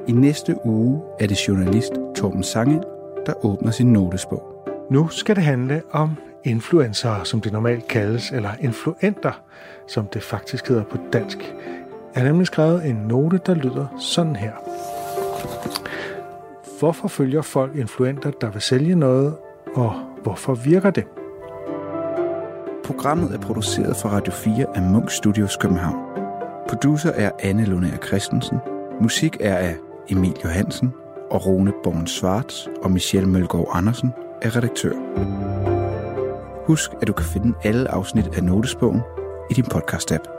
I 0.07 0.11
næste 0.11 0.55
uge 0.65 1.01
er 1.20 1.28
det 1.28 1.47
journalist 1.47 1.93
Torben 2.15 2.43
Sange, 2.43 2.82
der 3.26 3.45
åbner 3.45 3.72
sin 3.72 3.93
notesbog. 3.93 4.43
Nu 4.91 5.07
skal 5.07 5.36
det 5.36 5.43
handle 5.43 5.82
om 5.91 6.15
influencer, 6.43 7.24
som 7.24 7.41
det 7.41 7.53
normalt 7.53 7.88
kaldes, 7.88 8.32
eller 8.32 8.49
influenter, 8.61 9.41
som 9.88 10.07
det 10.13 10.24
faktisk 10.24 10.67
hedder 10.67 10.84
på 10.84 10.97
dansk 11.13 11.55
er 12.16 12.24
nemlig 12.24 12.47
skrevet 12.47 12.86
en 12.86 12.95
note, 12.95 13.39
der 13.45 13.53
lyder 13.53 13.88
sådan 13.99 14.36
her. 14.36 14.51
Hvorfor 16.80 17.07
følger 17.07 17.41
folk 17.41 17.76
influenter, 17.76 18.32
der 18.32 18.49
vil 18.49 18.62
sælge 18.62 18.95
noget, 18.95 19.34
og 19.76 19.93
hvorfor 20.24 20.55
virker 20.55 20.89
det? 20.89 21.03
Programmet 22.86 23.34
er 23.34 23.39
produceret 23.39 23.95
for 23.95 24.10
Radio 24.10 24.34
4 24.34 24.66
af 24.76 24.82
Munk 24.82 25.12
Studios 25.12 25.57
København. 25.57 25.97
Producer 26.70 27.12
er 27.12 27.32
Anne 27.39 27.66
Lunær 27.66 27.97
Christensen. 28.07 28.57
Musik 29.01 29.38
er 29.39 29.55
af 29.55 29.76
Emil 30.10 30.38
Johansen 30.43 30.93
og 31.32 31.45
Rune 31.45 31.74
Born 31.84 32.07
Svarts 32.07 32.70
og 32.84 32.91
Michelle 32.91 33.30
Mølgaard 33.30 33.70
Andersen 33.74 34.14
er 34.41 34.55
redaktør. 34.55 34.93
Husk, 36.68 36.91
at 37.01 37.07
du 37.07 37.14
kan 37.14 37.26
finde 37.26 37.53
alle 37.64 37.91
afsnit 37.91 38.38
af 38.38 38.43
Notesbogen 38.43 39.01
i 39.49 39.53
din 39.53 39.66
podcast-app. 39.74 40.38